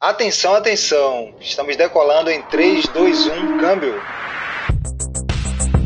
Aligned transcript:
Atenção, 0.00 0.54
atenção! 0.54 1.34
Estamos 1.40 1.76
decolando 1.76 2.30
em 2.30 2.40
3, 2.40 2.86
2, 2.86 3.26
1, 3.26 3.58
câmbio! 3.58 4.00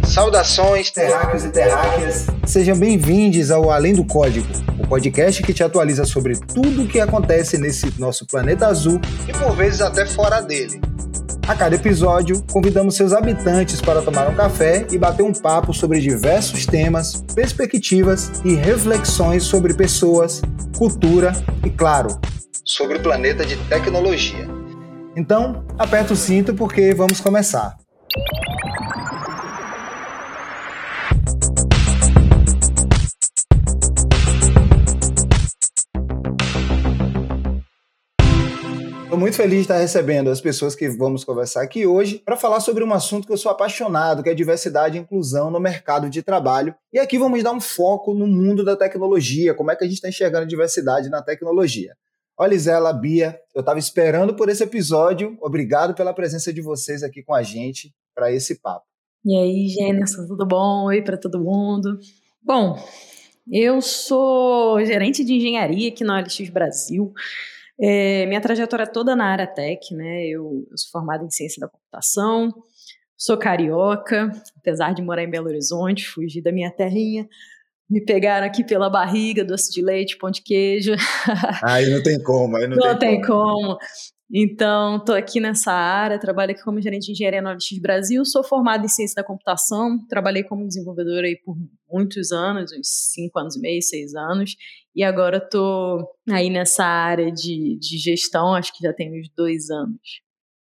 Saudações, 0.05 0.91
terráqueos 0.91 1.47
e 1.47 1.49
terráqueas! 1.49 2.27
Sejam 2.47 2.77
bem-vindos 2.77 3.51
ao 3.51 3.71
Além 3.71 3.95
do 3.95 4.05
Código, 4.05 4.47
o 4.79 4.87
podcast 4.87 5.43
que 5.43 5.55
te 5.55 5.65
atualiza 5.65 6.05
sobre 6.05 6.37
tudo 6.37 6.83
o 6.83 6.87
que 6.87 7.01
acontece 7.01 7.57
nesse 7.57 7.99
nosso 7.99 8.27
planeta 8.27 8.67
azul 8.67 9.01
e 9.27 9.33
por 9.33 9.57
vezes 9.57 9.81
até 9.81 10.05
fora 10.05 10.43
dele. 10.43 10.79
A 11.49 11.57
cada 11.57 11.75
episódio, 11.75 12.45
convidamos 12.53 12.95
seus 12.95 13.15
habitantes 13.15 13.81
para 13.81 14.03
tomar 14.03 14.29
um 14.29 14.35
café 14.35 14.87
e 14.93 14.99
bater 14.99 15.23
um 15.23 15.33
papo 15.33 15.73
sobre 15.73 16.01
diversos 16.01 16.67
temas, 16.67 17.25
perspectivas 17.35 18.31
e 18.45 18.57
reflexões 18.57 19.45
sobre 19.45 19.73
pessoas, 19.73 20.43
cultura 20.77 21.33
e, 21.65 21.71
claro, 21.71 22.21
sobre 22.65 22.99
o 22.99 23.03
planeta 23.03 23.45
de 23.45 23.57
tecnologia. 23.69 24.47
Então, 25.17 25.65
aperta 25.79 26.13
o 26.13 26.17
cinto 26.17 26.55
porque 26.55 26.95
vamos 26.95 27.21
começar. 27.21 27.77
Estou 39.05 39.21
muito 39.21 39.37
feliz 39.37 39.57
de 39.57 39.61
estar 39.61 39.77
recebendo 39.77 40.31
as 40.31 40.41
pessoas 40.41 40.75
que 40.75 40.89
vamos 40.89 41.23
conversar 41.23 41.63
aqui 41.63 41.87
hoje 41.87 42.23
para 42.25 42.35
falar 42.35 42.61
sobre 42.61 42.83
um 42.83 42.95
assunto 42.95 43.27
que 43.27 43.33
eu 43.33 43.37
sou 43.37 43.53
apaixonado, 43.53 44.23
que 44.23 44.31
é 44.31 44.35
diversidade 44.35 44.97
e 44.97 45.01
inclusão 45.03 45.51
no 45.51 45.61
mercado 45.61 46.09
de 46.09 46.23
trabalho. 46.23 46.75
E 46.91 46.99
aqui 46.99 47.19
vamos 47.19 47.43
dar 47.43 47.53
um 47.53 47.61
foco 47.61 48.15
no 48.15 48.27
mundo 48.27 48.65
da 48.65 48.75
tecnologia, 48.75 49.53
como 49.53 49.71
é 49.71 49.77
que 49.77 49.85
a 49.85 49.87
gente 49.87 49.97
está 49.97 50.09
enxergando 50.09 50.47
diversidade 50.47 51.11
na 51.11 51.21
tecnologia. 51.21 51.95
Olha, 52.43 52.57
Isela, 52.57 52.93
Bia, 52.93 53.39
eu 53.55 53.61
estava 53.61 53.79
esperando 53.79 54.35
por 54.35 54.49
esse 54.49 54.65
episódio. 54.65 55.39
Obrigado 55.41 55.95
pela 55.95 56.13
presença 56.13 56.53
de 56.53 56.61
vocês 56.61 57.05
aqui 57.05 57.23
com 57.23 57.33
a 57.33 57.41
gente 57.45 57.95
para 58.13 58.33
esse 58.33 58.61
papo. 58.61 58.85
E 59.25 59.37
aí, 59.37 59.69
Gênesis, 59.69 60.27
tudo 60.27 60.45
bom? 60.45 60.87
Oi 60.87 61.01
para 61.03 61.17
todo 61.17 61.39
mundo. 61.39 62.01
Bom, 62.43 62.77
eu 63.49 63.81
sou 63.81 64.85
gerente 64.85 65.23
de 65.23 65.35
engenharia 65.35 65.89
aqui 65.89 66.03
na 66.03 66.17
OLX 66.17 66.51
Brasil. 66.51 67.13
É, 67.81 68.27
minha 68.27 68.41
trajetória 68.41 68.89
toda 68.89 69.15
na 69.15 69.27
área 69.27 69.47
tech, 69.47 69.95
né? 69.95 70.27
Eu, 70.27 70.67
eu 70.69 70.77
sou 70.77 70.91
formada 70.91 71.25
em 71.25 71.31
ciência 71.31 71.61
da 71.61 71.69
computação, 71.69 72.53
sou 73.17 73.39
carioca, 73.39 74.33
apesar 74.57 74.93
de 74.95 75.01
morar 75.01 75.23
em 75.23 75.31
Belo 75.31 75.47
Horizonte, 75.47 76.09
fugi 76.09 76.43
da 76.43 76.51
minha 76.51 76.73
terrinha, 76.73 77.29
me 77.93 78.01
pegaram 78.01 78.47
aqui 78.47 78.65
pela 78.65 78.89
barriga, 78.89 79.45
doce 79.45 79.71
de 79.71 79.83
leite, 79.83 80.17
pão 80.17 80.31
de 80.31 80.41
queijo. 80.43 80.93
Aí 81.63 81.91
não 81.91 82.03
tem 82.03 82.21
como, 82.23 82.57
aí 82.57 82.67
não, 82.67 82.77
não 82.77 82.99
tem, 82.99 83.21
tem 83.21 83.21
como. 83.21 83.77
como. 83.77 83.79
Então, 84.35 84.97
estou 84.97 85.15
aqui 85.15 85.39
nessa 85.39 85.71
área, 85.71 86.19
trabalho 86.19 86.53
aqui 86.53 86.63
como 86.63 86.81
gerente 86.81 87.05
de 87.05 87.13
engenharia 87.13 87.43
no 87.43 87.51
OLX 87.51 87.79
Brasil, 87.83 88.25
sou 88.25 88.43
formada 88.43 88.83
em 88.83 88.89
ciência 88.89 89.17
da 89.17 89.27
computação, 89.27 89.99
trabalhei 90.09 90.43
como 90.43 90.67
desenvolvedora 90.67 91.27
aí 91.27 91.37
por 91.45 91.55
muitos 91.87 92.33
anos, 92.33 92.73
uns 92.73 92.89
cinco 93.13 93.39
anos 93.39 93.57
e 93.57 93.61
meio, 93.61 93.83
seis 93.83 94.15
anos, 94.15 94.57
e 94.97 95.05
agora 95.05 95.37
estou 95.37 96.09
aí 96.31 96.49
nessa 96.49 96.83
área 96.83 97.31
de, 97.31 97.79
de 97.79 97.99
gestão, 97.99 98.55
acho 98.55 98.73
que 98.75 98.83
já 98.83 98.95
tem 98.95 99.21
uns 99.21 99.29
dois 99.37 99.69
anos. 99.69 100.01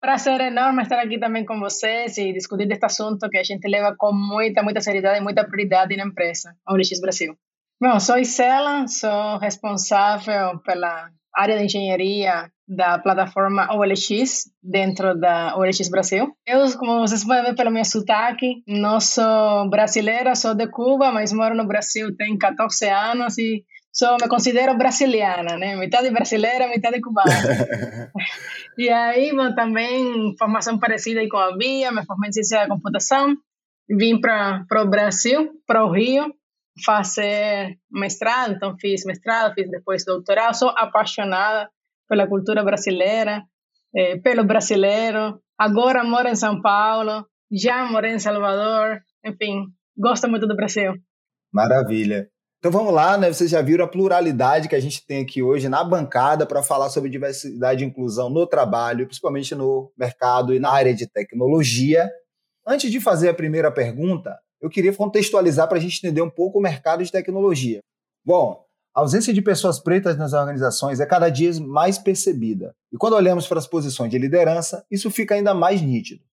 Prazer 0.01 0.41
enorme 0.41 0.83
estar 0.83 1.01
aqui 1.01 1.19
também 1.19 1.45
com 1.45 1.59
vocês 1.59 2.17
e 2.19 2.33
discutir 2.33 2.67
deste 2.67 2.87
assunto 2.87 3.29
que 3.29 3.37
a 3.37 3.43
gente 3.43 3.67
leva 3.69 3.97
com 3.99 4.13
muita, 4.13 4.63
muita 4.63 4.81
seriedade 4.81 5.19
e 5.19 5.23
muita 5.23 5.45
prioridade 5.45 5.97
na 5.97 6.05
empresa, 6.05 6.55
a 6.65 6.73
OLX 6.73 7.01
Brasil. 7.01 7.37
Bom, 7.81 7.99
sou 7.99 8.17
Isela, 8.17 8.87
sou 8.87 9.39
responsável 9.39 10.59
pela 10.61 11.11
área 11.35 11.59
de 11.59 11.65
engenharia 11.65 12.49
da 12.67 12.99
plataforma 12.99 13.75
OLX 13.75 14.45
dentro 14.63 15.19
da 15.19 15.57
OLX 15.57 15.89
Brasil. 15.89 16.33
Eu, 16.47 16.79
como 16.79 17.01
vocês 17.01 17.25
podem 17.25 17.45
ver 17.45 17.57
pelo 17.57 17.71
meu 17.71 17.85
sotaque, 17.85 18.63
não 18.69 19.01
sou 19.01 19.69
brasileira, 19.69 20.35
sou 20.35 20.55
de 20.55 20.69
Cuba, 20.69 21.11
mas 21.11 21.33
moro 21.33 21.57
no 21.57 21.67
Brasil 21.67 22.15
tem 22.17 22.39
14 22.39 22.89
anos 22.89 23.37
e 23.39 23.65
sou, 23.93 24.17
me 24.21 24.29
considero 24.29 24.77
brasiliana, 24.77 25.57
né? 25.57 25.77
Metade 25.77 26.11
brasileira, 26.11 26.69
metade 26.69 27.01
cubana. 27.01 27.31
e 28.79 28.89
aí, 28.89 29.35
bom, 29.35 29.55
também 29.55 30.35
formação 30.39 30.79
parecida 30.79 31.27
com 31.29 31.37
a 31.37 31.57
Bia, 31.57 31.93
me 31.93 32.05
formei 32.05 32.29
em 32.31 32.33
ciência 32.33 32.61
da 32.61 32.69
computação, 32.69 33.37
vim 33.89 34.21
para 34.21 34.65
o 34.83 34.87
Brasil, 34.87 35.51
para 35.67 35.85
o 35.85 35.93
Rio, 35.93 36.33
fazer 36.85 37.77
mestrado, 37.91 38.55
então 38.55 38.77
fiz 38.79 39.05
mestrado, 39.05 39.55
fiz 39.55 39.71
depois 39.71 40.05
doutorado, 40.05 40.55
sou 40.55 40.69
apaixonada 40.71 41.69
pela 42.09 42.27
cultura 42.27 42.63
brasileira, 42.63 43.43
eh, 43.95 44.19
pelo 44.19 44.45
brasileiro, 44.45 45.41
agora 45.59 46.05
moro 46.05 46.29
em 46.29 46.37
São 46.37 46.61
Paulo, 46.61 47.27
já 47.51 47.85
morei 47.87 48.15
em 48.15 48.19
Salvador, 48.19 49.01
enfim, 49.25 49.67
gosto 49.97 50.29
muito 50.29 50.47
do 50.47 50.57
Brasil. 50.57 50.95
Maravilha. 51.53 52.29
Então 52.59 52.73
vamos 52.73 52.93
lá, 52.93 53.17
né? 53.17 53.33
Vocês 53.33 53.51
já 53.51 53.63
viram 53.63 53.85
a 53.85 53.89
pluralidade 53.89 54.69
que 54.69 54.75
a 54.75 54.81
gente 54.81 55.07
tem 55.07 55.23
aqui 55.23 55.41
hoje 55.41 55.69
na 55.69 55.85
bancada 55.85 56.45
para 56.45 56.61
falar 56.61 56.91
sobre 56.91 57.09
diversidade 57.09 57.85
e 57.85 57.87
inclusão 57.87 58.29
no 58.29 58.45
trabalho, 58.49 59.07
principalmente 59.07 59.55
no 59.55 59.93
mercado 59.97 60.53
e 60.53 60.59
na 60.59 60.69
área 60.69 60.93
de 60.93 61.07
tecnologia. 61.07 62.11
Antes 62.67 62.91
de 62.91 63.01
fazer 63.01 63.29
a 63.29 63.35
primeira 63.35 63.71
pergunta, 63.71 64.37
eu 64.61 64.69
queria 64.69 64.93
contextualizar 64.93 65.69
para 65.69 65.79
a 65.79 65.81
gente 65.81 65.99
entender 65.99 66.21
um 66.21 66.29
pouco 66.29 66.59
o 66.59 66.63
mercado 66.63 67.05
de 67.05 67.13
tecnologia. 67.13 67.79
Bom, 68.25 68.65
a 68.93 69.01
ausência 69.03 69.33
de 69.33 69.41
pessoas 69.41 69.79
pretas 69.79 70.19
nas 70.19 70.33
organizações 70.33 70.99
é 70.99 71.07
cada 71.07 71.29
dia 71.29 71.53
mais 71.61 71.97
percebida. 71.97 72.75
E 72.93 72.97
quando 72.97 73.13
olhamos 73.13 73.47
para 73.47 73.61
as 73.61 73.69
posições 73.69 74.11
de 74.11 74.19
liderança, 74.19 74.85
isso 74.91 75.13
fica 75.13 75.37
ainda 75.37 75.55
mais 75.55 75.81
nítido. 75.81 76.25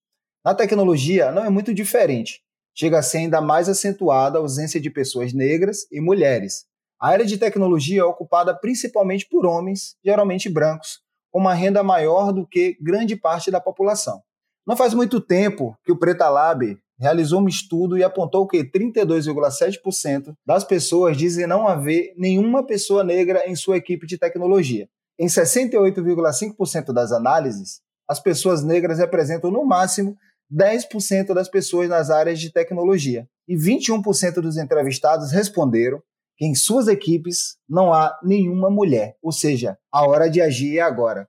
Na 0.44 0.56
tecnologia, 0.56 1.32
não 1.32 1.46
é 1.46 1.50
muito 1.52 1.72
diferente 1.72 2.45
chega 2.76 3.00
a 3.00 3.02
ser 3.02 3.20
ainda 3.20 3.40
mais 3.40 3.70
acentuada 3.70 4.38
a 4.38 4.42
ausência 4.42 4.80
de 4.80 4.90
pessoas 4.90 5.34
negras 5.34 5.88
e 5.92 6.02
mulheres. 6.02 6.66
A 7.00 7.10
área 7.10 7.26
de 7.26 7.38
tecnologia 7.38 8.02
é 8.02 8.04
ocupada 8.04 8.54
principalmente 8.54 9.28
por 9.30 9.46
homens, 9.46 9.96
geralmente 10.04 10.50
brancos, 10.50 11.00
com 11.32 11.40
uma 11.40 11.54
renda 11.54 11.82
maior 11.82 12.32
do 12.32 12.46
que 12.46 12.78
grande 12.82 13.16
parte 13.16 13.50
da 13.50 13.62
população. 13.62 14.22
Não 14.68 14.76
faz 14.76 14.94
muito 14.94 15.22
tempo 15.22 15.78
que 15.84 15.92
o 15.92 15.98
Preta 15.98 16.28
Lab 16.30 16.78
realizou 16.98 17.42
um 17.42 17.48
estudo 17.48 17.98
e 17.98 18.04
apontou 18.04 18.48
que 18.48 18.64
32,7% 18.64 20.34
das 20.46 20.64
pessoas 20.64 21.18
dizem 21.18 21.46
não 21.46 21.68
haver 21.68 22.14
nenhuma 22.18 22.66
pessoa 22.66 23.04
negra 23.04 23.44
em 23.46 23.56
sua 23.56 23.78
equipe 23.78 24.08
de 24.08 24.18
tecnologia. 24.18 24.88
Em 25.20 25.28
68,5% 25.28 26.94
das 26.94 27.12
análises, 27.12 27.82
as 28.08 28.20
pessoas 28.20 28.64
negras 28.64 29.00
representam 29.00 29.52
no 29.52 29.66
máximo 29.66 30.18
10% 30.52 31.34
das 31.34 31.50
pessoas 31.50 31.90
nas 31.90 32.10
áreas 32.10 32.40
de 32.40 32.52
tecnologia. 32.52 33.28
E 33.48 33.56
21% 33.56 34.42
dos 34.42 34.58
entrevistados 34.58 35.32
responderam 35.32 36.02
que 36.38 36.46
em 36.46 36.56
suas 36.56 36.88
equipes 36.88 37.58
não 37.68 37.94
há 37.94 38.18
nenhuma 38.24 38.70
mulher, 38.70 39.16
ou 39.22 39.32
seja, 39.32 39.78
a 39.92 40.06
hora 40.06 40.30
de 40.30 40.42
agir 40.42 40.78
é 40.78 40.82
agora. 40.82 41.28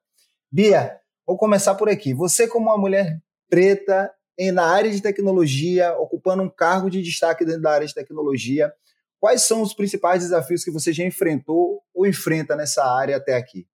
Bia, 0.50 0.98
vou 1.26 1.36
começar 1.36 1.74
por 1.74 1.88
aqui. 1.88 2.12
Você, 2.12 2.48
como 2.48 2.66
uma 2.66 2.78
mulher 2.78 3.20
preta 3.48 4.10
na 4.52 4.64
área 4.66 4.90
de 4.90 5.00
tecnologia, 5.00 5.96
ocupando 5.98 6.42
um 6.42 6.50
cargo 6.50 6.90
de 6.90 7.02
destaque 7.02 7.44
dentro 7.44 7.62
da 7.62 7.72
área 7.72 7.86
de 7.86 7.94
tecnologia, 7.94 8.72
quais 9.18 9.42
são 9.42 9.62
os 9.62 9.72
principais 9.72 10.22
desafios 10.22 10.64
que 10.64 10.70
você 10.70 10.92
já 10.92 11.04
enfrentou 11.04 11.82
ou 11.94 12.06
enfrenta 12.06 12.54
nessa 12.54 12.84
área 12.84 13.16
até 13.16 13.34
aqui? 13.34 13.66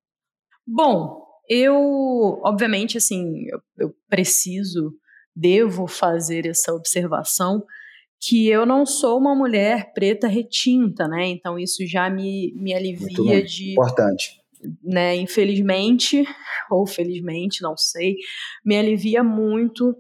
Bom, 0.66 1.26
eu, 1.48 2.41
obviamente, 2.44 2.97
assim, 2.97 3.47
eu, 3.48 3.60
eu 3.78 3.94
preciso 4.09 4.94
devo 5.34 5.87
fazer 5.87 6.47
essa 6.47 6.72
observação 6.72 7.65
que 8.20 8.48
eu 8.48 8.65
não 8.65 8.87
sou 8.87 9.19
uma 9.19 9.34
mulher 9.34 9.93
preta 9.93 10.28
retinta, 10.28 11.09
né? 11.09 11.26
Então 11.26 11.59
isso 11.59 11.84
já 11.87 12.09
me, 12.09 12.53
me 12.54 12.72
alivia 12.72 13.42
de. 13.42 13.72
Importante. 13.72 14.41
Né, 14.81 15.16
infelizmente, 15.16 16.25
ou 16.71 16.87
felizmente, 16.87 17.62
não 17.62 17.77
sei, 17.77 18.15
me 18.65 18.77
alivia 18.77 19.24
muito 19.24 19.92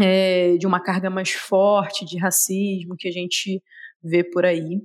é, 0.00 0.56
de 0.56 0.66
uma 0.66 0.82
carga 0.82 1.08
mais 1.08 1.30
forte 1.30 2.04
de 2.04 2.18
racismo 2.18 2.96
que 2.98 3.06
a 3.06 3.12
gente 3.12 3.62
vê 4.02 4.24
por 4.24 4.44
aí. 4.44 4.80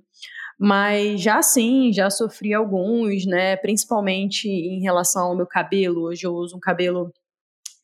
Mas 0.59 1.21
já 1.21 1.41
sim, 1.41 1.91
já 1.91 2.09
sofri 2.09 2.53
alguns, 2.53 3.25
né? 3.25 3.55
Principalmente 3.55 4.47
em 4.47 4.81
relação 4.81 5.29
ao 5.29 5.35
meu 5.35 5.47
cabelo. 5.47 6.03
Hoje 6.03 6.27
eu 6.27 6.33
uso 6.33 6.57
um 6.57 6.59
cabelo 6.59 7.11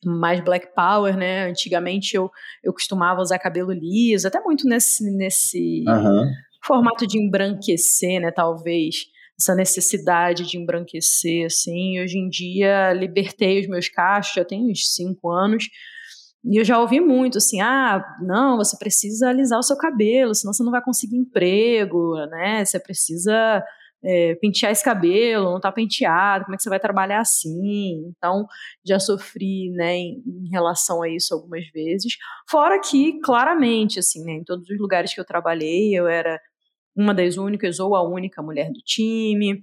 mais 0.04 0.40
black 0.40 0.74
power, 0.74 1.16
né? 1.16 1.48
Antigamente 1.48 2.16
eu, 2.16 2.30
eu 2.62 2.72
costumava 2.72 3.20
usar 3.20 3.38
cabelo 3.38 3.72
liso, 3.72 4.28
até 4.28 4.40
muito 4.40 4.68
nesse, 4.68 5.10
nesse 5.16 5.84
uhum. 5.86 6.30
formato 6.62 7.06
de 7.06 7.18
embranquecer, 7.18 8.20
né? 8.20 8.30
Talvez 8.30 9.06
essa 9.38 9.54
necessidade 9.54 10.46
de 10.46 10.56
embranquecer, 10.58 11.46
assim. 11.46 12.00
Hoje 12.00 12.18
em 12.18 12.28
dia 12.28 12.92
libertei 12.92 13.60
os 13.60 13.68
meus 13.68 13.88
cachos, 13.88 14.34
já 14.34 14.44
tem 14.44 14.70
uns 14.70 14.94
cinco 14.94 15.30
anos. 15.30 15.64
E 16.44 16.60
eu 16.60 16.64
já 16.64 16.78
ouvi 16.78 17.00
muito 17.00 17.38
assim: 17.38 17.60
ah, 17.60 18.02
não, 18.20 18.56
você 18.56 18.76
precisa 18.78 19.28
alisar 19.28 19.58
o 19.58 19.62
seu 19.62 19.76
cabelo, 19.76 20.34
senão 20.34 20.52
você 20.52 20.62
não 20.62 20.70
vai 20.70 20.82
conseguir 20.82 21.16
emprego, 21.16 22.14
né? 22.30 22.64
Você 22.64 22.78
precisa 22.78 23.62
é, 24.04 24.34
pentear 24.36 24.72
esse 24.72 24.84
cabelo, 24.84 25.52
não 25.52 25.60
tá 25.60 25.72
penteado, 25.72 26.44
como 26.44 26.54
é 26.54 26.56
que 26.56 26.62
você 26.62 26.68
vai 26.68 26.80
trabalhar 26.80 27.20
assim? 27.20 28.12
Então, 28.16 28.46
já 28.84 28.98
sofri, 28.98 29.70
né, 29.72 29.96
em, 29.96 30.22
em 30.26 30.48
relação 30.50 31.02
a 31.02 31.08
isso 31.08 31.34
algumas 31.34 31.68
vezes. 31.70 32.14
Fora 32.48 32.80
que, 32.80 33.18
claramente, 33.20 33.98
assim, 33.98 34.24
né, 34.24 34.32
em 34.32 34.44
todos 34.44 34.68
os 34.68 34.78
lugares 34.78 35.14
que 35.14 35.20
eu 35.20 35.24
trabalhei, 35.24 35.92
eu 35.94 36.06
era 36.08 36.40
uma 36.96 37.14
das 37.14 37.36
únicas 37.36 37.80
ou 37.80 37.94
a 37.94 38.02
única 38.08 38.42
mulher 38.42 38.70
do 38.70 38.80
time, 38.84 39.62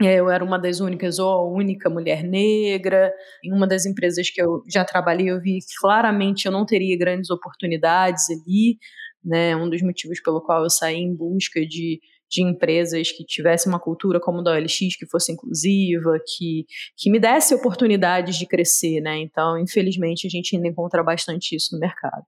é, 0.00 0.16
eu 0.18 0.30
era 0.30 0.44
uma 0.44 0.58
das 0.58 0.80
únicas 0.80 1.18
ou 1.18 1.28
a 1.28 1.44
única 1.48 1.88
mulher 1.88 2.24
negra. 2.24 3.12
Em 3.44 3.52
uma 3.52 3.66
das 3.66 3.86
empresas 3.86 4.30
que 4.30 4.42
eu 4.42 4.62
já 4.68 4.84
trabalhei, 4.84 5.30
eu 5.30 5.40
vi 5.40 5.58
que 5.60 5.74
claramente 5.80 6.46
eu 6.46 6.52
não 6.52 6.66
teria 6.66 6.98
grandes 6.98 7.30
oportunidades 7.30 8.24
ali. 8.30 8.78
Né? 9.24 9.54
Um 9.54 9.70
dos 9.70 9.82
motivos 9.82 10.20
pelo 10.20 10.40
qual 10.40 10.64
eu 10.64 10.70
saí 10.70 10.96
em 10.96 11.14
busca 11.14 11.64
de, 11.64 12.00
de 12.32 12.42
empresas 12.42 13.12
que 13.12 13.24
tivessem 13.24 13.70
uma 13.70 13.78
cultura 13.78 14.18
como 14.18 14.40
a 14.40 14.42
da 14.42 14.52
OLX, 14.52 14.96
que 14.98 15.06
fosse 15.06 15.30
inclusiva, 15.32 16.18
que, 16.26 16.64
que 16.96 17.10
me 17.10 17.20
desse 17.20 17.54
oportunidades 17.54 18.36
de 18.36 18.46
crescer. 18.46 19.02
Né? 19.02 19.18
Então, 19.18 19.58
infelizmente, 19.58 20.26
a 20.26 20.30
gente 20.30 20.56
ainda 20.56 20.66
encontra 20.66 21.02
bastante 21.02 21.54
isso 21.54 21.74
no 21.74 21.78
mercado. 21.78 22.24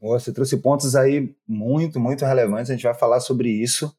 Você 0.00 0.32
trouxe 0.32 0.58
pontos 0.58 0.94
aí 0.94 1.34
muito, 1.48 1.98
muito 1.98 2.24
relevantes. 2.24 2.70
A 2.70 2.74
gente 2.74 2.84
vai 2.84 2.94
falar 2.94 3.18
sobre 3.18 3.48
isso. 3.48 3.92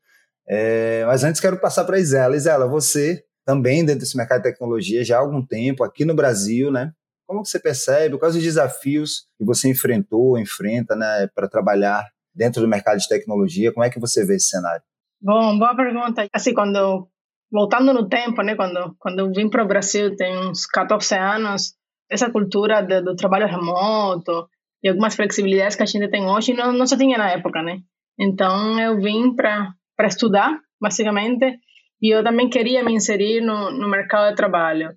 É, 0.47 1.03
mas 1.06 1.23
antes 1.23 1.41
quero 1.41 1.59
passar 1.59 1.83
para 1.83 1.97
a 1.97 2.00
Isela. 2.00 2.38
Isela, 2.38 2.68
você 2.68 3.25
também 3.44 3.83
dentro 3.83 4.00
desse 4.00 4.15
mercado 4.15 4.44
de 4.44 4.50
tecnologia 4.50 5.03
já 5.03 5.18
há 5.18 5.19
algum 5.19 5.45
tempo 5.45 5.83
aqui 5.83 6.06
no 6.06 6.15
Brasil, 6.15 6.71
né? 6.71 6.94
Como 7.25 7.44
você 7.44 7.59
percebe? 7.59 8.18
Quais 8.19 8.35
os 8.35 8.44
desafios 8.44 9.27
que 9.38 9.44
você 9.44 9.68
enfrentou, 9.68 10.38
enfrenta, 10.38 10.95
né, 10.95 11.27
para 11.33 11.47
trabalhar 11.47 12.07
dentro 12.35 12.61
do 12.61 12.67
mercado 12.67 12.97
de 12.97 13.07
tecnologia? 13.07 13.73
Como 13.73 13.85
é 13.85 13.89
que 13.89 13.99
você 13.99 14.25
vê 14.25 14.35
esse 14.35 14.49
cenário? 14.49 14.83
Bom, 15.21 15.57
boa 15.57 15.75
pergunta. 15.75 16.27
Assim, 16.33 16.53
quando 16.53 17.07
voltando 17.51 17.93
no 17.93 18.07
tempo, 18.07 18.41
né, 18.41 18.55
quando 18.55 18.95
quando 18.99 19.19
eu 19.19 19.31
vim 19.31 19.49
para 19.49 19.63
o 19.63 19.67
Brasil, 19.67 20.15
tem 20.15 20.37
uns 20.37 20.65
14 20.65 21.15
anos, 21.15 21.73
essa 22.09 22.29
cultura 22.29 22.81
de, 22.81 23.01
do 23.01 23.15
trabalho 23.15 23.47
remoto 23.47 24.47
e 24.83 24.89
algumas 24.89 25.15
flexibilidades 25.15 25.75
que 25.75 25.83
a 25.83 25.85
gente 25.87 26.09
tem 26.09 26.25
hoje 26.25 26.53
não, 26.53 26.71
não 26.71 26.85
se 26.85 26.97
tinha 26.97 27.17
na 27.17 27.31
época, 27.31 27.61
né? 27.61 27.79
Então 28.19 28.79
eu 28.79 28.99
vim 29.01 29.35
para 29.35 29.73
para 29.97 30.07
estudar, 30.07 30.59
basicamente, 30.81 31.57
e 32.01 32.13
eu 32.13 32.21
também 32.21 32.49
queria 32.49 32.83
me 32.83 32.93
inserir 32.93 33.39
no, 33.39 33.71
no 33.71 33.89
mercado 33.89 34.29
de 34.29 34.35
trabalho. 34.35 34.91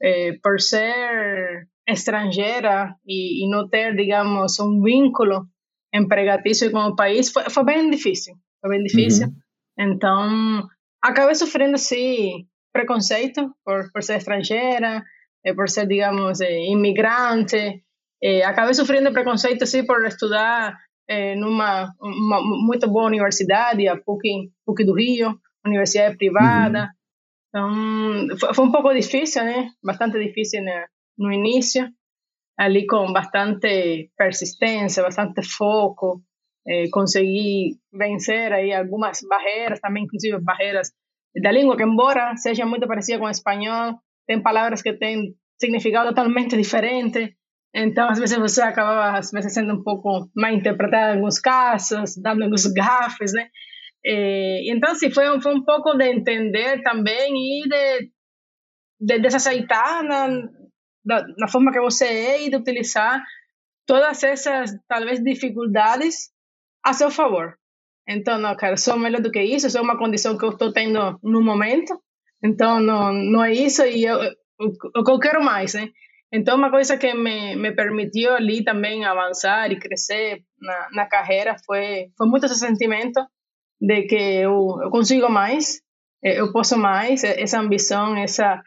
É, 0.00 0.32
por 0.42 0.60
ser 0.60 1.66
estrangeira 1.88 2.94
e, 3.06 3.44
e, 3.44 3.50
não 3.50 3.68
ter, 3.68 3.94
digamos, 3.94 4.58
um 4.58 4.82
vínculo 4.82 5.46
empregatício 5.94 6.70
com 6.72 6.80
o 6.80 6.96
país, 6.96 7.30
foi, 7.30 7.48
foi 7.48 7.64
bem 7.64 7.88
difícil. 7.90 8.34
Foi 8.60 8.70
bem 8.70 8.82
difícil. 8.82 9.28
Uhum. 9.28 9.34
Então, 9.78 10.68
acabei 11.02 11.34
sofrendo, 11.34 11.78
sim, 11.78 12.46
preconceito 12.72 13.54
por, 13.64 13.90
por 13.92 14.02
ser 14.02 14.16
estrangeira, 14.16 15.04
eh, 15.44 15.54
por 15.54 15.68
ser, 15.68 15.86
digamos, 15.86 16.40
eh, 16.40 16.66
imigrante. 16.66 17.82
Eh, 18.22 18.42
acabei 18.42 18.74
sofrendo 18.74 19.12
preconceito, 19.12 19.66
sim, 19.66 19.86
por 19.86 20.04
estudar 20.04 20.76
numa 21.36 21.92
uma 22.00 22.40
muito 22.40 22.88
boa 22.88 23.04
universidade, 23.04 23.86
a 23.86 23.94
PUC, 23.94 24.50
PUC 24.64 24.84
do 24.86 24.94
Rio, 24.94 25.38
universidade 25.64 26.16
privada. 26.16 26.90
Uhum. 27.54 28.26
Então, 28.26 28.38
foi, 28.38 28.54
foi, 28.54 28.64
um 28.64 28.72
pouco 28.72 28.94
difícil, 28.94 29.44
né? 29.44 29.68
Bastante 29.82 30.18
difícil 30.18 30.62
né? 30.62 30.86
no 31.18 31.30
início, 31.30 31.88
ali 32.58 32.86
com 32.86 33.12
bastante 33.12 34.10
persistência, 34.16 35.02
bastante 35.02 35.42
foco, 35.42 36.22
eh, 36.66 36.88
consegui 36.90 37.76
vencer 37.92 38.52
aí 38.52 38.72
algumas 38.72 39.20
barreiras, 39.28 39.80
também 39.80 40.04
inclusive 40.04 40.40
barreiras 40.40 40.92
da 41.42 41.50
língua, 41.50 41.76
que 41.76 41.82
embora 41.82 42.36
seja 42.36 42.64
muito 42.64 42.86
parecida 42.86 43.18
com 43.18 43.26
o 43.26 43.30
espanhol, 43.30 43.98
tem 44.26 44.42
palavras 44.42 44.82
que 44.82 44.92
têm 44.94 45.34
significado 45.60 46.10
totalmente 46.10 46.56
diferente. 46.56 47.36
Então, 47.74 48.08
às 48.08 48.18
vezes 48.20 48.38
você 48.38 48.62
acabava, 48.62 49.18
às 49.18 49.32
vezes, 49.32 49.52
sendo 49.52 49.74
um 49.74 49.82
pouco 49.82 50.30
mal 50.36 50.52
interpretada 50.52 51.12
em 51.12 51.16
alguns 51.16 51.40
casos, 51.40 52.16
dando 52.16 52.44
alguns 52.44 52.66
gafes, 52.72 53.32
né? 53.32 53.48
E, 54.04 54.72
então, 54.72 54.92
assim, 54.92 55.10
foi, 55.10 55.24
foi 55.40 55.54
um 55.54 55.64
de 55.96 56.04
entender 56.04 56.82
também 56.82 57.32
e 57.34 57.68
de, 57.68 58.10
de 59.00 59.18
desaceitar 59.18 60.04
da, 61.04 61.24
na 61.38 61.48
forma 61.48 61.72
que 61.72 61.80
você 61.80 62.04
é 62.04 62.46
e 62.46 62.50
de 62.50 62.56
utilizar 62.56 63.22
todas 63.86 64.22
essas, 64.22 64.76
talvez, 64.88 65.22
dificuldades 65.22 66.30
a 66.84 66.92
seu 66.92 67.10
favor. 67.10 67.56
Então, 68.08 68.38
não, 68.38 68.54
cara, 68.56 68.76
sou 68.76 68.98
melhor 68.98 69.20
do 69.20 69.30
que 69.30 69.42
isso, 69.42 69.70
sou 69.70 69.82
uma 69.82 69.98
condição 69.98 70.36
que 70.36 70.44
eu 70.44 70.50
estou 70.50 70.72
tendo 70.72 71.18
no 71.22 71.42
momento, 71.42 71.98
então 72.42 72.78
não, 72.78 73.12
não 73.12 73.42
é 73.42 73.52
isso 73.52 73.82
e 73.84 74.04
eu, 74.04 74.18
o 74.58 75.04
que 75.04 75.10
eu 75.10 75.18
quero 75.18 75.42
mais, 75.42 75.74
né? 75.74 75.88
Então, 76.32 76.56
uma 76.56 76.70
coisa 76.70 76.96
que 76.96 77.14
me, 77.14 77.54
me 77.56 77.72
permitiu 77.72 78.34
ali 78.34 78.64
também 78.64 79.04
avançar 79.04 79.70
e 79.70 79.78
crescer 79.78 80.42
na, 80.60 80.90
na 80.92 81.06
carreira 81.06 81.56
foi, 81.64 82.08
foi 82.18 82.26
muito 82.26 82.46
esse 82.46 82.56
sentimento 82.56 83.24
de 83.80 84.02
que 84.02 84.16
eu, 84.16 84.80
eu 84.82 84.90
consigo 84.90 85.28
mais, 85.28 85.80
eh, 86.24 86.40
eu 86.40 86.52
posso 86.52 86.76
mais, 86.76 87.22
eh, 87.22 87.40
essa 87.40 87.60
ambição, 87.60 88.16
essa 88.16 88.60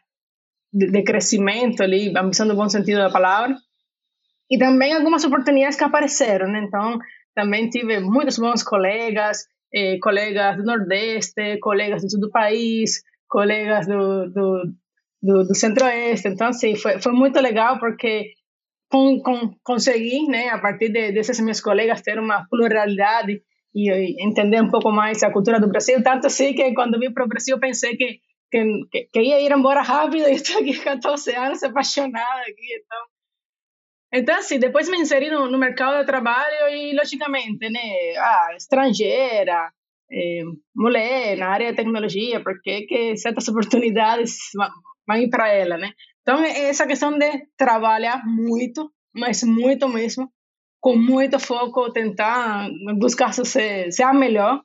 de, 0.74 0.92
de 0.92 1.04
crescimento 1.04 1.82
ali, 1.84 2.14
ambição 2.18 2.46
no 2.46 2.56
bom 2.56 2.70
sentido 2.70 2.98
da 2.98 3.10
palavra. 3.10 3.56
E 4.50 4.58
também 4.58 4.94
algumas 4.94 5.24
oportunidades 5.24 5.78
que 5.78 5.84
apareceram, 5.84 6.48
né? 6.48 6.64
Então, 6.66 6.98
também 7.36 7.70
tive 7.70 8.00
muitos 8.00 8.38
bons 8.40 8.64
colegas, 8.64 9.46
eh, 9.74 9.98
colegas 10.02 10.58
do 10.58 10.64
Nordeste, 10.64 11.60
colegas 11.60 12.02
do 12.02 12.10
sul 12.10 12.20
do 12.22 12.32
país, 12.32 13.02
colegas 13.28 13.86
do, 13.88 14.30
do 14.32 14.74
do, 15.22 15.44
do 15.44 15.56
Centro-Oeste. 15.56 16.28
Então, 16.28 16.48
assim, 16.48 16.76
foi, 16.76 17.02
foi 17.02 17.12
muito 17.12 17.40
legal 17.40 17.80
porque 17.80 18.32
com, 18.90 19.20
com, 19.22 19.54
consegui, 19.64 20.28
né, 20.28 20.50
a 20.50 20.60
partir 20.60 20.90
de, 20.90 21.12
desses 21.12 21.40
meus 21.40 21.60
colegas, 21.60 22.02
ter 22.02 22.20
uma 22.20 22.46
pluralidade 22.50 23.42
e, 23.76 23.92
e, 23.92 24.26
entender 24.26 24.62
um 24.62 24.70
pouco 24.70 24.92
mais 24.92 25.22
a 25.24 25.32
cultura 25.32 25.60
do 25.60 25.68
Brasil. 25.68 26.02
Tanto 26.04 26.28
assim 26.28 26.54
que 26.54 26.74
quando 26.74 27.00
vim 27.00 27.12
para 27.12 27.26
o 27.26 27.28
Brasil, 27.28 27.60
pensei 27.60 27.98
que, 27.98 28.20
que, 28.52 29.10
que, 29.12 29.22
ia 29.22 29.42
ir 29.42 29.52
embora 29.52 29.82
rápido 29.82 30.28
e 30.28 30.34
estou 30.34 30.62
aqui 30.62 30.80
14 30.80 31.36
anos 31.36 31.64
apaixonada 31.64 32.42
aqui. 32.42 32.82
Então, 32.84 33.06
então 34.14 34.36
assim, 34.38 34.60
depois 34.60 34.90
me 34.90 34.98
inseri 34.98 35.30
no, 35.30 35.58
mercado 35.58 36.00
de 36.00 36.06
trabalho 36.06 36.70
e, 36.70 36.96
logicamente, 36.96 37.70
né, 37.70 38.18
ah, 38.18 38.54
estrangeira, 38.56 39.72
é, 40.12 40.42
mulher 40.76 41.38
na 41.38 41.50
área 41.50 41.72
de 41.72 41.76
tecnologia, 41.76 42.42
porque 42.42 42.84
que 42.84 43.18
certas 43.18 43.48
oportunidades 43.48 44.38
vão 45.08 45.18
ir 45.18 45.30
para 45.30 45.50
ela, 45.50 45.78
né? 45.78 45.92
Então, 46.22 46.44
essa 46.44 46.86
questão 46.86 47.18
de 47.18 47.48
trabalhar 47.58 48.26
muito, 48.26 48.92
mas 49.16 49.44
muito 49.44 49.88
mesmo, 49.88 50.30
com 50.82 50.96
muito 50.96 51.40
foco, 51.40 51.92
tentar, 51.92 52.70
casos, 53.18 53.50
ser, 53.50 53.92
ser 53.92 54.04
a 54.04 54.14
melhor 54.14 54.62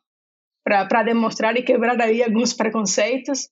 para 0.64 1.02
demonstrar 1.02 1.56
e 1.56 1.62
quebrar 1.62 2.00
aí 2.00 2.22
alguns 2.22 2.52
preconceitos. 2.52 3.48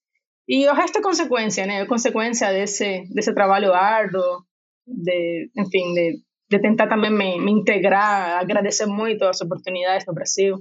E 0.53 0.69
o 0.69 0.75
resto 0.75 0.99
é 0.99 1.03
consequência, 1.03 1.65
né? 1.65 1.83
É 1.83 1.87
consequência 1.87 2.53
desse, 2.53 3.05
desse 3.15 3.33
trabalho 3.33 3.73
árduo, 3.73 4.43
de, 4.85 5.49
enfim, 5.57 5.95
de, 5.95 6.19
de 6.51 6.61
tentar 6.61 6.89
também 6.89 7.13
me, 7.13 7.41
me 7.41 7.53
integrar, 7.53 8.41
agradecer 8.41 8.87
muito 8.87 9.25
as 9.25 9.41
oportunidades 9.41 10.05
no 10.09 10.13
Brasil. 10.13 10.59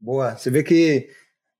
Boa. 0.00 0.34
Você 0.34 0.50
vê 0.50 0.62
que 0.62 1.06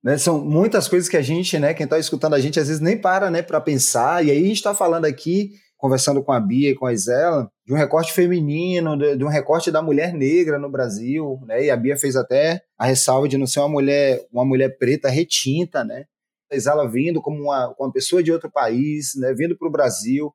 né? 0.03 0.17
São 0.17 0.43
muitas 0.43 0.89
coisas 0.89 1.07
que 1.07 1.19
a 1.19 1.23
gente, 1.23 1.59
né, 1.59 1.75
quem 1.75 1.85
está 1.85 1.99
escutando 1.99 2.33
a 2.33 2.41
gente, 2.41 2.59
às 2.59 2.69
vezes 2.69 2.81
nem 2.81 2.97
para 2.97 3.31
né, 3.31 3.43
para 3.43 3.61
pensar. 3.61 4.25
E 4.25 4.31
aí 4.31 4.39
a 4.39 4.47
gente 4.47 4.57
está 4.57 4.75
falando 4.75 5.05
aqui, 5.05 5.51
conversando 5.77 6.23
com 6.25 6.33
a 6.33 6.41
Bia 6.41 6.71
e 6.71 6.75
com 6.75 6.87
a 6.87 6.95
Isela, 6.95 7.51
de 7.67 7.75
um 7.75 7.77
recorte 7.77 8.11
feminino, 8.15 8.97
de, 8.97 9.19
de, 9.19 9.25
um 9.25 9.29
recorte 9.29 9.71
da 9.71 9.83
mulher 9.83 10.15
negra 10.15 10.59
no 10.59 10.71
Brasil. 10.71 11.39
Né? 11.47 11.65
E 11.67 11.71
a 11.71 11.77
Bia 11.77 11.97
fez 11.97 12.17
até 12.17 12.63
a 12.79 12.87
ressalva 12.87 13.29
de 13.29 13.37
não 13.37 13.47
ser 13.47 13.61
uma 13.61 13.69
mulher, 13.69 14.27
uma 14.33 14.47
mulher 14.47 14.79
preta 14.79 15.11
retinta, 15.11 15.85
né? 15.85 16.05
A 16.51 16.57
Isela 16.57 16.89
vindo 16.89 17.21
como 17.21 17.43
uma, 17.43 17.75
uma 17.79 17.93
pessoa 17.93 18.23
de 18.23 18.33
outro 18.33 18.51
país, 18.51 19.13
né, 19.17 19.33
vindo 19.35 19.57
para 19.57 19.69
o 19.69 19.73
Brasil. 19.73 20.33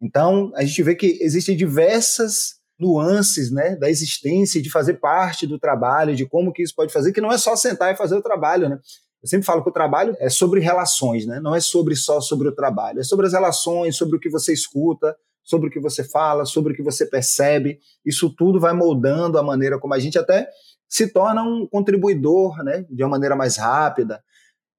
Então, 0.00 0.52
a 0.54 0.64
gente 0.64 0.82
vê 0.82 0.94
que 0.94 1.18
existem 1.20 1.56
diversas 1.56 2.56
nuances 2.78 3.50
né, 3.50 3.74
da 3.76 3.88
existência, 3.88 4.60
de 4.60 4.70
fazer 4.70 4.94
parte 4.94 5.46
do 5.46 5.58
trabalho, 5.58 6.14
de 6.14 6.26
como 6.26 6.52
que 6.52 6.62
isso 6.62 6.74
pode 6.74 6.92
fazer, 6.92 7.12
que 7.12 7.20
não 7.20 7.32
é 7.32 7.38
só 7.38 7.56
sentar 7.56 7.92
e 7.92 7.96
fazer 7.96 8.16
o 8.16 8.22
trabalho, 8.22 8.68
né? 8.68 8.78
Eu 9.22 9.28
sempre 9.28 9.46
falo 9.46 9.62
que 9.62 9.70
o 9.70 9.72
trabalho 9.72 10.14
é 10.20 10.28
sobre 10.28 10.60
relações, 10.60 11.26
né? 11.26 11.40
Não 11.40 11.54
é 11.54 11.60
sobre 11.60 11.96
só 11.96 12.20
sobre 12.20 12.48
o 12.48 12.54
trabalho, 12.54 13.00
é 13.00 13.02
sobre 13.02 13.26
as 13.26 13.32
relações, 13.32 13.96
sobre 13.96 14.16
o 14.16 14.20
que 14.20 14.28
você 14.28 14.52
escuta, 14.52 15.16
sobre 15.42 15.68
o 15.68 15.70
que 15.70 15.80
você 15.80 16.04
fala, 16.04 16.44
sobre 16.44 16.72
o 16.72 16.76
que 16.76 16.82
você 16.82 17.06
percebe. 17.06 17.80
Isso 18.04 18.32
tudo 18.36 18.60
vai 18.60 18.72
moldando 18.72 19.38
a 19.38 19.42
maneira 19.42 19.78
como 19.78 19.94
a 19.94 19.98
gente 19.98 20.18
até 20.18 20.48
se 20.88 21.12
torna 21.12 21.42
um 21.42 21.66
contribuidor, 21.66 22.62
né? 22.62 22.84
De 22.90 23.02
uma 23.02 23.10
maneira 23.10 23.34
mais 23.34 23.56
rápida. 23.56 24.22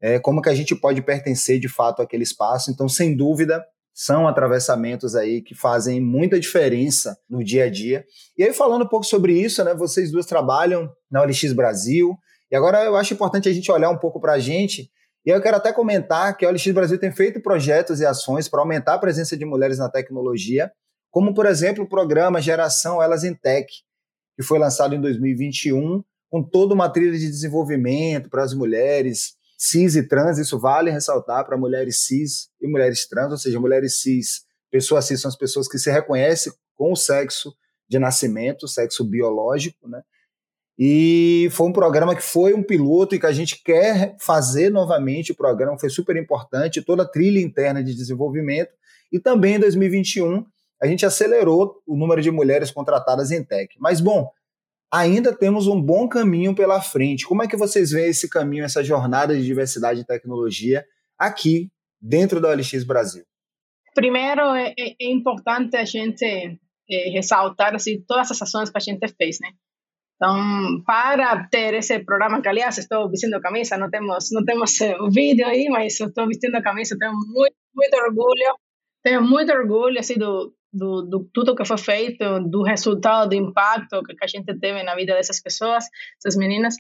É, 0.02 0.20
como 0.20 0.42
que 0.42 0.50
a 0.50 0.56
gente 0.56 0.76
pode 0.76 1.02
pertencer 1.02 1.60
de 1.60 1.68
fato 1.68 2.02
àquele 2.02 2.24
espaço. 2.24 2.70
Então, 2.70 2.88
sem 2.88 3.16
dúvida, 3.16 3.66
são 3.94 4.28
atravessamentos 4.28 5.16
aí 5.16 5.42
que 5.42 5.56
fazem 5.56 6.00
muita 6.00 6.40
diferença 6.40 7.18
no 7.28 7.44
dia 7.44 7.64
a 7.64 7.70
dia. 7.70 8.06
E 8.38 8.44
aí, 8.44 8.54
falando 8.54 8.84
um 8.84 8.88
pouco 8.88 9.06
sobre 9.06 9.34
isso, 9.34 9.64
né? 9.64 9.74
Vocês 9.74 10.12
duas 10.12 10.28
trabalham 10.28 10.88
na 11.10 11.22
OLX 11.22 11.52
Brasil, 11.54 12.16
E 12.50 12.56
agora 12.56 12.86
eu 12.86 12.96
acho 12.96 13.14
importante 13.14 13.50
a 13.50 13.54
gente 13.54 13.72
olhar 13.72 13.90
um 13.90 13.98
pouco 13.98 14.22
para 14.22 14.34
a 14.34 14.40
gente, 14.40 14.90
e 15.26 15.30
eu 15.30 15.42
quero 15.42 15.58
até 15.58 15.74
comentar 15.74 16.38
que 16.38 16.46
a 16.46 16.50
OLX 16.50 16.68
Brasil 16.68 17.00
tem 17.00 17.12
feito 17.12 17.42
projetos 17.42 18.00
e 18.00 18.06
ações 18.06 18.48
para 18.48 18.62
aumentar 18.62 18.94
a 18.94 19.00
presença 19.00 19.36
de 19.36 19.44
mulheres 19.44 19.80
na 19.80 19.90
tecnologia, 19.90 20.72
como, 21.12 21.34
por 21.34 21.46
exemplo, 21.46 21.84
o 21.84 21.90
programa 21.90 22.40
Geração 22.40 23.02
Elas 23.02 23.24
em 23.24 23.34
Tech, 23.34 23.68
que 24.36 24.44
foi 24.44 24.60
lançado 24.60 24.94
em 24.94 25.02
2021, 25.02 26.04
com 26.30 26.44
toda 26.44 26.74
uma 26.74 26.88
trilha 26.88 27.18
de 27.18 27.28
desenvolvimento 27.28 28.30
para 28.30 28.44
as 28.44 28.54
mulheres 28.54 29.37
cis 29.58 29.96
e 29.96 30.08
trans, 30.08 30.38
isso 30.38 30.60
vale 30.60 30.92
ressaltar 30.92 31.46
para 31.46 31.58
mulheres 31.58 32.06
cis 32.06 32.50
e 32.62 32.68
mulheres 32.68 33.08
trans, 33.08 33.32
ou 33.32 33.38
seja, 33.38 33.60
mulheres 33.60 34.02
cis, 34.02 34.44
pessoas 34.72 35.06
cis 35.06 35.20
são 35.20 35.30
as 35.30 35.36
pessoas 35.36 35.68
que 35.68 35.80
se 35.80 35.90
reconhecem 35.90 36.54
com 36.76 36.92
o 36.92 36.96
sexo 36.96 37.54
de 37.90 37.98
nascimento, 37.98 38.68
sexo 38.68 39.04
biológico, 39.04 39.88
né? 39.88 40.02
E 40.80 41.50
foi 41.54 41.68
um 41.68 41.74
programa 41.74 42.16
que 42.16 42.22
foi 42.22 42.54
um 42.54 42.62
piloto 42.62 43.16
e 43.16 43.20
que 43.20 43.26
a 43.26 43.32
gente 43.32 43.64
quer 43.64 44.16
fazer 44.20 44.70
novamente. 44.70 45.32
O 45.32 45.36
programa 45.36 45.80
foi 45.80 45.90
super 45.90 46.16
importante, 46.16 46.84
toda 46.84 47.02
a 47.02 47.08
trilha 47.08 47.40
interna 47.40 47.84
de 47.84 47.96
desenvolvimento. 47.96 48.70
E 49.12 49.20
também 49.20 49.56
em 49.56 49.60
2021 49.60 50.46
a 50.80 50.86
gente 50.86 51.04
acelerou 51.04 51.82
o 51.88 51.98
número 51.98 52.22
de 52.22 52.30
mulheres 52.30 52.70
contratadas 52.70 53.32
em 53.32 53.44
tech. 53.44 53.74
Mas, 53.80 54.00
bom, 54.00 54.30
ainda 54.92 55.36
temos 55.36 55.68
um 55.68 55.82
bom 55.82 56.08
caminho 56.08 56.56
pela 56.56 56.82
frente. 56.82 57.26
Como 57.26 57.44
é 57.44 57.48
que 57.48 57.58
vocês 57.58 57.92
veem 57.92 58.10
esse 58.10 58.30
caminho, 58.30 58.64
essa 58.64 58.84
jornada 58.84 59.36
de 59.36 59.46
diversidade 59.46 60.02
e 60.02 60.06
tecnologia 60.06 60.86
aqui 61.18 61.70
dentro 62.02 62.40
da 62.40 62.50
OLX 62.50 62.84
Brasil? 62.84 63.24
Primeiro, 63.94 64.42
é, 64.56 64.74
é, 64.78 64.96
é 65.02 65.12
importante 65.12 65.76
a 65.76 65.84
gente 65.84 66.24
é, 66.24 67.10
ressaltar 67.10 67.76
assim, 67.76 68.04
todas 68.08 68.32
as 68.32 68.42
ações 68.42 68.70
que 68.70 68.78
a 68.78 68.82
gente 68.82 69.08
fez, 69.18 69.40
né? 69.42 69.50
Então, 70.16 70.82
para 70.84 71.48
ter 71.48 71.76
esse 71.76 72.00
programa, 72.00 72.42
que 72.42 72.48
aliás 72.48 72.78
estou 72.80 73.08
vestindo 73.08 73.40
camisa, 73.40 73.78
não 73.78 73.90
temos, 73.90 74.32
não 74.32 74.44
temos 74.44 74.82
eh, 74.82 74.98
o 75.00 75.12
vídeo 75.12 75.46
aí, 75.46 75.68
mas 75.70 76.00
estou 76.00 76.28
vestindo 76.28 76.60
camisa, 76.64 76.98
tenho 76.98 77.14
muito, 77.14 77.56
muito 77.76 77.96
orgulho, 77.98 78.56
tenho 79.04 79.22
muito 79.22 79.52
orgulho 79.52 80.00
assim, 80.00 80.16
do, 80.16 80.52
do, 80.78 81.02
do 81.02 81.30
tudo 81.34 81.56
que 81.56 81.66
foi 81.66 81.78
feito, 81.78 82.40
do 82.42 82.64
resultado, 82.64 83.30
do 83.30 83.36
impacto 83.36 84.04
que, 84.04 84.16
a 84.22 84.28
gente 84.28 84.58
teve 84.60 84.84
na 84.84 84.96
vida 84.96 85.14
dessas 85.14 85.42
pessoas, 85.42 85.86
essas 86.18 86.38
meninas. 86.38 86.76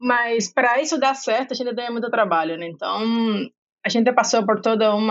Mas 0.00 0.52
para 0.52 0.80
isso 0.80 0.98
dar 0.98 1.14
certo, 1.14 1.52
a 1.52 1.54
gente 1.54 1.74
tem 1.74 1.90
muito 1.90 2.10
trabalho, 2.10 2.56
né? 2.56 2.66
Então, 2.66 3.02
a 3.84 3.88
gente 3.88 4.12
passou 4.12 4.44
por 4.44 4.60
todo 4.60 4.82
um 4.96 5.08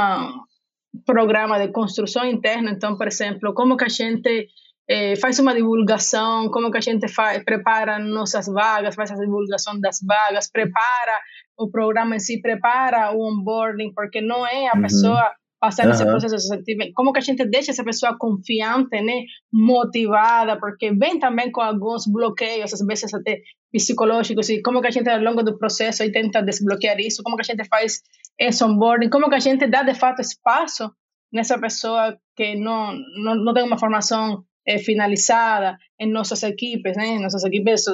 programa 1.05 1.59
de 1.59 1.71
construção 1.71 2.25
interna. 2.25 2.71
Então, 2.71 2.97
por 2.97 3.07
exemplo, 3.07 3.53
como 3.53 3.77
que 3.77 3.85
a 3.85 3.89
gente 3.89 4.47
é, 4.89 5.15
faz 5.15 5.39
uma 5.39 5.53
divulgação, 5.53 6.49
como 6.49 6.71
que 6.71 6.77
a 6.77 6.81
gente 6.81 7.07
faz, 7.07 7.43
prepara 7.43 7.99
nossas 7.99 8.47
vagas, 8.47 8.95
faz 8.95 9.11
a 9.11 9.15
divulgação 9.15 9.79
das 9.79 9.99
vagas, 10.05 10.51
prepara 10.51 11.19
o 11.57 11.69
programa 11.69 12.15
em 12.15 12.19
si, 12.19 12.41
prepara 12.41 13.11
o 13.11 13.21
onboarding, 13.21 13.93
porque 13.93 14.19
não 14.19 14.45
é 14.45 14.67
a 14.67 14.75
uhum. 14.75 14.81
pessoa 14.81 15.31
passar 15.61 15.85
uhum. 15.85 15.91
esse 15.91 16.03
processo 16.03 16.49
como 16.95 17.13
que 17.13 17.19
a 17.19 17.21
gente 17.21 17.45
deixa 17.45 17.69
essa 17.69 17.83
pessoa 17.83 18.17
confiante, 18.17 18.99
né, 18.99 19.25
motivada, 19.53 20.59
porque 20.59 20.91
vem 20.91 21.19
também 21.19 21.51
com 21.51 21.61
alguns 21.61 22.07
bloqueios, 22.07 22.73
às 22.73 22.83
vezes 22.83 23.13
até 23.13 23.41
psicológicos, 23.71 24.49
e 24.49 24.61
como 24.63 24.81
que 24.81 24.87
a 24.87 24.91
gente 24.91 25.07
ao 25.07 25.21
longo 25.21 25.43
do 25.43 25.57
processo 25.59 26.01
aí 26.01 26.11
tenta 26.11 26.41
desbloquear 26.41 26.99
isso, 26.99 27.21
como 27.23 27.35
que 27.37 27.43
a 27.43 27.55
gente 27.55 27.67
faz 27.67 28.01
esse 28.39 28.63
onboarding, 28.63 29.09
como 29.09 29.29
que 29.29 29.35
a 29.35 29.39
gente 29.39 29.67
dá 29.67 29.83
de 29.83 29.93
fato 29.93 30.19
espaço 30.21 30.91
nessa 31.31 31.59
pessoa 31.59 32.17
que 32.35 32.55
não, 32.55 32.93
não, 33.23 33.35
não 33.35 33.53
tem 33.53 33.63
uma 33.63 33.77
formação 33.77 34.43
é, 34.67 34.79
finalizada 34.79 35.77
em 35.99 36.11
nossas 36.11 36.41
equipes, 36.43 36.97
né? 36.97 37.19
Nossas 37.19 37.43
equipes, 37.43 37.85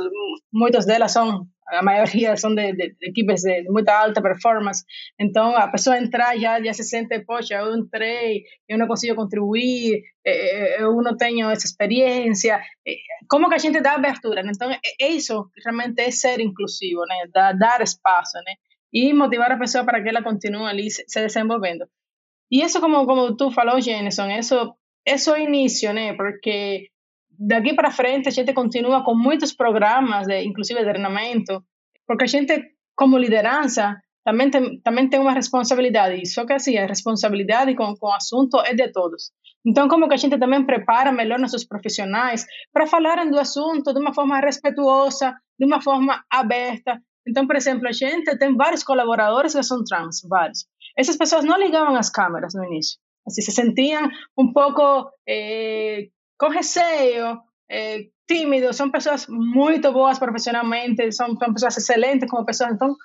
muitas 0.51 0.85
delas 0.85 1.11
são, 1.11 1.45
a 1.69 1.83
maioria 1.83 2.35
são 2.37 2.53
de, 2.55 2.71
de, 2.73 2.95
de 2.99 3.09
equipes 3.09 3.41
de 3.41 3.89
alta 3.89 4.21
performance. 4.21 4.83
Então, 5.19 5.55
a 5.55 5.67
pessoa 5.67 5.97
entrar 5.97 6.37
já, 6.37 6.61
já 6.61 6.73
se 6.73 6.83
sente, 6.83 7.19
poxa, 7.25 7.55
eu 7.55 7.75
entrei, 7.75 8.43
eu 8.67 8.77
não 8.77 8.87
consigo 8.87 9.15
contribuir, 9.15 10.01
eu 10.79 10.95
não 11.01 11.15
tenho 11.15 11.49
essa 11.49 11.65
experiência. 11.65 12.61
Como 13.29 13.49
que 13.49 13.55
a 13.55 13.59
gente 13.59 13.81
dá 13.81 13.93
abertura? 13.93 14.43
Né? 14.43 14.51
Então, 14.55 14.71
é 14.71 15.07
isso 15.07 15.49
realmente 15.63 16.01
é 16.01 16.11
ser 16.11 16.39
inclusivo? 16.39 17.01
Dar, 17.33 17.53
dar 17.53 17.81
espaço, 17.81 18.37
né? 18.45 18.53
E 18.93 19.13
motivar 19.13 19.51
a 19.51 19.57
pessoa 19.57 19.83
para 19.83 20.01
que 20.01 20.09
ela 20.09 20.23
continue 20.23 20.65
ali 20.65 20.89
se, 20.89 21.03
se 21.07 21.21
desenvolvendo. 21.21 21.85
E 22.49 22.63
isso, 22.63 22.79
como, 22.79 23.05
como 23.05 23.35
tu 23.35 23.51
falou, 23.51 23.81
Jenison, 23.81 24.29
isso 24.29 24.73
é 25.05 25.17
o? 25.93 26.13
Porque 26.15 26.89
daqui 27.37 27.73
para 27.73 27.91
frente 27.91 28.27
a 28.27 28.31
gente 28.31 28.53
continua 28.53 29.03
com 29.03 29.15
muitos 29.15 29.53
programas, 29.53 30.27
de, 30.27 30.43
inclusive 30.43 30.79
de 30.79 30.89
treinamento, 30.89 31.63
porque 32.05 32.23
a 32.23 32.27
gente, 32.27 32.61
como 32.95 33.17
liderança, 33.17 33.95
também 34.23 34.49
tem, 34.49 34.81
também 34.81 35.09
tem 35.09 35.19
uma 35.19 35.31
responsabilidade. 35.31 36.25
Só 36.27 36.45
que 36.45 36.53
assim, 36.53 36.77
a 36.77 36.85
responsabilidade 36.85 37.75
com, 37.75 37.95
com 37.95 38.07
o 38.07 38.13
assunto 38.13 38.59
é 38.59 38.73
de 38.73 38.91
todos. 38.91 39.31
Então, 39.65 39.87
como 39.87 40.07
que 40.07 40.13
a 40.13 40.17
gente 40.17 40.37
também 40.37 40.65
prepara 40.65 41.11
melhor 41.11 41.39
nossos 41.39 41.65
profissionais 41.65 42.45
para 42.73 42.87
falarem 42.87 43.29
do 43.29 43.39
assunto 43.39 43.93
de 43.93 43.99
uma 43.99 44.13
forma 44.13 44.39
respeituosa, 44.39 45.33
de 45.59 45.65
uma 45.65 45.81
forma 45.81 46.23
aberta. 46.29 47.01
Então, 47.27 47.45
por 47.45 47.55
exemplo, 47.55 47.87
a 47.87 47.91
gente 47.91 48.37
tem 48.37 48.55
vários 48.55 48.83
colaboradores 48.83 49.53
que 49.53 49.63
são 49.63 49.83
trans, 49.83 50.21
vários. 50.29 50.65
Essas 50.97 51.17
pessoas 51.17 51.43
não 51.43 51.59
ligavam 51.59 51.95
as 51.95 52.09
câmeras 52.09 52.53
no 52.53 52.63
início. 52.65 52.97
Assim, 53.27 53.41
se 53.41 53.51
sentiam 53.51 54.09
um 54.37 54.53
pouco 54.53 55.09
eh, 55.27 56.07
com 56.37 56.49
receio, 56.49 57.39
eh, 57.69 58.05
tímidos, 58.27 58.75
são 58.75 58.91
pessoas 58.91 59.27
muito 59.27 59.91
boas 59.91 60.19
profissionalmente, 60.19 61.11
são, 61.11 61.35
são 61.37 61.53
pessoas 61.53 61.77
excelentes 61.77 62.29
como 62.29 62.45
pessoas. 62.45 62.73
Então, 62.73 62.95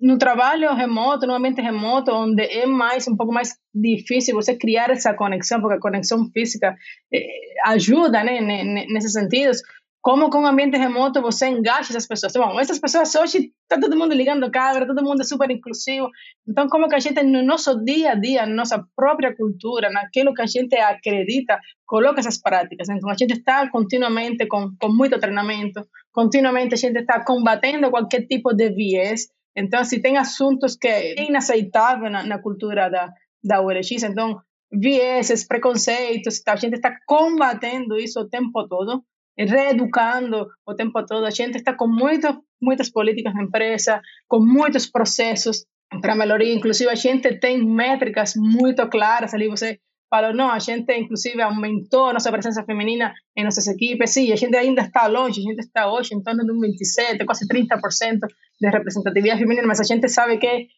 no 0.00 0.16
trabalho 0.16 0.74
remoto, 0.74 1.26
no 1.26 1.34
ambiente 1.34 1.60
remoto, 1.60 2.12
onde 2.12 2.42
é 2.42 2.66
mais 2.66 3.08
um 3.08 3.16
pouco 3.16 3.32
mais 3.32 3.56
difícil 3.74 4.34
você 4.34 4.56
criar 4.56 4.90
essa 4.90 5.14
conexão, 5.14 5.60
porque 5.60 5.76
a 5.76 5.80
conexão 5.80 6.30
física 6.30 6.76
eh, 7.12 7.26
ajuda 7.64 8.22
né, 8.22 8.40
nesses 8.88 9.12
sentidos 9.12 9.60
como 10.08 10.30
com 10.30 10.40
o 10.40 10.46
ambiente 10.46 10.78
remoto 10.78 11.20
você 11.20 11.48
engaja 11.48 11.90
essas 11.90 12.06
pessoas. 12.06 12.32
Bom, 12.32 12.58
essas 12.58 12.78
pessoas 12.78 13.14
hoje 13.14 13.52
está 13.62 13.78
todo 13.78 13.94
mundo 13.94 14.14
ligando 14.14 14.50
câmera, 14.50 14.86
todo 14.86 15.04
mundo 15.04 15.20
é 15.20 15.24
super 15.24 15.50
inclusivo. 15.50 16.08
Então, 16.48 16.66
como 16.66 16.88
que 16.88 16.94
a 16.94 16.98
gente 16.98 17.22
no 17.22 17.42
nosso 17.42 17.84
dia 17.84 18.12
a 18.12 18.14
dia, 18.14 18.46
na 18.46 18.54
nossa 18.54 18.82
própria 18.96 19.36
cultura, 19.36 19.90
naquilo 19.90 20.32
que 20.32 20.40
a 20.40 20.46
gente 20.46 20.74
acredita, 20.78 21.60
coloca 21.84 22.20
essas 22.20 22.40
práticas. 22.40 22.88
Então, 22.88 23.10
a 23.10 23.14
gente 23.14 23.34
está 23.34 23.68
continuamente 23.68 24.46
com, 24.46 24.70
com 24.80 24.88
muito 24.88 25.20
treinamento, 25.20 25.86
continuamente 26.10 26.72
a 26.72 26.78
gente 26.78 27.00
está 27.00 27.22
combatendo 27.22 27.90
qualquer 27.90 28.26
tipo 28.26 28.54
de 28.54 28.70
viés. 28.70 29.28
Então, 29.54 29.84
se 29.84 30.00
tem 30.00 30.16
assuntos 30.16 30.74
que 30.74 30.88
é 30.88 31.22
inaceitável 31.22 32.08
na, 32.08 32.22
na 32.22 32.38
cultura 32.40 32.88
da, 32.88 33.10
da 33.44 33.60
ULX, 33.60 34.04
então, 34.04 34.40
vieses, 34.72 35.46
preconceitos, 35.46 36.40
a 36.48 36.56
gente 36.56 36.76
está 36.76 36.96
combatendo 37.06 37.98
isso 37.98 38.20
o 38.20 38.26
tempo 38.30 38.66
todo 38.66 39.04
reeducando 39.44 40.48
o 40.66 40.74
tempo 40.74 41.04
todo. 41.04 41.24
A 41.24 41.30
gente 41.30 41.56
está 41.56 41.74
com 41.74 41.86
muito, 41.86 42.42
muitas 42.60 42.90
políticas 42.90 43.34
na 43.34 43.42
empresa, 43.42 44.00
com 44.26 44.40
muitos 44.40 44.86
processos 44.86 45.64
para 46.00 46.16
melhoria. 46.16 46.54
Inclusive, 46.54 46.90
a 46.90 46.94
gente 46.94 47.38
tem 47.38 47.64
métricas 47.64 48.34
muito 48.36 48.86
claras 48.88 49.34
ali. 49.34 49.48
Você 49.48 49.78
falou, 50.10 50.34
não, 50.34 50.50
a 50.50 50.58
gente 50.58 50.92
inclusive 50.92 51.40
aumentou 51.40 52.12
nossa 52.12 52.32
presença 52.32 52.64
feminina 52.64 53.14
em 53.36 53.44
nossas 53.44 53.66
equipes. 53.66 54.10
Sim, 54.10 54.32
a 54.32 54.36
gente 54.36 54.56
ainda 54.56 54.82
está 54.82 55.06
longe, 55.06 55.40
a 55.40 55.42
gente 55.42 55.60
está 55.60 55.92
hoje 55.92 56.14
em 56.14 56.22
torno 56.22 56.44
de 56.44 56.52
um 56.52 56.60
27, 56.60 57.24
quase 57.24 57.46
30% 57.46 58.18
de 58.60 58.68
representatividade 58.70 59.40
feminina, 59.40 59.66
mas 59.66 59.80
a 59.80 59.84
gente 59.84 60.08
sabe 60.08 60.38
que 60.38 60.68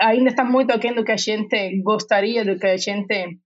ainda 0.00 0.30
está 0.30 0.44
muito 0.44 0.70
aquém 0.70 0.94
do 0.94 1.04
que 1.04 1.12
a 1.12 1.16
gente 1.16 1.82
gostaria, 1.82 2.44
do 2.44 2.58
que 2.58 2.66
a 2.66 2.76
gente 2.76 3.38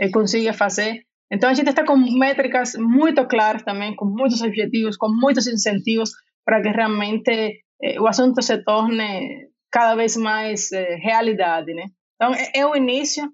eh, 0.00 0.08
consiga 0.10 0.52
fazer. 0.52 1.05
Então, 1.30 1.50
a 1.50 1.54
gente 1.54 1.70
está 1.70 1.84
com 1.84 1.96
métricas 1.96 2.74
muito 2.76 3.26
claras 3.26 3.62
também, 3.62 3.94
com 3.96 4.04
muitos 4.04 4.40
objetivos, 4.42 4.96
com 4.96 5.08
muitos 5.08 5.46
incentivos 5.46 6.10
para 6.44 6.62
que 6.62 6.68
realmente 6.68 7.62
eh, 7.82 8.00
o 8.00 8.06
assunto 8.06 8.40
se 8.42 8.62
torne 8.62 9.48
cada 9.70 9.96
vez 9.96 10.16
mais 10.16 10.70
eh, 10.72 10.96
realidade, 10.96 11.74
né? 11.74 11.86
Então, 12.14 12.32
é, 12.32 12.60
é 12.60 12.66
o 12.66 12.76
início. 12.76 13.28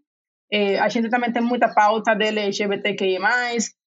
Eh, 0.50 0.78
a 0.78 0.88
gente 0.88 1.10
também 1.10 1.32
tem 1.32 1.42
muita 1.42 1.72
pauta 1.72 2.14
de 2.14 2.24
LGBTQI+, 2.24 3.18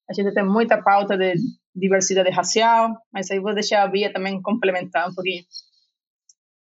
a 0.08 0.14
gente 0.14 0.34
tem 0.34 0.46
muita 0.46 0.82
pauta 0.82 1.18
de 1.18 1.34
diversidade 1.76 2.30
racial, 2.30 2.96
mas 3.12 3.30
aí 3.32 3.40
vou 3.40 3.54
deixar 3.54 3.84
a 3.84 3.88
Bia 3.88 4.14
também 4.14 4.42
complementar 4.42 5.10
um 5.10 5.14
pouquinho. 5.14 5.44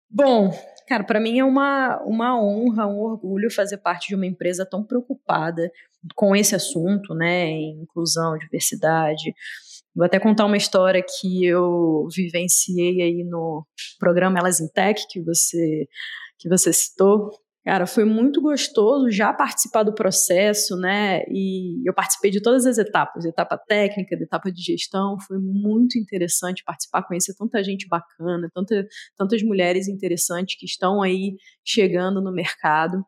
Bom, 0.08 0.50
cara, 0.86 1.02
para 1.02 1.20
mim 1.20 1.40
é 1.40 1.44
uma, 1.44 2.00
uma 2.04 2.40
honra, 2.40 2.86
um 2.86 3.00
orgulho 3.00 3.50
fazer 3.50 3.78
parte 3.78 4.08
de 4.08 4.14
uma 4.14 4.26
empresa 4.26 4.64
tão 4.64 4.84
preocupada 4.84 5.70
com 6.14 6.34
esse 6.34 6.54
assunto, 6.54 7.14
né, 7.14 7.50
inclusão, 7.50 8.36
diversidade. 8.38 9.34
Vou 9.94 10.04
até 10.04 10.18
contar 10.18 10.44
uma 10.46 10.56
história 10.56 11.02
que 11.02 11.44
eu 11.46 12.08
vivenciei 12.14 13.00
aí 13.00 13.24
no 13.24 13.64
programa 13.98 14.38
Elas 14.38 14.60
em 14.60 14.68
Tech, 14.68 15.06
que 15.08 15.20
você, 15.20 15.86
que 16.38 16.48
você 16.48 16.72
citou. 16.72 17.30
Cara, 17.64 17.86
foi 17.86 18.04
muito 18.04 18.42
gostoso 18.42 19.10
já 19.10 19.32
participar 19.32 19.84
do 19.84 19.94
processo, 19.94 20.76
né? 20.76 21.22
E 21.30 21.88
eu 21.88 21.94
participei 21.94 22.30
de 22.30 22.42
todas 22.42 22.66
as 22.66 22.76
etapas, 22.76 23.24
etapa 23.24 23.56
técnica, 23.56 24.14
etapa 24.14 24.52
de 24.52 24.60
gestão. 24.60 25.16
Foi 25.26 25.38
muito 25.38 25.98
interessante 25.98 26.62
participar, 26.62 27.04
conhecer 27.04 27.34
tanta 27.34 27.64
gente 27.64 27.88
bacana, 27.88 28.50
tanta, 28.52 28.86
tantas 29.16 29.42
mulheres 29.42 29.88
interessantes 29.88 30.58
que 30.58 30.66
estão 30.66 31.00
aí 31.00 31.36
chegando 31.64 32.20
no 32.20 32.30
mercado. 32.30 33.02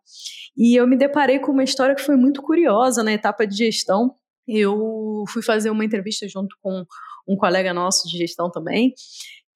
E 0.57 0.75
eu 0.75 0.87
me 0.87 0.97
deparei 0.97 1.39
com 1.39 1.53
uma 1.53 1.65
história 1.65 1.95
que 1.95 2.01
foi 2.01 2.17
muito 2.17 2.41
curiosa 2.41 3.03
na 3.03 3.13
etapa 3.13 3.47
de 3.47 3.57
gestão. 3.57 4.15
Eu 4.49 5.25
fui 5.29 5.43
fazer 5.43 5.69
uma 5.69 5.85
entrevista 5.85 6.27
junto 6.27 6.57
com 6.63 6.83
um 7.29 7.37
colega 7.37 7.75
nosso 7.75 8.09
de 8.09 8.17
gestão 8.17 8.51
também. 8.51 8.95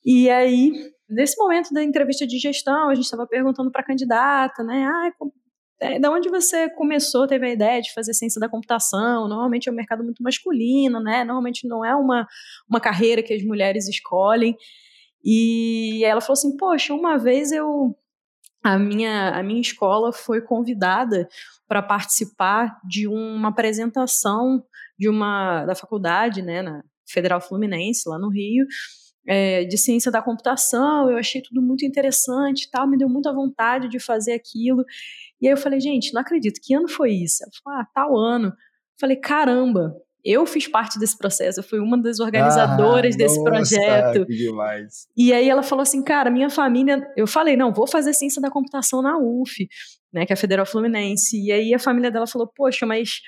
E 0.05 0.29
aí 0.29 0.73
Nesse 1.11 1.37
momento 1.37 1.75
da 1.75 1.83
entrevista 1.83 2.27
de 2.27 2.39
gestão, 2.39 2.89
a 2.89 2.95
gente 2.95 3.05
estava 3.05 3.27
perguntando 3.27 3.71
para 3.71 3.81
a 3.81 3.85
candidata, 3.85 4.63
né? 4.63 4.87
Ah, 4.87 5.99
da 5.99 6.11
onde 6.11 6.29
você 6.29 6.69
começou, 6.71 7.27
teve 7.27 7.47
a 7.47 7.51
ideia 7.51 7.81
de 7.81 7.93
fazer 7.93 8.13
ciência 8.13 8.41
da 8.41 8.49
computação? 8.49 9.27
Normalmente 9.27 9.69
é 9.69 9.73
um 9.73 9.75
mercado 9.75 10.05
muito 10.05 10.23
masculino, 10.23 11.01
né? 11.01 11.25
Normalmente 11.25 11.67
não 11.67 11.85
é 11.85 11.95
uma, 11.95 12.27
uma 12.69 12.81
carreira 12.81 13.23
que 13.23 13.33
as 13.33 13.43
mulheres 13.43 13.89
escolhem. 13.89 14.55
E 15.25 16.05
ela 16.05 16.21
falou 16.21 16.35
assim: 16.35 16.57
Poxa, 16.57 16.95
uma 16.95 17.19
vez 17.19 17.51
eu. 17.51 17.97
A 18.63 18.79
minha, 18.79 19.31
a 19.31 19.43
minha 19.43 19.61
escola 19.61 20.13
foi 20.13 20.43
convidada 20.43 21.27
para 21.67 21.83
participar 21.83 22.79
de 22.87 23.09
uma 23.09 23.49
apresentação 23.49 24.63
de 24.99 25.09
uma 25.09 25.65
da 25.65 25.75
faculdade, 25.75 26.43
né, 26.43 26.61
na 26.61 26.85
Federal 27.09 27.41
Fluminense, 27.41 28.07
lá 28.07 28.19
no 28.19 28.29
Rio, 28.29 28.67
é, 29.27 29.65
de 29.65 29.77
ciência 29.77 30.11
da 30.11 30.23
computação, 30.23 31.11
eu 31.11 31.17
achei 31.17 31.43
tudo 31.43 31.61
muito 31.63 31.85
interessante 31.85 32.71
tal, 32.71 32.87
me 32.89 32.97
deu 32.97 33.09
muita 33.09 33.33
vontade 33.33 33.89
de 33.89 34.01
fazer 34.01 34.33
aquilo. 34.33 34.85
E 35.41 35.47
aí 35.47 35.53
eu 35.53 35.57
falei, 35.57 35.81
gente, 35.81 36.13
não 36.13 36.21
acredito, 36.21 36.61
que 36.63 36.75
ano 36.75 36.89
foi 36.89 37.13
isso? 37.13 37.43
Ela 37.43 37.53
falou, 37.63 37.81
ah, 37.81 37.87
tal 37.95 38.17
ano. 38.17 38.49
Eu 38.49 38.53
falei, 38.99 39.17
caramba, 39.17 39.95
eu 40.25 40.45
fiz 40.45 40.69
parte 40.69 40.99
desse 40.99 41.17
processo, 41.17 41.61
eu 41.61 41.65
fui 41.65 41.79
uma 41.79 42.01
das 42.01 42.21
organizadoras 42.21 43.15
ah, 43.15 43.19
desse 43.19 43.39
nossa, 43.39 43.51
projeto. 43.51 44.27
Que 44.27 44.37
demais. 44.37 45.09
E 45.17 45.33
aí 45.33 45.49
ela 45.49 45.63
falou 45.63 45.83
assim, 45.83 46.03
cara, 46.03 46.31
minha 46.31 46.51
família, 46.51 47.07
eu 47.17 47.27
falei, 47.27 47.57
não, 47.57 47.73
vou 47.73 47.87
fazer 47.87 48.13
ciência 48.13 48.41
da 48.41 48.51
computação 48.51 49.01
na 49.03 49.17
UF, 49.19 49.67
né, 50.13 50.27
que 50.27 50.33
é 50.33 50.35
a 50.35 50.37
Federal 50.37 50.67
Fluminense. 50.67 51.43
E 51.43 51.51
aí 51.51 51.75
a 51.75 51.79
família 51.79 52.11
dela 52.11 52.27
falou, 52.27 52.51
poxa, 52.55 52.85
mas 52.85 53.21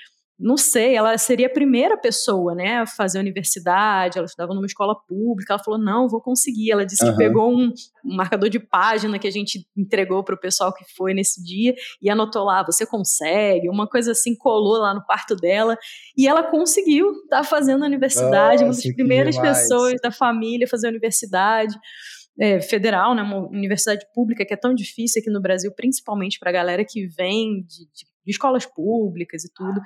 não 0.43 0.57
sei, 0.57 0.93
ela 0.93 1.17
seria 1.17 1.47
a 1.47 1.49
primeira 1.49 1.97
pessoa, 1.97 2.53
né, 2.53 2.79
a 2.79 2.85
fazer 2.85 3.17
universidade, 3.17 4.17
ela 4.17 4.25
estudava 4.25 4.53
numa 4.53 4.65
escola 4.65 4.93
pública, 5.07 5.53
ela 5.53 5.63
falou, 5.63 5.79
não, 5.79 6.09
vou 6.09 6.19
conseguir, 6.19 6.69
ela 6.69 6.85
disse 6.85 7.01
uhum. 7.05 7.11
que 7.11 7.17
pegou 7.17 7.49
um, 7.49 7.71
um, 8.03 8.15
marcador 8.17 8.49
de 8.49 8.59
página 8.59 9.17
que 9.17 9.25
a 9.25 9.31
gente 9.31 9.65
entregou 9.75 10.21
para 10.21 10.35
o 10.35 10.39
pessoal 10.39 10.73
que 10.73 10.83
foi 10.97 11.13
nesse 11.13 11.41
dia, 11.41 11.73
e 12.01 12.09
anotou 12.09 12.43
lá, 12.43 12.61
você 12.61 12.85
consegue, 12.85 13.69
uma 13.69 13.87
coisa 13.87 14.11
assim, 14.11 14.35
colou 14.35 14.79
lá 14.79 14.93
no 14.93 15.01
quarto 15.05 15.33
dela, 15.33 15.77
e 16.17 16.27
ela 16.27 16.43
conseguiu 16.43 17.09
estar 17.23 17.37
tá 17.37 17.43
fazendo 17.45 17.85
a 17.85 17.87
universidade, 17.87 18.65
Nossa, 18.65 18.81
uma 18.81 18.83
das 18.83 18.95
primeiras 18.95 19.37
pessoas 19.39 20.01
da 20.01 20.11
família 20.11 20.65
a 20.65 20.69
fazer 20.69 20.87
a 20.87 20.89
universidade, 20.89 21.73
é, 22.37 22.59
federal, 22.59 23.15
né, 23.15 23.21
uma 23.21 23.47
universidade 23.47 24.05
pública 24.13 24.43
que 24.45 24.53
é 24.53 24.57
tão 24.57 24.73
difícil 24.75 25.21
aqui 25.21 25.29
no 25.29 25.41
Brasil, 25.41 25.71
principalmente 25.73 26.37
para 26.37 26.49
a 26.49 26.53
galera 26.53 26.83
que 26.83 27.07
vem 27.07 27.61
de, 27.61 27.85
de 27.93 28.13
de 28.25 28.31
escolas 28.31 28.65
públicas 28.65 29.43
e 29.43 29.53
tudo. 29.53 29.81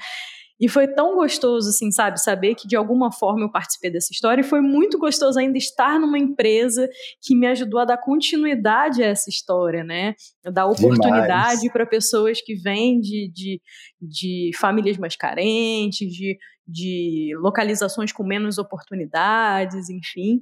E 0.59 0.67
foi 0.67 0.87
tão 0.87 1.15
gostoso, 1.15 1.69
assim, 1.69 1.91
sabe, 1.91 2.19
saber 2.19 2.55
que 2.55 2.67
de 2.67 2.75
alguma 2.75 3.11
forma 3.11 3.41
eu 3.41 3.51
participei 3.51 3.91
dessa 3.91 4.11
história. 4.11 4.41
E 4.41 4.43
foi 4.43 4.59
muito 4.61 4.97
gostoso 4.97 5.37
ainda 5.37 5.57
estar 5.57 5.99
numa 5.99 6.17
empresa 6.17 6.89
que 7.21 7.35
me 7.35 7.45
ajudou 7.47 7.79
a 7.79 7.85
dar 7.85 7.97
continuidade 7.97 9.03
a 9.03 9.07
essa 9.07 9.29
história, 9.29 9.83
né? 9.83 10.15
Dar 10.43 10.65
oportunidade 10.65 11.71
para 11.71 11.85
pessoas 11.85 12.41
que 12.41 12.55
vêm 12.55 12.99
de, 12.99 13.31
de, 13.33 13.61
de 14.01 14.51
famílias 14.57 14.97
mais 14.97 15.15
carentes, 15.15 16.11
de, 16.11 16.37
de 16.67 17.31
localizações 17.39 18.11
com 18.11 18.23
menos 18.23 18.57
oportunidades, 18.57 19.89
enfim 19.89 20.41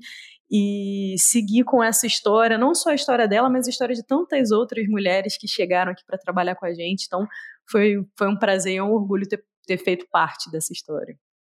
e 0.50 1.16
seguir 1.18 1.64
com 1.64 1.84
essa 1.84 2.06
história, 2.06 2.58
não 2.58 2.76
só 2.76 2.92
a 2.92 2.96
história 2.96 3.28
dela, 3.28 3.50
mas 3.50 3.68
a 3.68 3.70
história 3.70 3.96
de 3.96 4.06
tantas 4.06 4.52
outras 4.52 4.88
mulheres 4.88 5.38
que 5.38 5.48
chegaram 5.48 5.92
aqui 5.92 6.04
para 6.06 6.18
trabalhar 6.20 6.56
com 6.56 6.66
a 6.66 6.74
gente. 6.74 7.06
Então, 7.08 7.28
foi, 7.70 7.96
foi 8.16 8.28
um 8.28 8.38
prazer 8.38 8.76
e 8.76 8.82
um 8.82 8.92
orgulho 8.92 9.28
ter, 9.28 9.44
ter 9.66 9.78
feito 9.78 10.06
parte 10.12 10.50
dessa 10.52 10.72
história. 10.72 11.18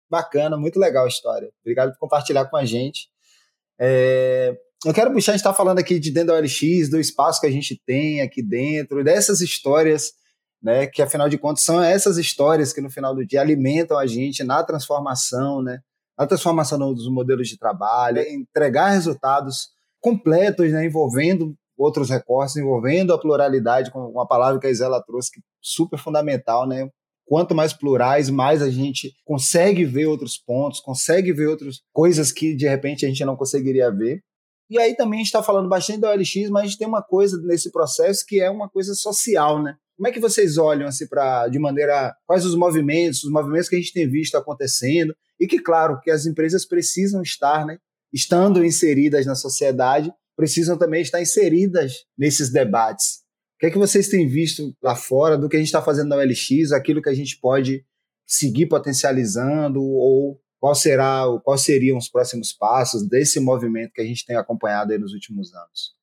Bacana, 0.10 0.58
muito 0.58 0.80
legal 0.80 1.06
a 1.06 1.08
história. 1.08 1.52
Obrigado 1.62 1.92
por 1.92 2.00
compartilhar 2.00 2.46
com 2.46 2.58
a 2.58 2.66
gente. 2.66 3.10
É, 3.80 4.56
eu 4.86 4.94
quero 4.94 5.12
puxar, 5.12 5.32
a 5.32 5.36
gente 5.36 5.42
está 5.42 5.54
falando 5.54 5.80
aqui 5.80 6.00
de 6.00 6.12
dentro 6.12 6.28
da 6.28 6.36
OLX, 6.36 6.90
do 6.90 7.00
espaço 7.00 7.42
que 7.42 7.48
a 7.48 7.52
gente 7.52 7.82
tem 7.86 8.22
aqui 8.22 8.44
dentro, 8.44 9.04
dessas 9.04 9.42
histórias, 9.42 10.14
né, 10.62 10.88
que 10.88 11.02
afinal 11.02 11.28
de 11.28 11.38
contas 11.38 11.64
são 11.64 11.82
essas 11.84 12.18
histórias 12.18 12.72
que 12.72 12.82
no 12.82 12.90
final 12.90 13.16
do 13.16 13.26
dia 13.26 13.42
alimentam 13.42 13.98
a 13.98 14.06
gente 14.06 14.44
na 14.44 14.64
transformação, 14.64 15.62
né, 15.62 15.80
na 16.18 16.28
transformação 16.28 16.94
dos 16.94 17.10
modelos 17.10 17.48
de 17.48 17.58
trabalho, 17.58 18.20
entregar 18.22 18.90
resultados 18.90 19.70
completos, 20.00 20.72
né, 20.72 20.86
envolvendo 20.86 21.56
outros 21.78 22.10
recortes, 22.10 22.56
envolvendo 22.56 23.14
a 23.14 23.20
pluralidade, 23.20 23.92
com 23.92 24.00
uma 24.00 24.28
palavra 24.28 24.60
que 24.60 24.68
a 24.68 24.70
Isela 24.70 25.04
trouxe, 25.04 25.32
que 25.32 25.40
é 25.40 25.44
super 25.62 25.98
fundamental, 25.98 26.68
né? 26.68 26.90
Quanto 27.26 27.56
mais 27.56 27.74
plurais, 27.74 28.30
mais 28.30 28.62
a 28.62 28.70
gente 28.70 29.14
consegue 29.26 29.84
ver 29.84 30.06
outros 30.06 30.38
pontos, 30.38 30.80
consegue 30.80 31.34
ver 31.34 31.48
outras 31.48 31.82
coisas 31.92 32.32
que 32.32 32.56
de 32.56 32.68
repente 32.68 33.06
a 33.06 33.10
gente 33.10 33.26
não 33.26 33.36
conseguiria 33.36 33.92
ver. 33.92 34.22
E 34.70 34.80
aí 34.80 34.96
também 34.96 35.20
a 35.20 35.24
gente 35.24 35.28
está 35.28 35.44
falando 35.44 35.70
bastante 35.70 36.00
da 36.00 36.12
OLX, 36.12 36.50
mas 36.50 36.64
a 36.64 36.66
gente 36.66 36.78
tem 36.78 36.88
uma 36.88 37.02
coisa 37.02 37.40
nesse 37.44 37.72
processo 37.72 38.26
que 38.26 38.40
é 38.40 38.50
uma 38.50 38.70
coisa 38.70 38.94
social, 38.94 39.62
né? 39.62 39.76
Como 39.96 40.08
é 40.08 40.12
que 40.12 40.20
vocês 40.20 40.58
olham 40.58 40.88
assim 40.88 41.08
para 41.08 41.48
de 41.48 41.58
maneira 41.58 42.14
quais 42.26 42.46
os 42.46 42.56
movimentos, 42.56 43.24
os 43.24 43.32
movimentos 43.32 43.70
que 43.70 43.76
a 43.76 43.80
gente 43.80 43.94
tem 43.94 44.10
visto 44.10 44.36
acontecendo 44.36 45.16
e 45.40 45.48
que 45.48 45.60
claro 45.60 46.00
que 46.02 46.12
as 46.12 46.26
empresas 46.26 46.66
precisam 46.66 47.22
estar, 47.22 47.66
né, 47.66 47.78
estando 48.14 48.64
inseridas 48.64 49.26
na 49.26 49.36
sociedade 49.36 50.12
precisam 50.36 50.78
também 50.78 51.02
estar 51.02 51.22
inseridas 51.22 52.06
nesses 52.18 52.52
debates. 52.52 53.25
Que 53.66 53.70
é 53.70 53.72
que 53.72 53.80
vocês 53.80 54.08
têm 54.10 54.28
visto 54.28 54.78
lá 54.80 54.96
fora 54.96 55.36
do 55.36 55.50
que 55.50 55.56
a 55.56 55.60
gente 55.60 55.70
está 55.70 55.82
fazendo 55.82 56.10
na 56.10 56.18
OLX, 56.18 56.72
aquilo 56.72 57.02
que 57.02 57.10
a 57.10 57.16
gente 57.16 57.40
pode 57.40 57.84
seguir 58.24 58.68
potencializando 58.68 59.82
ou 59.82 60.40
qual 60.60 60.76
será, 60.76 61.24
quais 61.44 61.62
seriam 61.62 61.98
os 61.98 62.08
próximos 62.08 62.54
passos 62.54 63.08
desse 63.10 63.40
movimento 63.40 63.92
que 63.92 64.02
a 64.02 64.06
gente 64.06 64.24
tem 64.24 64.36
acompanhado 64.36 64.96
nos 65.00 65.14
últimos 65.14 65.52
anos? 65.52 65.96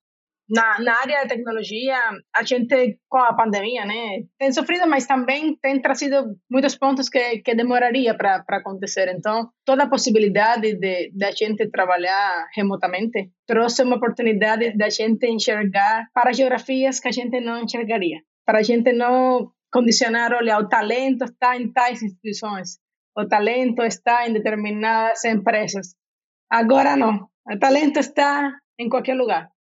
Na, 0.53 0.79
na 0.81 1.01
área 1.01 1.23
de 1.23 1.29
tecnologia, 1.29 1.97
a 2.37 2.43
gente, 2.43 2.99
com 3.09 3.17
a 3.17 3.33
pandemia, 3.33 3.87
né, 3.87 4.25
tem 4.38 4.53
sofrido, 4.53 4.87
mas 4.87 5.07
também 5.07 5.57
tem 5.57 5.81
trazido 5.81 6.37
muitos 6.51 6.77
pontos 6.77 7.09
que, 7.09 7.38
que 7.38 7.55
demoraria 7.55 8.15
para 8.15 8.45
acontecer. 8.51 9.09
Então, 9.09 9.49
toda 9.65 9.85
a 9.85 9.88
possibilidade 9.88 10.75
de, 10.75 11.11
de 11.11 11.25
a 11.25 11.31
gente 11.31 11.71
trabalhar 11.71 12.49
remotamente 12.55 13.31
trouxe 13.47 13.83
uma 13.83 13.97
oportunidade 13.97 14.77
de 14.77 14.85
a 14.85 14.91
gente 14.91 15.27
enxergar 15.27 16.09
para 16.12 16.35
geografias 16.35 17.01
que 17.01 17.09
a 17.09 17.12
gente 17.12 17.41
não 17.41 17.62
enxergaria. 17.62 18.21
Para 18.45 18.59
a 18.59 18.62
gente 18.62 18.93
não 18.93 19.51
condicionar, 19.73 20.35
olha, 20.35 20.59
o 20.59 20.69
talento 20.69 21.25
está 21.25 21.57
em 21.57 21.73
tais 21.73 22.03
instituições, 22.03 22.77
o 23.17 23.27
talento 23.27 23.83
está 23.83 24.29
em 24.29 24.35
determinadas 24.35 25.25
empresas. 25.25 25.95
Agora 26.51 26.95
não, 26.95 27.27
o 27.51 27.59
talento 27.59 27.99
está 27.99 28.53
em 28.79 28.91
qualquer 28.91 29.15
lugar. 29.15 29.52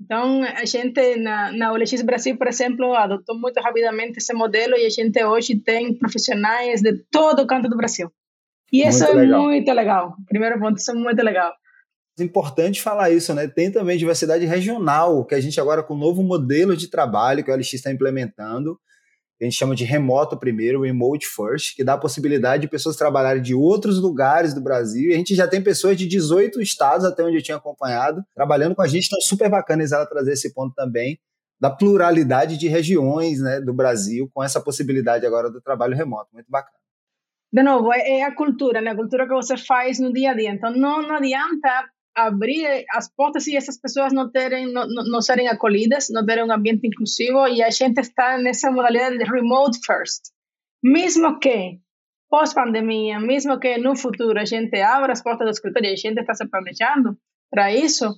Então, 0.00 0.42
a 0.42 0.64
gente 0.64 1.16
na, 1.16 1.52
na 1.52 1.72
OLX 1.72 2.02
Brasil, 2.02 2.36
por 2.36 2.46
exemplo, 2.46 2.94
adotou 2.94 3.38
muito 3.38 3.60
rapidamente 3.60 4.18
esse 4.18 4.32
modelo 4.32 4.76
e 4.76 4.86
a 4.86 4.90
gente 4.90 5.22
hoje 5.24 5.56
tem 5.56 5.92
profissionais 5.92 6.80
de 6.80 6.92
todo 7.10 7.42
o 7.42 7.46
canto 7.46 7.68
do 7.68 7.76
Brasil. 7.76 8.10
E 8.72 8.86
isso 8.86 9.04
muito 9.04 9.18
é 9.18 9.20
legal. 9.22 9.42
muito 9.42 9.72
legal. 9.72 10.16
Primeiro 10.26 10.58
ponto, 10.60 10.78
isso 10.78 10.90
é 10.90 10.94
muito 10.94 11.22
legal. 11.22 11.52
É 12.18 12.22
importante 12.22 12.82
falar 12.82 13.10
isso, 13.10 13.34
né? 13.34 13.46
Tem 13.48 13.70
também 13.70 13.96
diversidade 13.96 14.44
regional, 14.44 15.24
que 15.24 15.34
a 15.34 15.40
gente 15.40 15.60
agora, 15.60 15.82
com 15.82 15.94
o 15.94 15.98
novo 15.98 16.22
modelo 16.22 16.76
de 16.76 16.88
trabalho 16.88 17.42
que 17.42 17.50
a 17.50 17.54
OLX 17.54 17.74
está 17.74 17.90
implementando, 17.90 18.78
a 19.40 19.44
gente 19.44 19.56
chama 19.56 19.74
de 19.74 19.84
remoto 19.84 20.36
primeiro, 20.36 20.82
remote 20.82 21.26
first, 21.26 21.76
que 21.76 21.84
dá 21.84 21.94
a 21.94 21.98
possibilidade 21.98 22.62
de 22.62 22.68
pessoas 22.68 22.96
trabalharem 22.96 23.40
de 23.40 23.54
outros 23.54 24.00
lugares 24.00 24.52
do 24.52 24.60
Brasil. 24.60 25.10
E 25.10 25.14
a 25.14 25.16
gente 25.16 25.34
já 25.34 25.46
tem 25.46 25.62
pessoas 25.62 25.96
de 25.96 26.08
18 26.08 26.60
estados, 26.60 27.04
até 27.04 27.22
onde 27.22 27.36
eu 27.36 27.42
tinha 27.42 27.56
acompanhado, 27.56 28.24
trabalhando 28.34 28.74
com 28.74 28.82
a 28.82 28.88
gente. 28.88 29.06
Então, 29.06 29.20
super 29.20 29.48
bacana 29.48 29.84
ela 29.84 30.06
trazer 30.06 30.32
esse 30.32 30.52
ponto 30.52 30.74
também 30.74 31.20
da 31.60 31.70
pluralidade 31.70 32.56
de 32.56 32.68
regiões 32.68 33.40
né, 33.40 33.60
do 33.60 33.72
Brasil, 33.72 34.30
com 34.32 34.42
essa 34.42 34.60
possibilidade 34.60 35.26
agora 35.26 35.50
do 35.50 35.60
trabalho 35.60 35.96
remoto. 35.96 36.30
Muito 36.32 36.50
bacana. 36.50 36.78
De 37.52 37.62
novo, 37.62 37.92
é 37.92 38.22
a 38.22 38.34
cultura, 38.34 38.80
né? 38.80 38.90
A 38.90 38.96
cultura 38.96 39.26
que 39.26 39.34
você 39.34 39.56
faz 39.56 39.98
no 39.98 40.12
dia 40.12 40.32
a 40.32 40.34
dia. 40.34 40.50
Então, 40.50 40.70
não, 40.70 41.02
não 41.02 41.16
adianta 41.16 41.88
abrir 42.26 42.84
as 42.92 43.08
portas 43.14 43.46
e 43.46 43.56
essas 43.56 43.80
pessoas 43.80 44.12
não 44.12 44.30
terem 44.30 44.72
não, 44.72 44.86
não 44.86 45.20
serem 45.20 45.48
acolhidas, 45.48 46.08
não 46.10 46.24
terem 46.24 46.44
um 46.44 46.52
ambiente 46.52 46.86
inclusivo 46.86 47.46
e 47.48 47.62
a 47.62 47.70
gente 47.70 48.00
está 48.00 48.38
nessa 48.38 48.70
modalidade 48.70 49.18
de 49.18 49.24
remote 49.24 49.78
first. 49.86 50.22
Mesmo 50.82 51.38
que 51.38 51.78
pós-pandemia, 52.28 53.20
mesmo 53.20 53.58
que 53.58 53.78
no 53.78 53.96
futuro 53.96 54.38
a 54.38 54.44
gente 54.44 54.80
abra 54.80 55.12
as 55.12 55.22
portas 55.22 55.46
do 55.46 55.50
escritório 55.50 55.90
e 55.90 55.92
a 55.92 55.96
gente 55.96 56.20
está 56.20 56.34
se 56.34 56.48
planejando 56.48 57.16
para 57.50 57.72
isso, 57.72 58.12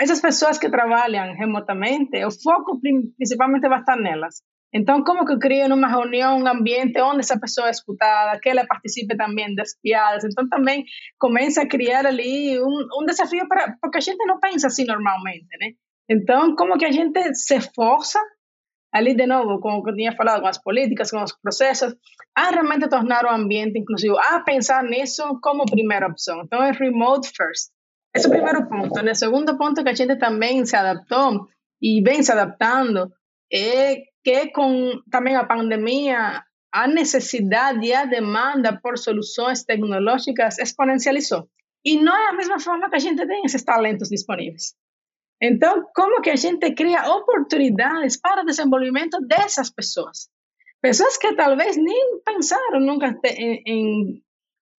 essas 0.00 0.20
pessoas 0.20 0.58
que 0.58 0.70
trabalham 0.70 1.34
remotamente, 1.34 2.24
o 2.24 2.30
foco 2.30 2.80
principalmente 2.80 3.68
vai 3.68 3.80
estar 3.80 3.96
nelas. 3.96 4.42
Então, 4.72 5.02
como 5.02 5.24
que 5.24 5.32
eu 5.32 5.38
crio 5.38 5.68
numa 5.68 5.88
reunião 5.88 6.38
um 6.38 6.46
ambiente 6.46 7.00
onde 7.00 7.20
essa 7.20 7.38
pessoa 7.40 7.68
é 7.68 7.70
escutada, 7.70 8.38
que 8.38 8.48
ela 8.48 8.66
participe 8.66 9.16
também 9.16 9.54
das 9.54 9.74
piadas? 9.80 10.24
Então, 10.24 10.48
também 10.48 10.84
começa 11.18 11.62
a 11.62 11.66
criar 11.66 12.04
ali 12.04 12.60
um, 12.60 12.86
um 13.00 13.06
desafio 13.06 13.48
para 13.48 13.76
porque 13.80 13.98
a 13.98 14.00
gente 14.00 14.22
não 14.26 14.38
pensa 14.38 14.66
assim 14.66 14.84
normalmente, 14.84 15.46
né? 15.58 15.72
Então, 16.10 16.54
como 16.54 16.76
que 16.76 16.84
a 16.84 16.92
gente 16.92 17.34
se 17.34 17.56
esforça 17.56 18.20
ali 18.92 19.14
de 19.14 19.26
novo, 19.26 19.60
como 19.60 19.86
eu 19.86 19.94
tinha 19.94 20.12
falado, 20.12 20.40
com 20.40 20.48
as 20.48 20.58
políticas, 20.62 21.10
com 21.10 21.22
os 21.22 21.32
processos, 21.32 21.94
a 22.34 22.50
realmente 22.50 22.88
tornar 22.88 23.24
o 23.24 23.30
ambiente 23.30 23.78
inclusivo, 23.78 24.16
a 24.18 24.40
pensar 24.40 24.82
nisso 24.82 25.38
como 25.42 25.66
primeira 25.66 26.06
opção. 26.06 26.42
Então, 26.42 26.62
é 26.62 26.72
remote 26.72 27.28
first. 27.28 27.70
Esse 28.14 28.26
é 28.26 28.28
o 28.28 28.32
primeiro 28.32 28.66
ponto. 28.68 29.00
O 29.00 29.14
segundo 29.14 29.56
ponto 29.58 29.82
que 29.82 29.88
a 29.88 29.94
gente 29.94 30.16
também 30.16 30.64
se 30.64 30.74
adaptou 30.74 31.46
e 31.80 32.02
vem 32.02 32.22
se 32.22 32.32
adaptando 32.32 33.12
é 33.52 34.02
que 34.24 34.50
com 34.52 35.00
também 35.10 35.36
a 35.36 35.44
pandemia 35.44 36.42
a 36.72 36.86
necessidade 36.86 37.86
e 37.86 37.94
a 37.94 38.04
demanda 38.04 38.78
por 38.82 38.98
soluções 38.98 39.64
tecnológicas 39.64 40.58
exponencializou. 40.58 41.48
E 41.84 41.98
não 41.98 42.14
é 42.14 42.28
a 42.28 42.34
mesma 42.34 42.58
forma 42.60 42.90
que 42.90 42.96
a 42.96 42.98
gente 42.98 43.26
tem 43.26 43.42
esses 43.44 43.64
talentos 43.64 44.08
disponíveis. 44.08 44.74
Então, 45.40 45.86
como 45.94 46.20
que 46.20 46.30
a 46.30 46.36
gente 46.36 46.74
cria 46.74 47.08
oportunidades 47.10 48.20
para 48.20 48.42
o 48.42 48.44
desenvolvimento 48.44 49.20
dessas 49.26 49.70
pessoas? 49.70 50.28
Pessoas 50.82 51.16
que 51.16 51.34
talvez 51.34 51.76
nem 51.76 52.20
pensaram 52.24 52.80
nunca 52.80 53.18
em, 53.24 53.62
em, 53.66 54.22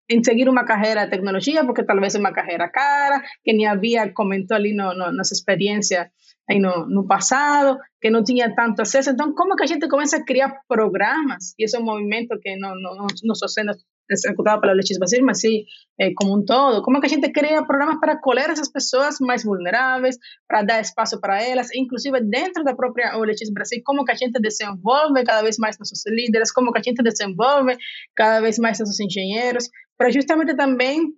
em 0.10 0.24
seguir 0.24 0.48
uma 0.50 0.66
carreira 0.66 1.06
de 1.06 1.12
tecnologia, 1.12 1.66
porque 1.66 1.84
talvez 1.84 2.14
é 2.14 2.20
uma 2.20 2.34
carreira 2.34 2.70
cara, 2.70 3.24
que 3.44 3.54
nem 3.54 3.68
havia, 3.68 4.12
comentou 4.14 4.56
ali 4.56 4.74
no, 4.74 4.94
no, 4.94 5.12
nossa 5.12 5.34
experiência 5.34 6.12
aí 6.50 6.60
no, 6.60 6.88
no 6.88 7.06
passado, 7.06 7.78
que 8.02 8.10
não 8.10 8.24
tinha 8.24 8.54
tanto 8.56 8.82
acesso. 8.82 9.12
Então, 9.12 9.34
como 9.34 9.56
que 9.56 9.64
a 9.64 9.68
gente 9.68 9.88
começa 9.88 10.18
a 10.18 10.26
criar 10.26 10.62
programas? 10.68 11.54
E 11.60 11.66
esse 11.66 11.78
é 11.78 11.80
um 11.80 11.86
movimento 11.86 12.40
que 12.42 12.56
não, 12.56 12.74
não, 12.76 13.06
não, 13.24 13.36
só 13.36 13.48
sendo 13.48 13.72
executado 14.10 14.60
pela 14.60 14.74
legislação, 14.74 15.24
mas 15.24 15.40
sim 15.40 15.64
eh, 16.00 16.12
como 16.16 16.36
um 16.36 16.44
todo. 16.44 16.82
Como 16.82 16.98
é 16.98 17.00
que 17.00 17.06
a 17.06 17.10
gente 17.10 17.32
cria 17.32 17.64
programas 17.64 18.00
para 18.00 18.14
acolher 18.14 18.50
essas 18.50 18.72
pessoas 18.72 19.18
mais 19.20 19.44
vulneráveis, 19.44 20.18
para 20.48 20.64
dar 20.64 20.82
espaço 20.82 21.22
para 21.22 21.44
elas, 21.44 21.70
inclusive 21.76 22.20
dentro 22.22 22.64
da 22.64 22.74
própria 22.74 23.16
OLX 23.16 23.52
Brasil, 23.54 23.82
como 23.86 24.04
que 24.04 24.12
a 24.12 24.16
gente 24.16 24.42
desenvolve 24.42 25.24
cada 25.24 25.44
vez 25.44 25.60
mais 25.60 25.78
nossos 25.78 26.02
líderes, 26.08 26.52
como 26.52 26.72
que 26.72 26.80
a 26.80 26.82
gente 26.82 27.04
desenvolve 27.04 27.78
cada 28.16 28.42
vez 28.42 28.58
mais 28.58 28.80
nossos 28.80 29.00
engenheiros, 29.00 29.70
para 29.96 30.10
justamente 30.10 30.56
também 30.56 31.14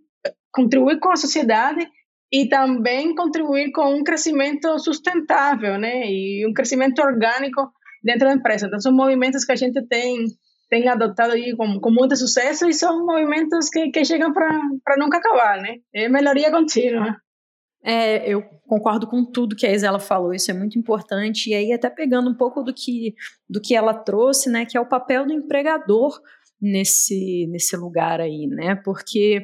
contribuir 0.52 1.00
com 1.00 1.12
a 1.12 1.16
sociedade 1.16 1.88
e 2.32 2.48
também 2.48 3.14
contribuir 3.14 3.72
com 3.72 3.94
um 3.94 4.04
crescimento 4.04 4.80
sustentável, 4.80 5.78
né? 5.78 6.10
E 6.10 6.48
um 6.48 6.54
crescimento 6.54 7.00
orgânico 7.02 7.70
dentro 8.04 8.28
da 8.28 8.34
empresa. 8.34 8.68
Então, 8.68 8.80
são 8.80 8.94
movimentos 8.94 9.44
que 9.44 9.52
a 9.52 9.56
gente 9.56 9.86
tem, 9.88 10.26
tem 10.70 10.88
adotado 10.88 11.34
aí 11.34 11.56
com, 11.56 11.80
com 11.80 11.92
muito 11.92 12.16
sucesso 12.16 12.68
e 12.68 12.74
são 12.74 13.06
movimentos 13.06 13.70
que, 13.70 13.90
que 13.90 14.06
chegam 14.06 14.32
para 14.32 14.98
nunca 14.98 15.18
acabar, 15.18 15.62
né? 15.62 15.78
É 15.94 16.08
melhoria 16.08 16.50
contínua. 16.50 17.18
É, 17.84 18.32
eu 18.32 18.44
concordo 18.68 19.08
com 19.08 19.26
tudo 19.26 19.56
que 19.56 19.66
a 19.66 19.74
Isela 19.74 20.00
falou, 20.00 20.34
isso 20.34 20.52
é 20.52 20.54
muito 20.54 20.80
importante. 20.80 21.50
E 21.50 21.54
aí, 21.54 21.74
até 21.74 21.90
pegando 21.90 22.30
um 22.30 22.36
pouco 22.36 22.64
do 22.64 22.74
que, 22.74 23.14
do 23.50 23.60
que 23.60 23.76
ela 23.76 23.94
trouxe, 23.94 24.50
né? 24.50 24.66
Que 24.66 24.78
é 24.78 24.82
o 24.82 24.88
papel 24.88 25.26
do 25.26 25.34
empregador 25.34 26.18
nesse, 26.62 27.46
nesse 27.48 27.76
lugar 27.76 28.22
aí, 28.22 28.48
né? 28.48 28.76
Porque 28.76 29.44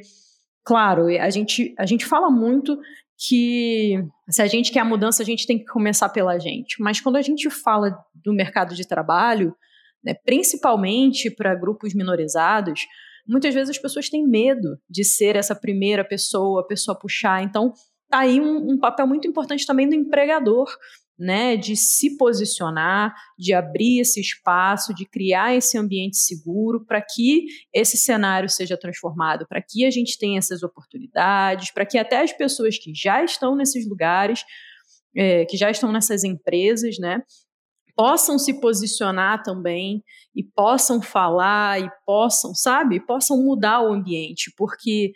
claro, 0.68 1.06
a 1.08 1.30
gente, 1.30 1.74
a 1.80 1.86
gente 1.86 2.06
fala 2.06 2.30
muito 2.30 2.78
que 3.18 4.04
se 4.30 4.42
a 4.42 4.48
gente 4.48 4.70
quer 4.70 4.82
a 4.82 4.86
mudança, 4.86 5.24
a 5.24 5.26
gente 5.26 5.48
tem 5.48 5.58
que 5.58 5.64
começar 5.64 6.10
pela 6.10 6.38
gente. 6.38 6.82
Mas 6.82 7.00
quando 7.00 7.16
a 7.16 7.22
gente 7.22 7.50
fala 7.50 7.98
do 8.14 8.34
mercado 8.34 8.76
de 8.76 8.86
trabalho, 8.86 9.56
né, 10.04 10.14
principalmente 10.26 11.32
para 11.32 11.56
grupos 11.56 11.94
minorizados, 11.94 12.82
muitas 13.26 13.54
vezes 13.54 13.70
as 13.70 13.78
pessoas 13.78 14.10
têm 14.10 14.28
medo 14.28 14.78
de 14.90 15.06
ser 15.06 15.38
essa 15.38 15.56
primeira 15.56 16.04
pessoa, 16.04 16.60
a 16.60 16.68
pessoa 16.68 17.00
puxar. 17.00 17.42
Então, 17.42 17.72
tá 18.10 18.20
aí 18.20 18.42
um, 18.42 18.74
um 18.74 18.78
papel 18.78 19.08
muito 19.08 19.26
importante 19.26 19.66
também 19.66 19.88
do 19.88 19.96
empregador 19.96 20.68
né, 21.18 21.58
de 21.58 21.76
se 21.76 22.16
posicionar, 22.16 23.16
de 23.38 23.54
abrir 23.54 24.02
esse 24.02 24.22
espaço, 24.22 24.94
de 24.94 25.06
criar 25.06 25.56
esse 25.56 25.78
ambiente 25.78 26.18
seguro 26.18 26.86
para 26.86 27.02
que 27.02 27.48
esse 27.74 27.98
cenário 27.98 28.50
seja 28.50 28.78
transformado, 28.78 29.48
para 29.48 29.62
que 29.62 29.86
a 29.86 29.92
gente 29.92 30.18
tenha 30.18 30.38
essas 30.38 30.62
oportunidades, 30.62 31.72
para 31.72 31.86
que 31.86 31.98
até 31.98 32.22
as 32.22 32.32
pessoas 32.32 32.78
que 32.78 32.94
já 32.94 33.24
estão 33.24 33.56
nesses 33.56 33.88
lugares, 33.88 34.44
é, 35.16 35.46
que 35.46 35.58
já 35.58 35.72
estão 35.72 35.92
nessas 35.92 36.24
empresas, 36.24 36.98
né, 37.00 37.22
possam 37.96 38.38
se 38.38 38.60
posicionar 38.60 39.42
também 39.42 40.04
e 40.36 40.44
possam 40.44 41.02
falar 41.02 41.82
e 41.82 41.90
possam, 42.06 42.54
sabe, 42.54 43.00
possam 43.00 43.42
mudar 43.42 43.82
o 43.82 43.92
ambiente, 43.92 44.54
porque 44.56 45.14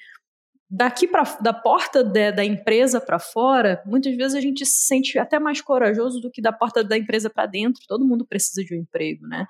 daqui 0.73 1.05
para 1.05 1.23
da 1.41 1.53
porta 1.53 2.01
de, 2.01 2.31
da 2.31 2.45
empresa 2.45 3.01
para 3.01 3.19
fora, 3.19 3.84
muitas 3.86 4.15
vezes 4.15 4.36
a 4.36 4.39
gente 4.39 4.65
se 4.65 4.86
sente 4.88 5.19
até 5.19 5.38
mais 5.38 5.60
corajoso 5.60 6.21
do 6.21 6.31
que 6.31 6.41
da 6.41 6.53
porta 6.53 6.81
da 6.81 6.97
empresa 6.97 7.29
para 7.29 7.45
dentro. 7.45 7.84
Todo 7.86 8.07
mundo 8.07 8.25
precisa 8.25 8.63
de 8.63 8.73
um 8.73 8.79
emprego, 8.79 9.27
né? 9.27 9.45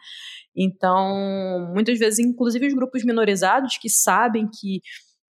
Então, 0.55 1.71
muitas 1.71 1.99
vezes, 1.99 2.17
inclusive 2.17 2.65
os 2.65 2.73
grupos 2.73 3.03
minorizados 3.03 3.77
que 3.77 3.87
sabem 3.87 4.49
que 4.49 4.81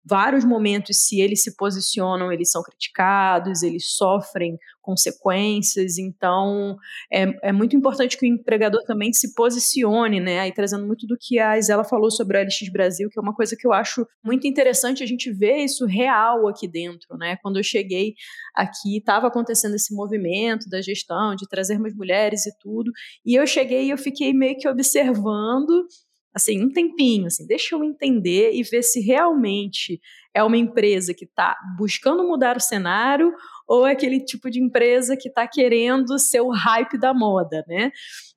vários 0.03 0.43
momentos, 0.43 0.97
se 0.97 1.21
eles 1.21 1.43
se 1.43 1.55
posicionam, 1.55 2.31
eles 2.31 2.51
são 2.51 2.63
criticados, 2.63 3.61
eles 3.61 3.85
sofrem 3.95 4.57
consequências. 4.81 5.97
Então, 5.97 6.75
é, 7.11 7.49
é 7.49 7.51
muito 7.51 7.75
importante 7.75 8.17
que 8.17 8.25
o 8.25 8.29
empregador 8.29 8.83
também 8.83 9.13
se 9.13 9.33
posicione, 9.35 10.19
né? 10.19 10.39
Aí 10.39 10.51
trazendo 10.51 10.85
muito 10.85 11.05
do 11.05 11.15
que 11.19 11.39
a 11.39 11.57
Isela 11.57 11.83
falou 11.83 12.09
sobre 12.09 12.37
a 12.37 12.41
LX 12.41 12.71
Brasil, 12.71 13.09
que 13.09 13.19
é 13.19 13.21
uma 13.21 13.35
coisa 13.35 13.55
que 13.55 13.65
eu 13.65 13.71
acho 13.71 14.05
muito 14.23 14.47
interessante 14.47 15.03
a 15.03 15.05
gente 15.05 15.31
ver 15.31 15.57
isso 15.57 15.85
real 15.85 16.47
aqui 16.47 16.67
dentro, 16.67 17.15
né? 17.17 17.37
Quando 17.41 17.57
eu 17.57 17.63
cheguei 17.63 18.15
aqui, 18.55 18.97
estava 18.97 19.27
acontecendo 19.27 19.75
esse 19.75 19.93
movimento 19.93 20.67
da 20.69 20.81
gestão, 20.81 21.35
de 21.35 21.47
trazer 21.47 21.77
mais 21.77 21.95
mulheres 21.95 22.45
e 22.45 22.57
tudo, 22.59 22.91
e 23.25 23.35
eu 23.35 23.45
cheguei 23.45 23.85
e 23.85 23.89
eu 23.91 23.97
fiquei 23.97 24.33
meio 24.33 24.57
que 24.57 24.67
observando 24.67 25.85
assim, 26.33 26.63
um 26.63 26.71
tempinho, 26.71 27.27
assim, 27.27 27.45
deixa 27.45 27.75
eu 27.75 27.83
entender 27.83 28.51
e 28.53 28.63
ver 28.63 28.83
se 28.83 29.01
realmente 29.01 29.99
é 30.33 30.43
uma 30.43 30.57
empresa 30.57 31.13
que 31.13 31.25
está 31.25 31.57
buscando 31.77 32.27
mudar 32.27 32.55
o 32.55 32.61
cenário 32.61 33.33
ou 33.67 33.85
é 33.85 33.91
aquele 33.91 34.23
tipo 34.23 34.49
de 34.49 34.61
empresa 34.61 35.17
que 35.17 35.27
está 35.27 35.47
querendo 35.47 36.17
ser 36.17 36.41
o 36.41 36.49
hype 36.49 36.97
da 36.97 37.13
moda, 37.13 37.63
né? 37.67 37.91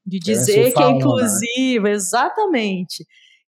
De 0.05 0.19
dizer 0.19 0.73
que 0.73 0.83
é 0.83 0.87
né? 0.87 0.93
inclusiva, 0.93 1.89
né? 1.89 1.93
exatamente. 1.93 3.07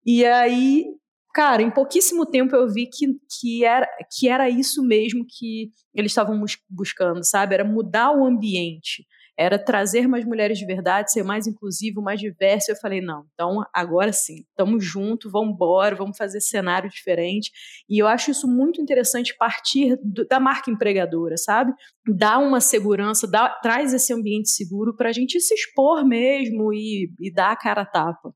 E 0.06 0.26
aí, 0.26 0.86
cara, 1.34 1.62
em 1.62 1.70
pouquíssimo 1.70 2.26
tempo 2.26 2.56
eu 2.56 2.68
vi 2.68 2.88
que, 2.88 3.08
que, 3.40 3.64
era, 3.64 3.88
que 4.18 4.28
era 4.28 4.50
isso 4.50 4.84
mesmo 4.84 5.24
que 5.28 5.72
eles 5.94 6.12
estavam 6.12 6.44
buscando, 6.68 7.24
sabe? 7.24 7.54
Era 7.54 7.64
mudar 7.64 8.12
o 8.12 8.26
ambiente 8.26 9.06
era 9.42 9.58
trazer 9.58 10.08
mais 10.08 10.24
mulheres 10.24 10.60
de 10.60 10.66
verdade, 10.66 11.12
ser 11.12 11.24
mais 11.24 11.48
inclusivo, 11.48 12.02
mais 12.02 12.20
diverso. 12.20 12.72
Eu 12.72 12.76
falei, 12.76 13.02
não, 13.02 13.26
então 13.34 13.66
agora 13.74 14.14
sim, 14.14 14.46
estamos 14.50 14.86
juntos, 14.86 15.32
vamos 15.32 15.56
embora, 15.56 15.96
vamos 15.96 16.16
fazer 16.16 16.40
cenário 16.40 16.90
diferente. 16.90 17.52
E 17.90 17.98
eu 17.98 18.08
acho 18.08 18.30
isso 18.30 18.48
muito 18.48 18.80
interessante 18.80 19.36
partir 19.36 19.98
do, 20.04 20.28
da 20.28 20.40
marca 20.40 20.70
empregadora, 20.70 21.38
sabe? 21.38 21.74
Dá 22.08 22.38
uma 22.38 22.62
segurança, 22.62 23.28
dá, 23.28 23.50
traz 23.50 23.94
esse 23.94 24.14
ambiente 24.14 24.50
seguro 24.52 24.96
para 24.96 25.10
a 25.10 25.14
gente 25.14 25.40
se 25.40 25.56
expor 25.56 26.06
mesmo 26.06 26.72
e, 26.72 27.12
e 27.20 27.34
dar 27.34 27.52
a 27.52 27.56
cara 27.56 27.82
a 27.82 27.86
tapa. 27.86 28.32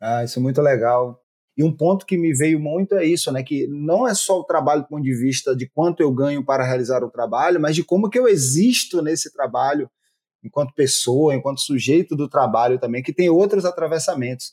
Ah, 0.00 0.22
isso 0.22 0.38
é 0.38 0.42
muito 0.42 0.60
legal. 0.60 1.23
E 1.56 1.62
um 1.62 1.74
ponto 1.74 2.04
que 2.04 2.16
me 2.16 2.32
veio 2.34 2.58
muito 2.58 2.94
é 2.96 3.04
isso, 3.04 3.30
né? 3.30 3.42
Que 3.42 3.66
não 3.68 4.06
é 4.06 4.14
só 4.14 4.40
o 4.40 4.44
trabalho 4.44 4.82
do 4.82 4.88
ponto 4.88 5.02
de 5.02 5.14
vista 5.14 5.54
de 5.54 5.68
quanto 5.68 6.00
eu 6.00 6.12
ganho 6.12 6.44
para 6.44 6.64
realizar 6.64 7.04
o 7.04 7.10
trabalho, 7.10 7.60
mas 7.60 7.76
de 7.76 7.84
como 7.84 8.10
que 8.10 8.18
eu 8.18 8.26
existo 8.26 9.00
nesse 9.00 9.32
trabalho 9.32 9.88
enquanto 10.42 10.74
pessoa, 10.74 11.34
enquanto 11.34 11.60
sujeito 11.60 12.14
do 12.14 12.28
trabalho 12.28 12.78
também, 12.78 13.02
que 13.02 13.12
tem 13.12 13.30
outros 13.30 13.64
atravessamentos. 13.64 14.52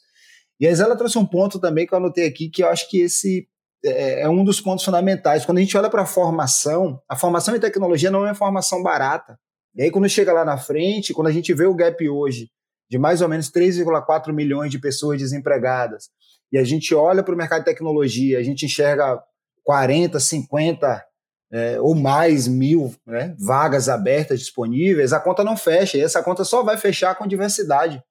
E 0.59 0.67
a 0.67 0.71
Isela 0.71 0.95
trouxe 0.95 1.17
um 1.17 1.25
ponto 1.25 1.59
também 1.59 1.85
que 1.87 1.93
eu 1.93 1.97
anotei 1.97 2.27
aqui, 2.27 2.49
que 2.49 2.63
eu 2.63 2.69
acho 2.69 2.87
que 2.89 3.01
esse 3.01 3.47
é, 3.83 4.21
é 4.21 4.29
um 4.29 4.43
dos 4.43 4.61
pontos 4.61 4.85
fundamentais. 4.85 5.45
Quando 5.45 5.57
a 5.57 5.61
gente 5.61 5.75
olha 5.75 5.89
para 5.89 6.03
a 6.03 6.05
formação, 6.05 7.01
a 7.09 7.15
formação 7.15 7.55
em 7.55 7.59
tecnologia 7.59 8.11
não 8.11 8.25
é 8.27 8.33
formação 8.33 8.83
barata. 8.83 9.37
E 9.75 9.83
aí, 9.83 9.91
quando 9.91 10.07
chega 10.07 10.31
lá 10.31 10.45
na 10.45 10.57
frente, 10.57 11.13
quando 11.13 11.27
a 11.27 11.31
gente 11.31 11.53
vê 11.53 11.65
o 11.65 11.75
gap 11.75 12.07
hoje 12.07 12.49
de 12.89 12.97
mais 12.97 13.21
ou 13.21 13.29
menos 13.29 13.49
3,4 13.49 14.33
milhões 14.33 14.69
de 14.69 14.77
pessoas 14.77 15.17
desempregadas, 15.17 16.09
e 16.51 16.57
a 16.57 16.63
gente 16.63 16.93
olha 16.93 17.23
para 17.23 17.33
o 17.33 17.37
mercado 17.37 17.59
de 17.59 17.65
tecnologia, 17.65 18.37
a 18.37 18.43
gente 18.43 18.65
enxerga 18.65 19.21
40, 19.63 20.19
50 20.19 21.05
é, 21.51 21.79
ou 21.81 21.93
mais 21.95 22.47
mil 22.47 22.93
né, 23.05 23.35
vagas 23.39 23.89
abertas 23.89 24.39
disponíveis, 24.39 25.13
a 25.13 25.19
conta 25.19 25.43
não 25.43 25.57
fecha. 25.57 25.97
E 25.97 26.01
essa 26.01 26.23
conta 26.23 26.43
só 26.43 26.63
vai 26.63 26.77
fechar 26.77 27.15
com 27.15 27.27
diversidade, 27.27 28.01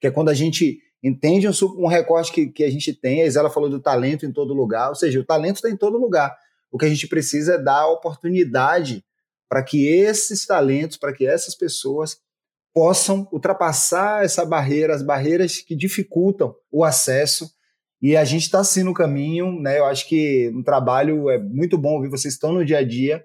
que 0.00 0.06
é 0.06 0.10
quando 0.10 0.28
a 0.28 0.34
gente 0.34 0.78
entende 1.02 1.46
um, 1.48 1.52
um 1.76 1.86
recorte 1.86 2.32
que, 2.32 2.46
que 2.46 2.64
a 2.64 2.70
gente 2.70 2.92
tem. 2.92 3.22
A 3.22 3.26
Isela 3.26 3.50
falou 3.50 3.68
do 3.68 3.80
talento 3.80 4.24
em 4.24 4.32
todo 4.32 4.54
lugar, 4.54 4.88
ou 4.88 4.94
seja, 4.94 5.20
o 5.20 5.24
talento 5.24 5.56
está 5.56 5.70
em 5.70 5.76
todo 5.76 5.98
lugar. 5.98 6.34
O 6.70 6.78
que 6.78 6.86
a 6.86 6.88
gente 6.88 7.06
precisa 7.06 7.54
é 7.54 7.58
dar 7.58 7.86
oportunidade 7.88 9.04
para 9.48 9.62
que 9.62 9.86
esses 9.86 10.46
talentos, 10.46 10.96
para 10.96 11.12
que 11.12 11.26
essas 11.26 11.54
pessoas 11.54 12.18
possam 12.72 13.28
ultrapassar 13.30 14.24
essa 14.24 14.44
barreira, 14.44 14.94
as 14.94 15.02
barreiras 15.02 15.58
que 15.58 15.76
dificultam 15.76 16.56
o 16.72 16.82
acesso. 16.82 17.53
E 18.04 18.18
a 18.18 18.24
gente 18.26 18.42
está 18.42 18.62
sim 18.62 18.82
no 18.82 18.92
caminho, 18.92 19.58
né? 19.58 19.78
Eu 19.78 19.86
acho 19.86 20.06
que 20.06 20.50
no 20.50 20.62
trabalho 20.62 21.30
é 21.30 21.38
muito 21.38 21.78
bom 21.78 21.94
ouvir 21.94 22.10
vocês 22.10 22.34
estão 22.34 22.52
no 22.52 22.62
dia 22.62 22.80
a 22.80 22.84
dia, 22.86 23.24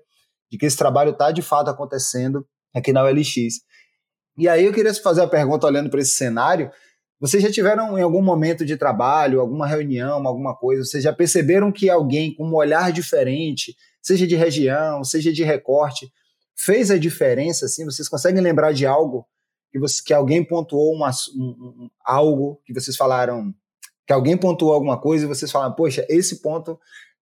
de 0.50 0.58
que 0.58 0.66
esse 0.66 0.78
trabalho 0.78 1.12
está 1.12 1.34
de 1.34 1.42
fato 1.42 1.70
acontecendo 1.70 2.48
aqui 2.74 2.94
na 2.94 3.04
OLX. 3.04 3.60
E 4.38 4.48
aí 4.48 4.64
eu 4.64 4.72
queria 4.72 4.94
fazer 4.94 5.22
a 5.22 5.28
pergunta 5.28 5.68
olhando 5.68 5.90
para 5.90 6.00
esse 6.00 6.12
cenário. 6.12 6.72
Vocês 7.20 7.44
já 7.44 7.52
tiveram 7.52 8.00
em 8.00 8.02
algum 8.02 8.22
momento 8.22 8.66
de 8.66 8.78
trabalho, 8.78 9.42
alguma 9.42 9.68
reunião, 9.68 10.26
alguma 10.26 10.56
coisa, 10.56 10.86
vocês 10.86 11.04
já 11.04 11.12
perceberam 11.12 11.74
que 11.74 11.90
alguém 11.90 12.34
com 12.34 12.48
um 12.48 12.56
olhar 12.56 12.90
diferente, 12.94 13.76
seja 14.02 14.26
de 14.26 14.38
região, 14.38 15.04
seja 15.04 15.34
de 15.34 15.44
recorte, 15.44 16.10
fez 16.56 16.90
a 16.90 16.98
diferença? 16.98 17.66
Assim, 17.66 17.84
vocês 17.84 18.08
conseguem 18.08 18.42
lembrar 18.42 18.72
de 18.72 18.86
algo 18.86 19.28
que, 19.74 19.78
você, 19.78 20.02
que 20.02 20.14
alguém 20.14 20.42
pontuou 20.42 20.96
uma, 20.96 21.12
um, 21.36 21.44
um, 21.44 21.90
algo 22.06 22.62
que 22.66 22.74
vocês 22.74 22.96
falaram, 22.96 23.54
que 24.10 24.14
alguém 24.14 24.36
pontuou 24.36 24.74
alguma 24.74 25.00
coisa 25.00 25.24
e 25.24 25.28
vocês 25.28 25.52
falaram, 25.52 25.76
poxa, 25.76 26.04
esse 26.10 26.42
ponto 26.42 26.80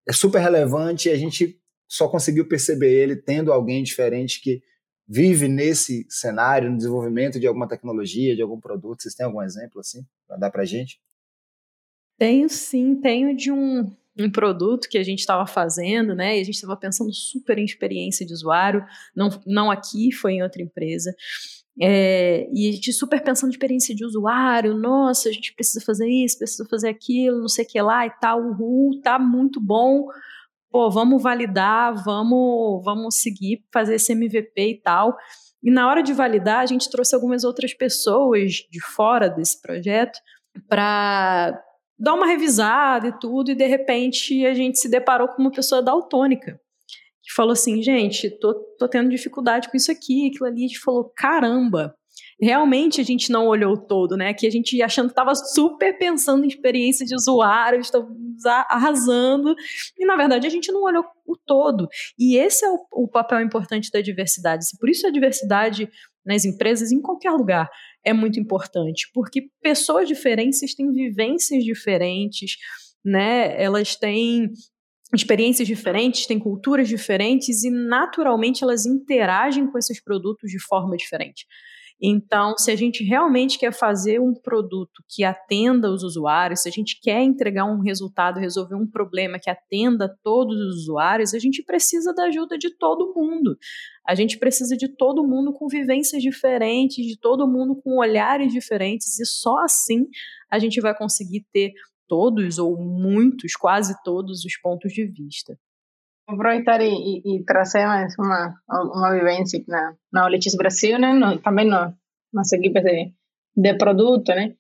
é 0.08 0.14
super 0.14 0.40
relevante 0.40 1.10
e 1.10 1.12
a 1.12 1.18
gente 1.18 1.60
só 1.86 2.08
conseguiu 2.08 2.48
perceber 2.48 2.94
ele 2.94 3.14
tendo 3.14 3.52
alguém 3.52 3.84
diferente 3.84 4.42
que 4.42 4.62
vive 5.06 5.50
nesse 5.50 6.08
cenário, 6.10 6.72
no 6.72 6.78
desenvolvimento 6.78 7.42
de 7.42 7.46
alguma 7.46 7.68
tecnologia, 7.68 8.38
de 8.38 8.42
algum 8.42 8.58
produto? 8.58 9.02
Vocês 9.02 9.14
têm 9.14 9.26
algum 9.26 9.42
exemplo 9.42 9.82
assim 9.82 10.06
para 10.26 10.38
dar 10.38 10.50
para 10.50 10.64
gente? 10.64 11.02
Tenho 12.18 12.48
sim, 12.48 12.96
tenho 12.96 13.36
de 13.36 13.52
um, 13.52 13.94
um 14.18 14.32
produto 14.32 14.88
que 14.88 14.98
a 14.98 15.04
gente 15.04 15.20
estava 15.20 15.46
fazendo, 15.46 16.16
né? 16.16 16.38
E 16.38 16.40
a 16.40 16.44
gente 16.46 16.56
estava 16.56 16.78
pensando 16.78 17.14
super 17.14 17.58
em 17.58 17.66
experiência 17.66 18.26
de 18.26 18.32
usuário, 18.32 18.82
não, 19.14 19.30
não 19.46 19.70
aqui, 19.70 20.14
foi 20.14 20.36
em 20.36 20.42
outra 20.42 20.62
empresa. 20.62 21.14
É, 21.80 22.48
e 22.52 22.70
a 22.70 22.72
gente 22.72 22.92
super 22.92 23.24
pensando 23.24 23.50
em 23.50 23.54
experiência 23.54 23.94
de 23.94 24.04
usuário, 24.04 24.76
nossa, 24.76 25.30
a 25.30 25.32
gente 25.32 25.54
precisa 25.54 25.84
fazer 25.86 26.08
isso, 26.10 26.40
precisa 26.40 26.66
fazer 26.68 26.90
aquilo, 26.90 27.42
não 27.42 27.48
sei 27.48 27.66
o 27.66 27.68
que 27.68 27.80
lá 27.80 28.06
e 28.06 28.10
tal, 28.20 28.42
uhul, 28.42 29.00
tá 29.02 29.20
muito 29.20 29.62
bom, 29.62 30.08
pô, 30.72 30.90
vamos 30.90 31.22
validar, 31.22 32.04
vamos, 32.04 32.84
vamos 32.84 33.16
seguir, 33.18 33.64
fazer 33.72 33.96
esse 33.96 34.12
MVP 34.12 34.70
e 34.70 34.82
tal. 34.82 35.16
E 35.64 35.70
na 35.70 35.88
hora 35.88 36.02
de 36.02 36.14
validar, 36.14 36.60
a 36.60 36.66
gente 36.66 36.90
trouxe 36.90 37.14
algumas 37.14 37.44
outras 37.44 37.74
pessoas 37.74 38.66
de 38.72 38.82
fora 38.82 39.30
desse 39.30 39.62
projeto 39.62 40.20
para 40.68 41.62
dar 42.00 42.14
uma 42.14 42.28
revisada 42.28 43.08
e 43.08 43.20
tudo, 43.20 43.52
e 43.52 43.56
de 43.56 43.68
repente 43.68 44.46
a 44.46 44.54
gente 44.54 44.80
se 44.80 44.90
deparou 44.90 45.28
com 45.28 45.42
uma 45.42 45.52
pessoa 45.52 45.82
daltônica 45.82 46.60
que 47.28 47.34
falou 47.36 47.52
assim, 47.52 47.84
gente, 47.84 48.30
tô, 48.40 48.54
tô 48.80 48.88
tendo 48.88 49.10
dificuldade 49.10 49.70
com 49.70 49.76
isso 49.76 49.92
aqui, 49.92 50.30
aquilo 50.30 50.46
ali, 50.46 50.64
a 50.64 50.68
gente 50.68 50.80
falou, 50.80 51.12
caramba, 51.14 51.94
realmente 52.42 53.02
a 53.02 53.04
gente 53.04 53.30
não 53.30 53.48
olhou 53.48 53.76
todo, 53.76 54.16
né? 54.16 54.34
Que 54.34 54.48
a 54.48 54.50
gente 54.50 54.82
achando 54.82 55.08
que 55.08 55.12
estava 55.12 55.36
super 55.36 55.98
pensando 55.98 56.46
em 56.46 56.48
experiência 56.48 57.06
de 57.06 57.14
usuário, 57.14 57.82
estamos 57.82 58.46
arrasando, 58.46 59.54
e 59.98 60.06
na 60.06 60.16
verdade 60.16 60.48
a 60.48 60.50
gente 60.50 60.72
não 60.72 60.84
olhou 60.84 61.04
o 61.26 61.36
todo. 61.36 61.90
E 62.18 62.38
esse 62.38 62.66
é 62.66 62.70
o, 62.70 62.80
o 62.94 63.08
papel 63.10 63.42
importante 63.42 63.92
da 63.92 64.00
diversidade. 64.00 64.66
Por 64.80 64.90
isso 64.90 65.06
a 65.06 65.12
diversidade 65.12 65.90
nas 66.26 66.46
empresas, 66.46 66.94
em 66.94 67.02
qualquer 67.02 67.32
lugar, 67.32 67.70
é 68.06 68.14
muito 68.14 68.40
importante, 68.40 69.10
porque 69.14 69.50
pessoas 69.62 70.08
diferentes 70.08 70.74
têm 70.74 70.94
vivências 70.94 71.62
diferentes, 71.62 72.56
né? 73.04 73.62
Elas 73.62 73.98
têm 73.98 74.50
experiências 75.14 75.68
diferentes, 75.68 76.26
têm 76.26 76.40
culturas 76.40 76.88
diferentes 76.88 77.64
e 77.64 77.70
naturalmente 77.70 78.64
elas 78.64 78.86
interagem 78.86 79.68
com 79.68 79.78
esses 79.78 80.02
produtos 80.04 80.52
de 80.52 80.60
forma 80.60 80.98
diferente. 80.98 81.46
Então, 82.00 82.56
se 82.56 82.70
a 82.70 82.76
gente 82.76 83.04
realmente 83.04 83.58
quer 83.58 83.74
fazer 83.74 84.22
um 84.22 84.32
produto 84.32 85.04
que 85.10 85.24
atenda 85.24 85.90
os 85.90 86.04
usuários, 86.04 86.62
se 86.62 86.70
a 86.70 86.72
gente 86.72 87.00
quer 87.02 87.24
entregar 87.24 87.66
um 87.66 87.80
resultado, 87.80 88.40
resolver 88.40 88.76
um 88.76 88.86
problema 88.86 89.40
que 89.40 89.50
atenda 89.50 90.16
todos 90.24 90.56
os 90.56 90.84
usuários, 90.84 91.34
a 91.34 91.40
gente 91.40 91.64
precisa 91.64 92.14
da 92.14 92.26
ajuda 92.26 92.56
de 92.56 92.70
todo 92.78 93.14
mundo. 93.16 93.58
A 94.08 94.14
gente 94.14 94.38
precisa 94.38 94.78
de 94.78 94.88
todo 94.96 95.28
mundo 95.28 95.52
com 95.52 95.68
vivências 95.68 96.22
diferentes, 96.22 97.04
de 97.04 97.20
todo 97.20 97.48
mundo 97.48 97.76
com 97.84 97.98
olhares 97.98 98.54
diferentes, 98.54 99.20
e 99.20 99.26
só 99.26 99.58
assim 99.64 100.06
a 100.52 100.60
gente 100.60 100.80
vai 100.80 100.96
conseguir 100.96 101.48
ter 101.52 101.72
todos 102.08 102.58
ou 102.58 102.78
muitos, 102.78 103.56
quase 103.56 103.96
todos 104.04 104.46
os 104.46 104.58
pontos 104.58 104.92
de 104.94 105.06
vista. 105.06 105.58
aproveitar 106.28 106.82
e, 106.82 106.90
e, 106.90 107.36
e, 107.36 107.44
trazer 107.46 107.86
mais 107.86 108.14
uma, 108.18 108.56
uma 108.70 109.12
vivência 109.14 109.64
na, 109.68 109.96
na 110.12 110.26
OLX 110.26 110.56
Brasil, 110.56 111.00
né? 111.00 111.14
No, 111.14 111.40
também 111.40 111.68
no, 111.68 111.94
nas 112.34 112.52
equipes 112.52 112.84
de, 112.84 113.14
de 113.56 113.74
produto, 113.76 114.30
né? 114.30 114.56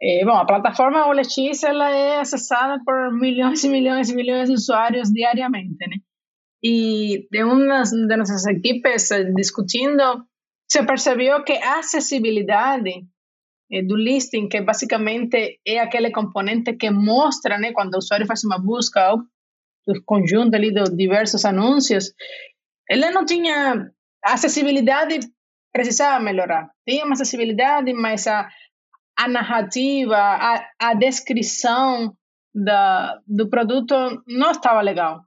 Eh, 0.00 0.24
bom, 0.24 0.36
a 0.36 0.46
plataforma 0.46 1.08
OLX 1.08 1.62
ela 1.64 1.90
é 1.90 2.20
acessada 2.20 2.80
por 2.84 3.12
milhões 3.12 3.64
e 3.64 3.68
milhões 3.68 4.10
e 4.10 4.14
milhões 4.14 4.48
de 4.48 4.54
usuários 4.54 5.10
diariamente, 5.10 5.76
né? 5.88 5.96
E 6.62 7.26
de 7.30 7.44
uma 7.44 7.82
de 7.82 8.16
nossas 8.16 8.46
equipes 8.46 9.08
discutindo, 9.34 10.24
se 10.68 10.84
percebeu 10.84 11.42
que 11.44 11.52
a 11.52 11.80
acessibilidade 11.80 12.90
eh, 12.90 13.04
do 13.86 13.96
listing, 13.96 14.48
que 14.48 14.60
basicamente 14.62 15.60
é 15.66 15.78
aquele 15.78 16.10
componente 16.10 16.72
que 16.74 16.90
mostra, 16.90 17.58
né, 17.58 17.72
quando 17.72 17.94
o 17.94 17.98
usuário 17.98 18.26
faz 18.26 18.42
uma 18.44 18.58
busca 18.58 19.14
do 19.86 20.02
conjunto 20.04 20.54
ali 20.54 20.72
de 20.72 20.84
diversos 20.94 21.44
anúncios, 21.44 22.12
ele 22.88 23.10
não 23.10 23.24
tinha 23.24 23.90
acessibilidade, 24.24 25.20
precisava 25.72 26.22
melhorar. 26.22 26.70
Tinha 26.86 27.04
uma 27.04 27.12
acessibilidade, 27.14 27.92
mas 27.92 28.26
a, 28.26 28.48
a 29.18 29.28
narrativa, 29.28 30.16
a, 30.16 30.66
a 30.78 30.94
descrição 30.94 32.14
da, 32.54 33.20
do 33.26 33.48
produto 33.48 33.94
não 34.26 34.50
estava 34.50 34.80
legal. 34.80 35.22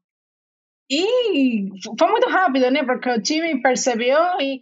E 0.89 1.69
foi 1.97 2.09
muito 2.09 2.27
rápido, 2.27 2.69
né? 2.69 2.83
Porque 2.83 3.09
o 3.09 3.21
time 3.21 3.61
percebeu 3.61 4.19
e 4.41 4.61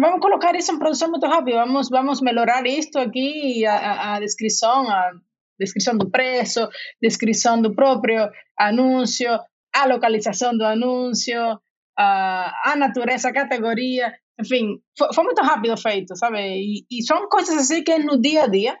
vamos 0.00 0.20
colocar 0.20 0.54
isso 0.54 0.72
em 0.72 0.78
produção 0.78 1.10
muito 1.10 1.26
rápido, 1.26 1.56
vamos, 1.56 1.88
vamos 1.88 2.20
melhorar 2.20 2.66
isto 2.66 2.98
aqui, 2.98 3.64
a, 3.64 4.14
a 4.14 4.20
descrição, 4.20 4.88
a 4.88 5.12
descrição 5.58 5.96
do 5.96 6.10
preço, 6.10 6.68
descrição 7.00 7.60
do 7.60 7.74
próprio 7.74 8.30
anúncio, 8.58 9.30
a 9.74 9.86
localização 9.86 10.56
do 10.56 10.64
anúncio, 10.64 11.58
a, 11.98 12.72
a 12.72 12.76
natureza, 12.76 13.28
a 13.28 13.32
categoria, 13.32 14.12
enfim, 14.40 14.80
foi, 14.96 15.12
foi 15.12 15.24
muito 15.24 15.42
rápido 15.42 15.76
feito, 15.76 16.16
sabe? 16.16 16.38
E, 16.38 16.86
e, 16.90 17.02
são 17.02 17.28
coisas 17.28 17.56
assim 17.56 17.82
que 17.82 17.98
no 17.98 18.20
dia 18.20 18.44
a 18.44 18.46
dia, 18.46 18.76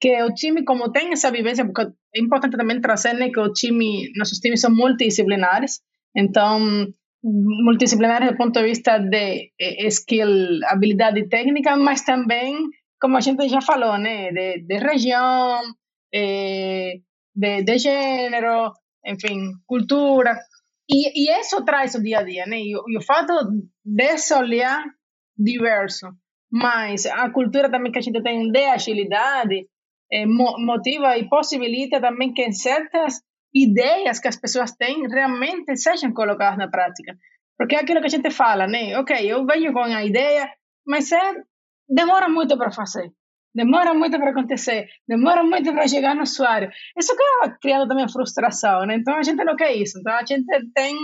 que 0.00 0.22
o 0.22 0.32
time, 0.34 0.64
como 0.64 0.90
tem 0.90 1.12
essa 1.12 1.30
vivência, 1.30 1.64
porque 1.64 1.92
é 2.14 2.20
importante 2.20 2.56
também 2.56 2.80
trazer 2.80 3.12
né, 3.14 3.30
que 3.30 3.40
o 3.40 3.52
time, 3.52 4.10
nossos 4.16 4.38
times 4.38 4.60
são 4.60 4.74
multidisciplinares, 4.74 5.80
então, 6.16 6.86
multidisciplinares 7.22 8.30
do 8.30 8.36
ponto 8.36 8.58
de 8.60 8.66
vista 8.66 8.98
de 8.98 9.52
eh, 9.58 9.86
skill, 9.86 10.60
habilidade 10.66 11.28
técnica, 11.28 11.76
mas 11.76 12.02
também, 12.02 12.68
como 13.00 13.16
a 13.16 13.20
gente 13.20 13.48
já 13.48 13.60
falou, 13.60 13.96
né, 13.98 14.32
de, 14.32 14.62
de 14.62 14.78
região, 14.78 15.62
eh, 16.12 16.94
de, 17.34 17.62
de 17.62 17.78
gênero, 17.78 18.72
enfim, 19.06 19.52
cultura. 19.66 20.36
E, 20.90 21.24
e 21.24 21.40
isso 21.40 21.64
traz 21.64 21.94
o 21.94 22.02
dia 22.02 22.18
a 22.18 22.22
dia, 22.22 22.44
né? 22.46 22.58
E, 22.58 22.72
e 22.72 22.98
o 22.98 23.02
fato 23.02 23.32
desse 23.84 24.34
olhar 24.34 24.84
diverso, 25.38 26.08
mas 26.50 27.06
a 27.06 27.30
cultura 27.30 27.70
também 27.70 27.92
que 27.92 27.98
a 27.98 28.02
gente 28.02 28.22
tem 28.22 28.50
de 28.50 28.64
agilidade, 28.64 29.66
eh, 30.10 30.26
motiva 30.26 31.16
e 31.16 31.28
possibilita 31.28 32.00
também 32.00 32.34
que 32.34 32.52
certas 32.52 33.22
ideias 33.54 34.18
que 34.18 34.28
as 34.28 34.36
pessoas 34.36 34.72
têm 34.72 35.06
realmente 35.08 35.76
sejam 35.76 36.12
colocadas 36.12 36.58
na 36.58 36.68
prática. 36.68 37.16
Porque 37.58 37.76
é 37.76 37.80
aquilo 37.80 38.00
que 38.00 38.06
a 38.06 38.10
gente 38.10 38.30
fala, 38.30 38.66
né? 38.66 38.98
Ok, 38.98 39.16
eu 39.20 39.44
venho 39.46 39.72
com 39.72 39.80
a 39.82 40.04
ideia, 40.04 40.50
mas 40.86 41.12
é, 41.12 41.34
demora 41.88 42.28
muito 42.28 42.56
para 42.56 42.70
fazer 42.70 43.12
demora 43.54 43.92
muito 43.94 44.18
para 44.18 44.30
acontecer, 44.30 44.88
demora 45.06 45.42
muito 45.44 45.72
para 45.72 45.86
chegar 45.86 46.14
no 46.14 46.22
usuário. 46.22 46.70
Isso 46.96 47.12
acaba 47.12 47.56
criando 47.60 47.88
também 47.88 48.08
frustração, 48.08 48.86
né? 48.86 48.96
Então 48.96 49.14
a 49.14 49.22
gente 49.22 49.42
não 49.44 49.56
quer 49.56 49.74
isso. 49.74 49.98
Então 49.98 50.12
a 50.14 50.24
gente 50.24 50.46
tem 50.74 50.96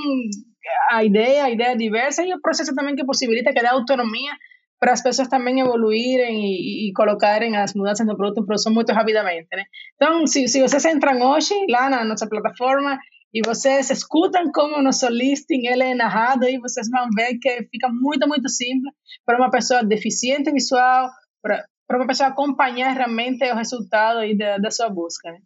a 0.90 1.04
ideia, 1.04 1.44
a 1.44 1.50
ideia 1.50 1.76
diversa 1.76 2.22
e 2.24 2.32
o 2.32 2.40
processo 2.40 2.74
também 2.74 2.96
que 2.96 3.04
possibilita 3.04 3.52
que 3.52 3.62
dá 3.62 3.72
autonomia 3.72 4.32
para 4.78 4.92
as 4.92 5.02
pessoas 5.02 5.28
também 5.28 5.60
evoluírem 5.60 6.40
e, 6.44 6.88
e, 6.88 6.92
colocarem 6.92 7.56
as 7.56 7.74
mudanças 7.74 8.06
no 8.06 8.16
produto 8.16 8.42
em 8.42 8.46
produção 8.46 8.72
muito 8.72 8.92
rapidamente, 8.92 9.48
né? 9.52 9.64
Então, 9.96 10.26
se, 10.26 10.46
se 10.46 10.60
vocês 10.60 10.84
entram 10.84 11.20
hoje 11.20 11.54
lá 11.68 11.90
na 11.90 12.04
nossa 12.04 12.28
plataforma 12.28 12.98
e 13.34 13.40
vocês 13.44 13.90
escutam 13.90 14.50
como 14.52 14.76
o 14.76 14.82
nosso 14.82 15.08
listing 15.08 15.66
ele 15.66 15.82
é 15.82 15.94
narrado, 15.94 16.44
aí 16.44 16.58
vocês 16.58 16.88
vão 16.88 17.08
ver 17.14 17.38
que 17.40 17.68
fica 17.70 17.88
muito, 17.88 18.26
muito 18.28 18.48
simples 18.48 18.94
para 19.26 19.38
uma 19.38 19.50
pessoa 19.50 19.84
deficiente 19.84 20.52
visual, 20.52 21.10
para 21.42 21.64
para 21.88 22.04
a 22.04 22.06
pessoa 22.06 22.28
acompanhar 22.28 22.92
realmente 22.92 23.50
o 23.50 23.56
resultado 23.56 24.18
aí 24.18 24.36
da, 24.36 24.58
da 24.58 24.70
sua 24.70 24.90
busca. 24.90 25.32
Né? 25.32 25.38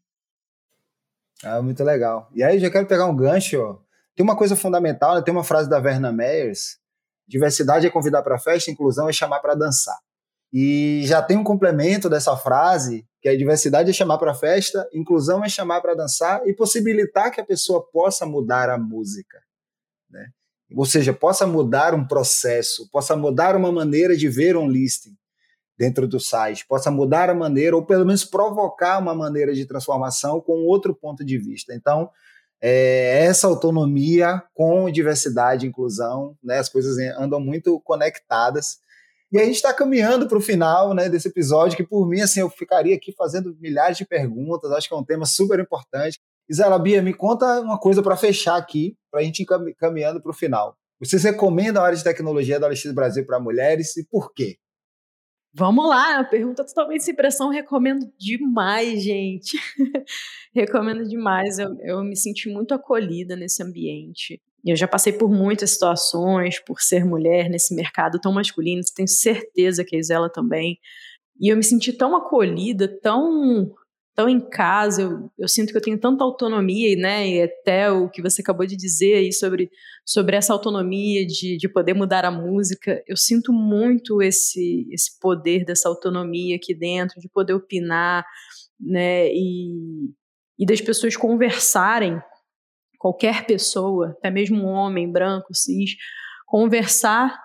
Ah, 1.45 1.63
muito 1.63 1.85
legal. 1.85 2.29
E 2.35 2.43
aí, 2.43 2.59
já 2.59 2.69
quero 2.69 2.87
pegar 2.87 3.07
um 3.07 3.15
gancho. 3.15 3.81
Tem 4.17 4.25
uma 4.25 4.37
coisa 4.37 4.57
fundamental, 4.57 5.15
né? 5.15 5.23
tem 5.23 5.33
uma 5.33 5.45
frase 5.45 5.71
da 5.71 5.79
Verna 5.79 6.13
Meyers: 6.13 6.79
diversidade 7.27 7.87
é 7.87 7.91
convidar 7.91 8.23
para 8.23 8.39
festa, 8.39 8.71
inclusão 8.71 9.09
é 9.09 9.13
chamar 9.13 9.41
para 9.41 9.55
dançar. 9.55 9.99
E 10.53 11.03
já 11.05 11.23
tem 11.23 11.37
um 11.37 11.45
complemento 11.45 12.11
dessa 12.11 12.37
frase, 12.37 13.07
que 13.23 13.29
a 13.29 13.37
diversidade 13.37 13.89
é 13.89 13.93
chamar 13.93 14.19
para 14.19 14.35
festa, 14.35 14.87
inclusão 14.93 15.45
é 15.45 15.49
chamar 15.49 15.81
para 15.81 15.95
dançar 15.95 16.47
e 16.47 16.53
possibilitar 16.53 17.31
que 17.31 17.41
a 17.41 17.45
pessoa 17.45 17.87
possa 17.91 18.27
mudar 18.27 18.69
a 18.69 18.77
música. 18.77 19.39
Né? 20.11 20.27
Ou 20.77 20.85
seja, 20.85 21.13
possa 21.13 21.47
mudar 21.47 21.95
um 21.95 22.07
processo, 22.07 22.91
possa 22.91 23.17
mudar 23.17 23.57
uma 23.57 23.73
maneira 23.73 24.17
de 24.17 24.29
ver 24.29 24.57
um 24.57 24.69
listing 24.69 25.17
dentro 25.79 26.07
do 26.07 26.21
site, 26.21 26.67
possa 26.67 26.91
mudar 26.91 27.31
a 27.31 27.35
maneira, 27.35 27.75
ou 27.75 27.85
pelo 27.85 28.05
menos 28.05 28.25
provocar 28.25 28.99
uma 28.99 29.15
maneira 29.15 29.55
de 29.55 29.65
transformação 29.65 30.41
com 30.41 30.65
outro 30.67 30.95
ponto 30.95 31.25
de 31.25 31.39
vista. 31.39 31.75
Então, 31.75 32.11
é, 32.63 33.25
essa 33.25 33.49
autonomia 33.49 34.41
com 34.55 34.89
diversidade 34.89 35.67
e 35.67 35.69
inclusão, 35.69 36.37
né, 36.43 36.59
as 36.59 36.69
coisas 36.69 36.97
andam 37.19 37.41
muito 37.41 37.81
conectadas. 37.81 38.79
E 39.33 39.39
a 39.39 39.45
gente 39.45 39.57
está 39.57 39.73
caminhando 39.73 40.29
para 40.29 40.39
o 40.39 40.43
final 40.43 40.95
né, 40.95 41.09
desse 41.09 41.27
episódio, 41.27 41.77
que 41.77 41.83
por 41.83 42.07
mim, 42.07 42.21
assim, 42.21 42.41
eu 42.41 42.51
ficaria 42.51 42.95
aqui 42.95 43.13
fazendo 43.17 43.57
milhares 43.59 43.97
de 43.97 44.05
perguntas, 44.05 44.71
acho 44.71 44.87
que 44.87 44.95
é 44.95 44.97
um 44.97 45.05
tema 45.05 45.27
super 45.27 45.59
importante. 45.59 46.21
Isela 46.49 46.79
Bia, 46.79 47.03
me 47.03 47.15
conta 47.15 47.61
uma 47.61 47.79
coisa 47.79 48.03
para 48.03 48.17
fechar 48.17 48.57
aqui, 48.57 48.95
para 49.11 49.21
a 49.21 49.25
gente 49.25 49.43
ir 49.43 49.75
caminhando 49.77 50.21
para 50.21 50.31
o 50.31 50.35
final. 50.35 50.77
Vocês 51.01 51.25
recomendam 51.25 51.83
a 51.83 51.87
área 51.87 51.99
de 51.99 52.05
tecnologia 52.05 52.61
da 52.61 52.69
OLX 52.69 52.93
Brasil 52.93 53.27
para 53.27 53.41
mulheres 53.41 53.97
e 53.97 54.05
por 54.05 54.33
quê? 54.33 54.59
Vamos 55.55 55.87
lá, 55.87 56.25
pergunta 56.25 56.65
totalmente 56.65 57.05
sem 57.05 57.15
pressão, 57.15 57.51
recomendo 57.51 58.11
demais, 58.19 59.03
gente. 59.03 59.59
recomendo 60.55 61.07
demais, 61.07 61.59
eu, 61.59 61.77
eu 61.81 62.03
me 62.03 62.17
senti 62.17 62.49
muito 62.49 62.73
acolhida 62.73 63.37
nesse 63.37 63.63
ambiente. 63.63 64.41
Eu 64.65 64.77
já 64.77 64.89
passei 64.89 65.13
por 65.13 65.31
muitas 65.31 65.73
situações, 65.73 66.59
por 66.59 66.81
ser 66.81 67.05
mulher 67.05 67.51
nesse 67.51 67.75
mercado 67.75 68.19
tão 68.19 68.33
masculino, 68.33 68.81
tenho 68.95 69.09
certeza 69.09 69.85
que 69.85 69.95
a 69.95 69.99
Isela 69.99 70.31
também. 70.31 70.79
E 71.39 71.53
eu 71.53 71.57
me 71.57 71.65
senti 71.65 71.93
tão 71.93 72.17
acolhida, 72.17 72.89
tão 73.03 73.75
tão 74.15 74.29
em 74.29 74.41
casa, 74.41 75.03
eu, 75.03 75.31
eu, 75.39 75.49
sinto 75.49 75.71
que 75.71 75.77
eu 75.77 75.83
tenho 75.83 75.99
tanta 75.99 76.23
autonomia, 76.23 76.95
né, 76.97 77.29
e 77.29 77.43
até 77.43 77.91
o 77.91 78.11
que 78.11 78.21
você 78.21 78.43
acabou 78.43 78.67
de 78.67 78.77
dizer 78.77 79.15
aí 79.15 79.33
sobre, 79.33 79.71
sobre 80.05 80.37
essa 80.37 80.53
autonomia 80.53 81.27
de, 81.27 81.57
de 81.57 81.69
poder 81.69 81.95
mudar 81.95 82.25
a 82.25 82.31
música, 82.31 83.03
eu 83.07 83.17
sinto 83.17 83.53
muito 83.53 84.21
esse, 84.21 84.87
esse 84.91 85.19
poder 85.19 85.65
dessa 85.65 85.89
autonomia 85.89 86.57
aqui 86.57 86.75
dentro, 86.75 87.21
de 87.21 87.29
poder 87.29 87.55
opinar, 87.55 88.25
né, 88.79 89.29
e, 89.29 90.11
e 90.59 90.67
das 90.67 90.81
pessoas 90.81 91.17
conversarem, 91.17 92.21
qualquer 92.99 93.47
pessoa, 93.47 94.11
até 94.11 94.31
mesmo 94.31 94.63
um 94.63 94.73
homem 94.73 95.11
branco, 95.11 95.55
cis, 95.55 95.97
conversar 96.47 97.37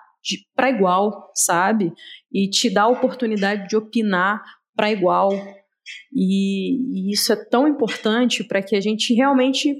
para 0.55 0.69
igual, 0.69 1.31
sabe? 1.33 1.93
E 2.31 2.49
te 2.49 2.69
dar 2.69 2.83
a 2.83 2.87
oportunidade 2.89 3.67
de 3.67 3.77
opinar 3.77 4.43
para 4.75 4.91
igual, 4.91 5.31
e, 6.13 7.09
e 7.09 7.13
isso 7.13 7.31
é 7.31 7.35
tão 7.35 7.67
importante 7.67 8.43
para 8.43 8.61
que 8.61 8.75
a 8.75 8.81
gente 8.81 9.13
realmente 9.13 9.75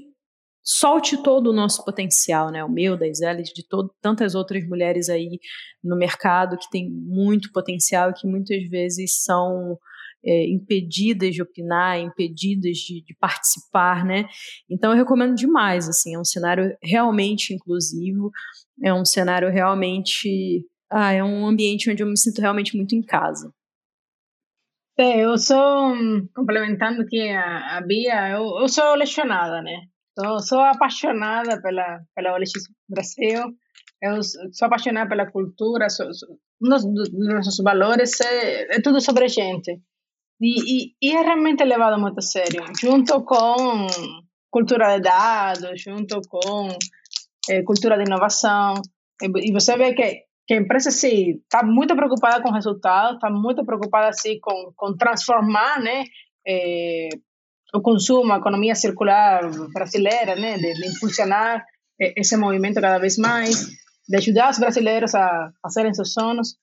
solte 0.62 1.22
todo 1.22 1.48
o 1.48 1.52
nosso 1.52 1.82
potencial, 1.82 2.50
né? 2.50 2.62
O 2.62 2.70
meu, 2.70 2.94
da 2.94 3.08
Isela, 3.08 3.42
de 3.42 3.66
todo, 3.66 3.90
tantas 4.02 4.34
outras 4.34 4.66
mulheres 4.68 5.08
aí 5.08 5.40
no 5.82 5.96
mercado 5.96 6.58
que 6.58 6.68
tem 6.70 6.90
muito 6.90 7.50
potencial 7.52 8.10
e 8.10 8.12
que 8.14 8.26
muitas 8.26 8.62
vezes 8.68 9.22
são 9.22 9.78
é, 10.24 10.46
impedidas 10.46 11.34
de 11.34 11.40
opinar, 11.40 11.98
impedidas 11.98 12.76
de, 12.78 13.02
de, 13.02 13.16
participar, 13.18 14.04
né? 14.04 14.26
Então 14.70 14.90
eu 14.90 14.96
recomendo 14.96 15.34
demais, 15.34 15.88
assim, 15.88 16.14
é 16.14 16.18
um 16.18 16.24
cenário 16.24 16.76
realmente 16.82 17.54
inclusivo, 17.54 18.30
é 18.82 18.92
um 18.92 19.06
cenário 19.06 19.50
realmente, 19.50 20.66
ah, 20.90 21.12
é 21.12 21.24
um 21.24 21.46
ambiente 21.46 21.90
onde 21.90 22.02
eu 22.02 22.06
me 22.06 22.18
sinto 22.18 22.40
realmente 22.40 22.76
muito 22.76 22.94
em 22.94 23.02
casa. 23.02 23.50
É, 25.00 25.20
eu 25.24 25.38
sou, 25.38 25.94
complementando 26.34 27.02
aqui 27.02 27.30
a, 27.30 27.76
a 27.76 27.80
Bia, 27.80 28.30
eu, 28.30 28.58
eu 28.60 28.68
sou 28.68 28.96
lecionada, 28.96 29.62
né? 29.62 29.82
Sou, 30.18 30.40
sou 30.40 30.60
apaixonada 30.60 31.62
pela, 31.62 32.00
pela 32.16 32.34
OLX 32.34 32.50
Brasil, 32.88 33.44
eu 34.02 34.20
sou 34.22 34.66
apaixonada 34.66 35.08
pela 35.08 35.30
cultura, 35.30 35.88
sou, 35.88 36.12
sou, 36.12 36.28
um 36.60 36.68
dos, 36.68 36.84
nossos 37.12 37.58
valores 37.62 38.20
é, 38.20 38.76
é 38.76 38.82
tudo 38.82 39.00
sobre 39.00 39.28
gente. 39.28 39.80
E, 40.40 40.90
e, 40.90 40.94
e, 41.00 41.16
é 41.16 41.22
realmente 41.22 41.62
levado 41.62 42.00
muito 42.00 42.18
a 42.18 42.22
sério, 42.22 42.64
junto 42.80 43.22
com 43.24 43.86
cultura 44.50 44.96
de 44.96 45.02
dados, 45.02 45.80
junto 45.80 46.20
com 46.28 46.68
é, 47.50 47.62
cultura 47.62 47.96
de 47.96 48.04
inovação. 48.04 48.74
E 49.22 49.52
você 49.52 49.76
vê 49.76 49.94
que 49.94 50.27
que 50.48 50.54
a 50.54 50.56
empresa 50.56 50.90
sim 50.90 51.42
está 51.42 51.62
muito 51.62 51.94
preocupada 51.94 52.42
com 52.42 52.50
resultados, 52.50 53.16
está 53.16 53.28
muito 53.28 53.62
preocupada 53.66 54.10
com, 54.40 54.72
com 54.74 54.96
transformar, 54.96 55.78
né, 55.78 56.04
eh, 56.48 57.10
o 57.74 57.82
consumo, 57.82 58.32
a 58.32 58.38
economia 58.38 58.74
circular 58.74 59.42
brasileira, 59.74 60.34
né, 60.36 60.56
de, 60.56 60.72
de 60.72 60.88
impulsionar 60.88 61.62
esse 62.00 62.34
movimento 62.38 62.80
cada 62.80 62.98
vez 62.98 63.18
mais, 63.18 63.66
de 64.08 64.16
ajudar 64.16 64.50
os 64.50 64.58
brasileiros 64.58 65.14
a 65.14 65.52
fazerem 65.62 65.92
seus 65.92 66.14
sonhos, 66.14 66.56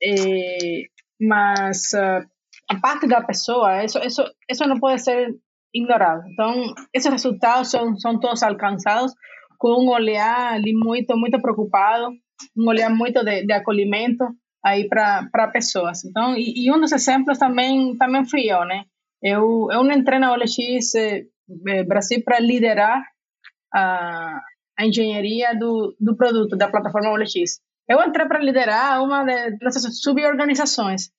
eh, 0.00 0.84
mas 1.20 1.92
uh, 1.92 2.24
a 2.70 2.80
parte 2.80 3.08
da 3.08 3.20
pessoa, 3.20 3.84
isso, 3.84 3.98
isso, 3.98 4.22
isso 4.48 4.64
não 4.68 4.78
pode 4.78 5.02
ser 5.02 5.34
ignorado. 5.74 6.22
Então, 6.30 6.72
esses 6.92 7.10
resultados 7.10 7.72
são, 7.72 7.98
são 7.98 8.20
todos 8.20 8.44
alcançados 8.44 9.12
com 9.58 9.84
um 9.84 9.90
olhar 9.90 10.52
ali 10.52 10.72
muito, 10.72 11.16
muito 11.16 11.40
preocupado 11.40 12.12
um 12.56 12.68
olhar 12.68 12.90
muito 12.90 13.22
de, 13.24 13.46
de 13.46 13.52
acolhimento 13.52 14.24
aí 14.64 14.88
para 14.88 15.50
pessoas. 15.52 16.04
Então, 16.04 16.36
e, 16.36 16.64
e, 16.64 16.72
um 16.72 16.80
dos 16.80 16.92
exemplos 16.92 17.38
também 17.38 17.96
também 17.98 18.24
fui 18.24 18.50
eu, 18.50 18.64
né? 18.64 18.84
Eu 19.22 19.68
eu 19.70 19.90
entrei 19.90 20.18
na 20.18 20.32
OLX 20.32 20.94
eh, 20.94 21.24
eh, 21.68 21.84
Brasil 21.84 22.22
para 22.24 22.40
liderar 22.40 23.02
a, 23.72 24.40
a 24.78 24.86
engenharia 24.86 25.54
do, 25.54 25.94
do 26.00 26.16
produto 26.16 26.56
da 26.56 26.68
plataforma 26.68 27.10
OLX. 27.10 27.60
Eu 27.88 28.02
entrei 28.02 28.26
para 28.26 28.38
liderar 28.38 29.02
uma 29.02 29.24
das 29.24 30.02
suborganizações. 30.02 31.10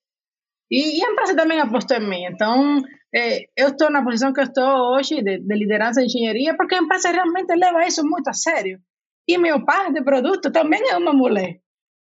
E, 0.72 1.00
e, 1.00 1.06
a 1.06 1.12
empresa 1.12 1.36
também 1.36 1.60
apostou 1.60 1.98
em 1.98 2.10
mim. 2.10 2.26
Então, 2.26 2.82
eh, 3.14 3.46
eu 3.56 3.70
estou 3.70 3.92
na 3.92 4.04
posição 4.04 4.34
que 4.34 4.40
eu 4.40 4.46
estou 4.46 4.96
hoje 4.96 5.22
de, 5.22 5.40
de 5.40 5.56
liderança 5.56 6.02
de 6.02 6.08
engenharia 6.08 6.56
porque 6.58 6.76
a 6.76 6.80
empresa 6.80 7.12
realmente 7.12 7.54
leva 7.56 7.86
isso 7.86 8.04
muito 8.04 8.28
a 8.30 8.34
sério. 8.34 8.80
E 9.28 9.38
meu 9.38 9.66
par 9.66 9.92
de 9.92 10.04
produto 10.04 10.52
também 10.52 10.82
é 10.90 10.98
uma 10.98 11.14
mulher. 11.14 11.60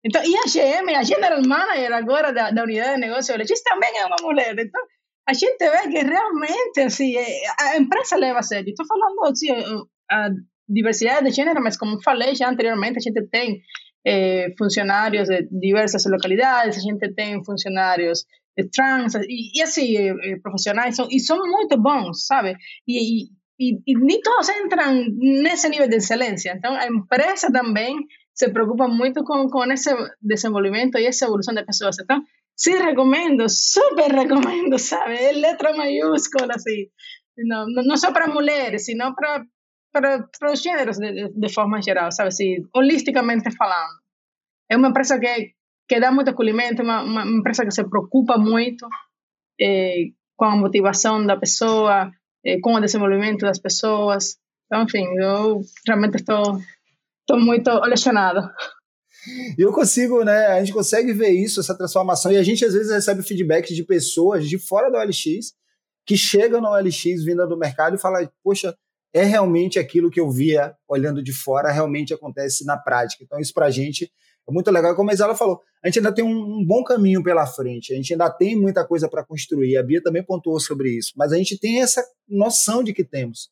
Então, 0.05 0.21
e 0.23 0.35
a 0.37 0.43
GM, 0.43 0.95
a 0.95 1.03
General 1.03 1.41
Manager 1.45 1.93
agora 1.93 2.31
da, 2.31 2.51
da 2.51 2.63
unidade 2.63 2.95
de 2.95 3.01
negócio 3.01 3.35
LX 3.35 3.61
também 3.63 3.97
é 3.97 4.05
uma 4.05 4.17
mulher. 4.21 4.55
Então, 4.57 4.81
a 5.27 5.33
gente 5.33 5.57
vê 5.57 5.89
que 5.89 6.03
realmente 6.03 6.79
assim, 6.81 7.15
a 7.59 7.77
empresa 7.77 8.15
leva 8.15 8.39
a 8.39 8.43
sério. 8.43 8.69
Estou 8.69 8.85
falando 8.85 9.25
assim, 9.25 9.49
a 10.09 10.29
diversidade 10.69 11.29
de 11.29 11.35
gênero, 11.35 11.61
mas 11.61 11.77
como 11.77 12.01
falei 12.01 12.35
já 12.35 12.49
anteriormente, 12.49 12.97
a 12.97 13.01
gente 13.01 13.27
tem 13.29 13.61
eh, 14.05 14.53
funcionários 14.57 15.27
de 15.27 15.47
diversas 15.51 16.05
localidades, 16.05 16.77
a 16.77 16.81
gente 16.81 17.13
tem 17.13 17.43
funcionários 17.43 18.25
trans, 18.73 19.15
e, 19.15 19.59
e 19.59 19.61
assim, 19.61 19.97
eh, 19.97 20.39
profissionais, 20.41 20.97
e 21.11 21.19
são 21.19 21.37
muito 21.37 21.77
bons, 21.77 22.25
sabe? 22.25 22.55
E, 22.87 23.25
e, 23.25 23.29
e 23.59 23.97
nem 23.97 24.21
todos 24.21 24.49
entram 24.49 25.05
nesse 25.17 25.67
nível 25.69 25.87
de 25.87 25.95
excelência. 25.95 26.53
Então, 26.55 26.75
a 26.75 26.87
empresa 26.87 27.51
também 27.51 27.95
se 28.33 28.49
preocupa 28.51 28.87
muito 28.87 29.23
com, 29.23 29.49
com 29.49 29.63
esse 29.71 29.89
desenvolvimento 30.21 30.97
e 30.97 31.05
essa 31.07 31.25
evolução 31.25 31.55
de 31.55 31.65
pessoas. 31.65 31.97
Então, 31.99 32.21
sim, 32.55 32.77
recomendo, 32.77 33.49
super 33.49 34.11
recomendo, 34.11 34.77
sabe? 34.77 35.15
É 35.15 35.31
letra 35.31 35.75
maiúscula, 35.75 36.53
assim. 36.53 36.87
Não, 37.37 37.65
não 37.67 37.97
só 37.97 38.11
para 38.11 38.27
mulheres, 38.27 38.85
sino 38.85 39.13
para 39.15 39.43
para, 39.91 40.27
para 40.39 40.51
os 40.51 40.61
gêneros 40.61 40.97
de, 40.97 41.29
de, 41.29 41.53
forma 41.53 41.81
geral, 41.81 42.11
sabe? 42.11 42.27
Assim, 42.27 42.57
holisticamente 42.75 43.49
falando. 43.55 43.99
É 44.69 44.77
uma 44.77 44.89
empresa 44.89 45.19
que, 45.19 45.53
que 45.87 45.99
dá 45.99 46.11
muito 46.11 46.29
acolhimento, 46.29 46.83
uma, 46.83 47.03
uma 47.03 47.25
empresa 47.25 47.65
que 47.65 47.71
se 47.71 47.83
preocupa 47.89 48.37
muito 48.37 48.87
eh, 49.59 50.09
com 50.35 50.45
a 50.45 50.55
motivação 50.55 51.25
da 51.25 51.37
pessoa, 51.37 52.11
eh, 52.47 52.59
com 52.61 52.73
o 52.73 52.79
desenvolvimento 52.79 53.41
das 53.41 53.59
pessoas. 53.59 54.37
Então, 54.65 54.83
enfim, 54.83 55.05
eu 55.19 55.61
realmente 55.85 56.15
estou, 56.15 56.59
estou 57.21 57.39
muito 57.39 57.69
lesionada. 57.81 58.53
E 59.57 59.61
eu 59.61 59.73
consigo, 59.73 60.23
né? 60.23 60.47
A 60.47 60.59
gente 60.59 60.71
consegue 60.73 61.11
ver 61.11 61.29
isso, 61.29 61.59
essa 61.59 61.77
transformação, 61.77 62.31
e 62.31 62.37
a 62.37 62.43
gente 62.43 62.63
às 62.63 62.73
vezes 62.73 62.91
recebe 62.91 63.21
feedback 63.21 63.73
de 63.73 63.83
pessoas 63.83 64.47
de 64.47 64.57
fora 64.57 64.89
do 64.89 64.97
OLX 64.97 65.53
que 66.05 66.15
chegam 66.15 66.61
no 66.61 66.69
OLX 66.69 67.25
vinda 67.25 67.45
do 67.45 67.57
mercado 67.57 67.97
e 67.97 67.99
falam, 67.99 68.29
poxa, 68.41 68.73
é 69.13 69.23
realmente 69.23 69.77
aquilo 69.77 70.09
que 70.09 70.19
eu 70.19 70.31
via 70.31 70.73
olhando 70.87 71.21
de 71.21 71.33
fora, 71.33 71.71
realmente 71.71 72.13
acontece 72.13 72.65
na 72.65 72.77
prática. 72.77 73.23
Então, 73.23 73.39
isso 73.39 73.53
para 73.53 73.65
a 73.65 73.71
gente 73.71 74.09
é 74.47 74.51
muito 74.51 74.71
legal. 74.71 74.95
Como 74.95 75.09
a 75.09 75.13
Isala 75.13 75.35
falou, 75.35 75.61
a 75.83 75.87
gente 75.87 75.99
ainda 75.99 76.11
tem 76.11 76.23
um, 76.23 76.59
um 76.59 76.65
bom 76.65 76.83
caminho 76.83 77.21
pela 77.23 77.45
frente, 77.45 77.93
a 77.93 77.95
gente 77.95 78.13
ainda 78.13 78.29
tem 78.29 78.55
muita 78.55 78.85
coisa 78.85 79.09
para 79.09 79.23
construir. 79.23 79.77
A 79.77 79.83
Bia 79.83 80.01
também 80.01 80.23
pontuou 80.23 80.59
sobre 80.59 80.89
isso, 80.89 81.13
mas 81.15 81.33
a 81.33 81.37
gente 81.37 81.59
tem 81.59 81.81
essa 81.81 82.03
noção 82.27 82.83
de 82.83 82.93
que 82.93 83.03
temos. 83.03 83.49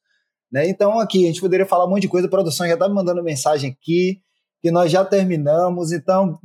Né? 0.52 0.70
Então, 0.70 1.00
aqui, 1.00 1.26
a 1.26 1.28
gente 1.28 1.42
poderia 1.42 1.66
falar 1.66 1.86
um 1.86 1.90
monte 1.90 2.04
de 2.04 2.08
coisa, 2.08 2.28
a 2.28 2.30
produção 2.30 2.66
já 2.68 2.74
está 2.74 2.88
me 2.88 2.96
mandando 2.96 3.22
mensagem 3.24 3.72
aqui, 3.72 4.22
que 4.62 4.72
nós 4.72 4.92
já 4.92 5.04
terminamos. 5.04 5.92
Então, 5.92 6.40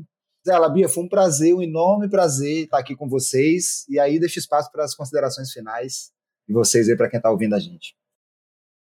Zé 0.47 0.57
Labia, 0.59 0.89
foi 0.89 1.05
um 1.05 1.09
prazer, 1.09 1.55
um 1.55 1.63
enorme 1.63 2.09
prazer 2.09 2.65
estar 2.65 2.79
aqui 2.79 2.97
com 2.97 3.09
vocês. 3.09 3.85
E 3.89 3.99
aí 3.99 4.19
deixo 4.19 4.39
espaço 4.39 4.71
para 4.73 4.85
as 4.85 4.95
considerações 4.95 5.51
finais 5.53 6.11
de 6.49 6.55
vocês 6.55 6.89
aí 6.89 6.97
para 6.97 7.09
quem 7.09 7.19
está 7.19 7.31
ouvindo 7.31 7.55
a 7.55 7.59
gente. 7.59 7.95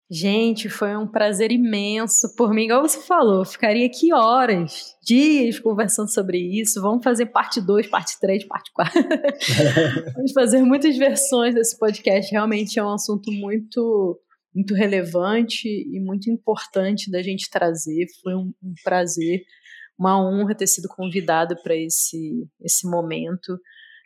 Gente, 0.08 0.68
foi 0.68 0.96
um 0.96 1.06
prazer 1.06 1.50
imenso. 1.50 2.34
Por 2.36 2.54
mim, 2.54 2.64
igual 2.64 2.82
você 2.82 3.00
falou, 3.00 3.44
ficaria 3.44 3.86
aqui 3.86 4.12
horas, 4.12 4.94
dias 5.02 5.58
conversando 5.58 6.12
sobre 6.12 6.38
isso. 6.38 6.80
Vamos 6.80 7.02
fazer 7.02 7.26
parte 7.26 7.60
2, 7.60 7.88
parte 7.88 8.18
3, 8.20 8.46
parte 8.46 8.70
4. 8.72 9.02
Vamos 10.14 10.32
fazer 10.32 10.62
muitas 10.62 10.96
versões 10.96 11.56
desse 11.56 11.76
podcast. 11.76 12.30
Realmente 12.30 12.78
é 12.78 12.84
um 12.84 12.92
assunto 12.92 13.32
muito 13.32 14.20
muito 14.54 14.72
relevante 14.72 15.68
e 15.68 16.00
muito 16.00 16.30
importante 16.30 17.10
da 17.10 17.20
gente 17.20 17.50
trazer. 17.50 18.06
Foi 18.22 18.34
um, 18.34 18.54
um 18.62 18.72
prazer, 18.82 19.42
uma 19.98 20.18
honra 20.18 20.54
ter 20.54 20.66
sido 20.66 20.88
convidado 20.88 21.54
para 21.62 21.76
esse, 21.76 22.48
esse 22.62 22.88
momento. 22.88 23.58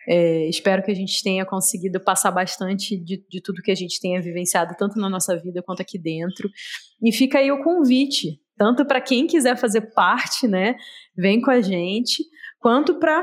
É, 0.09 0.49
espero 0.49 0.83
que 0.83 0.91
a 0.91 0.95
gente 0.95 1.23
tenha 1.23 1.45
conseguido 1.45 2.01
passar 2.01 2.31
bastante 2.31 2.97
de, 2.97 3.25
de 3.29 3.41
tudo 3.43 3.63
que 3.63 3.71
a 3.71 3.75
gente 3.75 4.01
tenha 4.01 4.21
vivenciado, 4.21 4.75
tanto 4.79 4.99
na 4.99 5.09
nossa 5.09 5.37
vida 5.39 5.63
quanto 5.63 5.83
aqui 5.83 5.99
dentro. 5.99 6.49
E 7.03 7.13
fica 7.13 7.39
aí 7.39 7.53
o 7.53 7.63
convite, 7.63 8.41
tanto 8.57 8.85
para 8.87 9.01
quem 9.01 9.27
quiser 9.27 9.57
fazer 9.57 9.93
parte, 9.93 10.49
né, 10.49 10.75
vem 11.17 11.41
com 11.41 11.51
a 11.51 11.61
gente, 11.61 12.25
quanto 12.59 12.99
para 12.99 13.23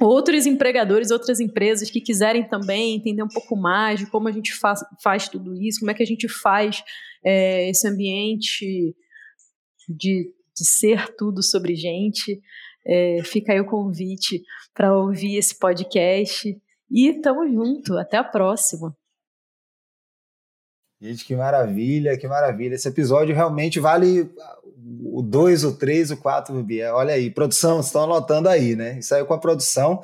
outros 0.00 0.46
empregadores, 0.46 1.10
outras 1.10 1.40
empresas 1.40 1.90
que 1.90 2.00
quiserem 2.00 2.48
também 2.48 2.96
entender 2.96 3.22
um 3.22 3.28
pouco 3.28 3.56
mais 3.56 4.00
de 4.00 4.06
como 4.06 4.28
a 4.28 4.32
gente 4.32 4.52
faz, 4.54 4.80
faz 5.02 5.28
tudo 5.28 5.54
isso, 5.54 5.80
como 5.80 5.90
é 5.90 5.94
que 5.94 6.02
a 6.02 6.06
gente 6.06 6.28
faz 6.28 6.82
é, 7.24 7.68
esse 7.70 7.86
ambiente 7.86 8.94
de, 9.88 10.32
de 10.56 10.64
ser 10.64 11.14
tudo 11.16 11.42
sobre 11.42 11.74
gente. 11.74 12.40
É, 12.86 13.18
fica 13.24 13.52
aí 13.52 13.60
o 13.60 13.66
convite 13.66 14.42
para 14.74 14.96
ouvir 14.96 15.36
esse 15.36 15.58
podcast. 15.58 16.56
E 16.90 17.20
tamo 17.20 17.46
junto. 17.48 17.98
Até 17.98 18.16
a 18.16 18.24
próxima. 18.24 18.94
Gente, 21.00 21.24
que 21.24 21.34
maravilha, 21.34 22.18
que 22.18 22.28
maravilha. 22.28 22.74
Esse 22.74 22.88
episódio 22.88 23.34
realmente 23.34 23.80
vale 23.80 24.30
o 25.02 25.22
2, 25.22 25.64
o 25.64 25.76
3, 25.76 26.10
o 26.10 26.16
4, 26.16 26.62
Bia. 26.62 26.94
Olha 26.94 27.14
aí, 27.14 27.30
produção, 27.30 27.80
estão 27.80 28.04
anotando 28.04 28.48
aí, 28.48 28.76
né? 28.76 28.98
Isso 28.98 29.14
aí 29.14 29.22
é 29.22 29.24
com 29.24 29.32
a 29.32 29.38
produção. 29.38 30.00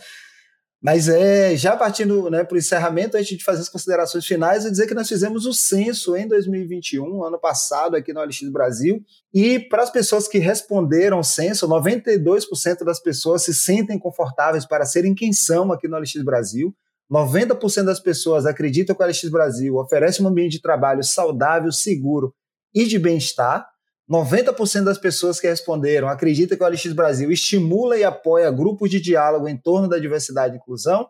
Mas 0.86 1.08
é, 1.08 1.56
já 1.56 1.76
partindo 1.76 2.30
né, 2.30 2.44
para 2.44 2.54
o 2.54 2.58
encerramento, 2.58 3.16
antes 3.16 3.36
de 3.36 3.42
fazer 3.42 3.62
as 3.62 3.68
considerações 3.68 4.24
finais, 4.24 4.64
é 4.64 4.70
dizer 4.70 4.86
que 4.86 4.94
nós 4.94 5.08
fizemos 5.08 5.44
o 5.44 5.52
censo 5.52 6.16
em 6.16 6.28
2021, 6.28 7.24
ano 7.24 7.40
passado, 7.40 7.96
aqui 7.96 8.12
no 8.12 8.20
OLX 8.20 8.48
Brasil, 8.52 9.02
e 9.34 9.58
para 9.58 9.82
as 9.82 9.90
pessoas 9.90 10.28
que 10.28 10.38
responderam 10.38 11.18
o 11.18 11.24
censo, 11.24 11.66
92% 11.66 12.84
das 12.84 13.00
pessoas 13.00 13.42
se 13.42 13.52
sentem 13.52 13.98
confortáveis 13.98 14.64
para 14.64 14.84
serem 14.84 15.12
quem 15.12 15.32
são 15.32 15.72
aqui 15.72 15.88
no 15.88 15.96
OLX 15.96 16.22
Brasil, 16.22 16.72
90% 17.10 17.82
das 17.82 17.98
pessoas 17.98 18.46
acreditam 18.46 18.94
que 18.94 19.02
o 19.02 19.04
OLX 19.04 19.28
Brasil 19.28 19.74
oferece 19.78 20.22
um 20.22 20.28
ambiente 20.28 20.52
de 20.52 20.62
trabalho 20.62 21.02
saudável, 21.02 21.72
seguro 21.72 22.32
e 22.72 22.84
de 22.84 22.96
bem-estar, 22.96 23.66
90% 24.10 24.84
das 24.84 24.98
pessoas 24.98 25.40
que 25.40 25.48
responderam 25.48 26.08
acreditam 26.08 26.56
que 26.56 26.62
o 26.62 26.66
OLX 26.66 26.92
Brasil 26.92 27.30
estimula 27.30 27.98
e 27.98 28.04
apoia 28.04 28.50
grupos 28.50 28.88
de 28.88 29.00
diálogo 29.00 29.48
em 29.48 29.56
torno 29.56 29.88
da 29.88 29.98
diversidade 29.98 30.54
e 30.54 30.58
inclusão, 30.58 31.08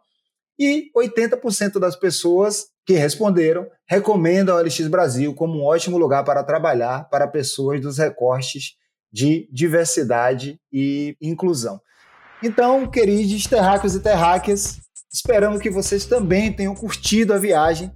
e 0.59 0.91
80% 0.97 1.79
das 1.79 1.95
pessoas 1.95 2.69
que 2.87 2.95
responderam 2.95 3.67
recomendam 3.87 4.57
o 4.57 4.59
OLX 4.59 4.89
Brasil 4.89 5.35
como 5.35 5.59
um 5.59 5.65
ótimo 5.65 5.99
lugar 5.99 6.25
para 6.25 6.43
trabalhar 6.43 7.09
para 7.11 7.29
pessoas 7.29 7.81
dos 7.81 7.99
recortes 7.99 8.75
de 9.13 9.49
diversidade 9.53 10.59
e 10.73 11.17
inclusão. 11.21 11.81
Então, 12.43 12.87
queridos 12.87 13.47
terráqueos 13.47 13.95
e 13.95 14.01
terráqueas, 14.01 14.81
esperamos 15.17 15.63
que 15.63 15.71
vocês 15.71 16.05
também 16.05 16.53
tenham 16.53 16.75
curtido 16.75 17.33
a 17.33 17.39
viagem 17.39 17.91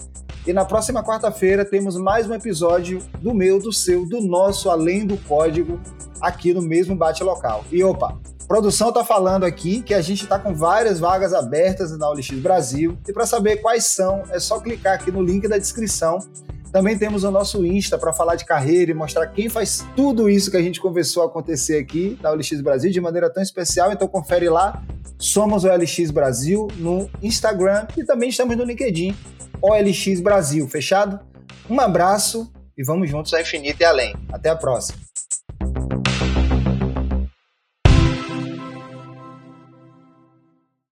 e 0.46 0.54
na 0.54 0.64
próxima 0.64 1.04
quarta-feira 1.04 1.66
temos 1.66 1.94
mais 1.96 2.26
um 2.26 2.32
episódio 2.32 3.02
do 3.20 3.34
meu, 3.34 3.58
do 3.60 3.70
seu, 3.74 4.06
do 4.06 4.22
nosso 4.22 4.70
Além 4.70 5.06
do 5.06 5.18
Código, 5.18 5.78
aqui 6.18 6.54
no 6.54 6.62
mesmo 6.62 6.96
Bate 6.96 7.22
Local. 7.22 7.62
E 7.70 7.84
opa, 7.84 8.18
produção 8.48 8.88
está 8.88 9.04
falando 9.04 9.44
aqui 9.44 9.82
que 9.82 9.92
a 9.92 10.00
gente 10.00 10.22
está 10.22 10.38
com 10.38 10.54
várias 10.54 10.98
vagas 10.98 11.34
abertas 11.34 11.96
na 11.98 12.08
OLX 12.08 12.30
Brasil. 12.38 12.96
E 13.06 13.12
para 13.12 13.26
saber 13.26 13.58
quais 13.58 13.86
são, 13.88 14.22
é 14.30 14.40
só 14.40 14.58
clicar 14.58 14.94
aqui 14.94 15.12
no 15.12 15.22
link 15.22 15.46
da 15.46 15.58
descrição. 15.58 16.20
Também 16.72 16.96
temos 16.96 17.24
o 17.24 17.30
nosso 17.30 17.64
Insta 17.66 17.98
para 17.98 18.12
falar 18.12 18.36
de 18.36 18.44
carreira 18.44 18.90
e 18.90 18.94
mostrar 18.94 19.26
quem 19.26 19.48
faz 19.48 19.84
tudo 19.96 20.28
isso 20.28 20.50
que 20.50 20.56
a 20.56 20.62
gente 20.62 20.80
conversou 20.80 21.24
acontecer 21.24 21.78
aqui 21.78 22.18
na 22.22 22.30
OLX 22.30 22.60
Brasil 22.60 22.90
de 22.90 23.00
maneira 23.00 23.28
tão 23.28 23.42
especial. 23.42 23.92
Então 23.92 24.06
confere 24.06 24.48
lá. 24.48 24.82
Somos 25.18 25.64
o 25.64 25.68
OLX 25.68 26.10
Brasil 26.10 26.68
no 26.76 27.10
Instagram 27.22 27.86
e 27.96 28.04
também 28.04 28.28
estamos 28.30 28.56
no 28.56 28.64
LinkedIn 28.64 29.14
OLX 29.60 30.20
Brasil, 30.20 30.66
fechado? 30.68 31.20
Um 31.68 31.78
abraço 31.80 32.50
e 32.76 32.84
vamos 32.84 33.10
juntos 33.10 33.34
ao 33.34 33.40
infinito 33.40 33.80
e 33.80 33.84
além. 33.84 34.14
Até 34.32 34.48
a 34.48 34.56
próxima. 34.56 35.09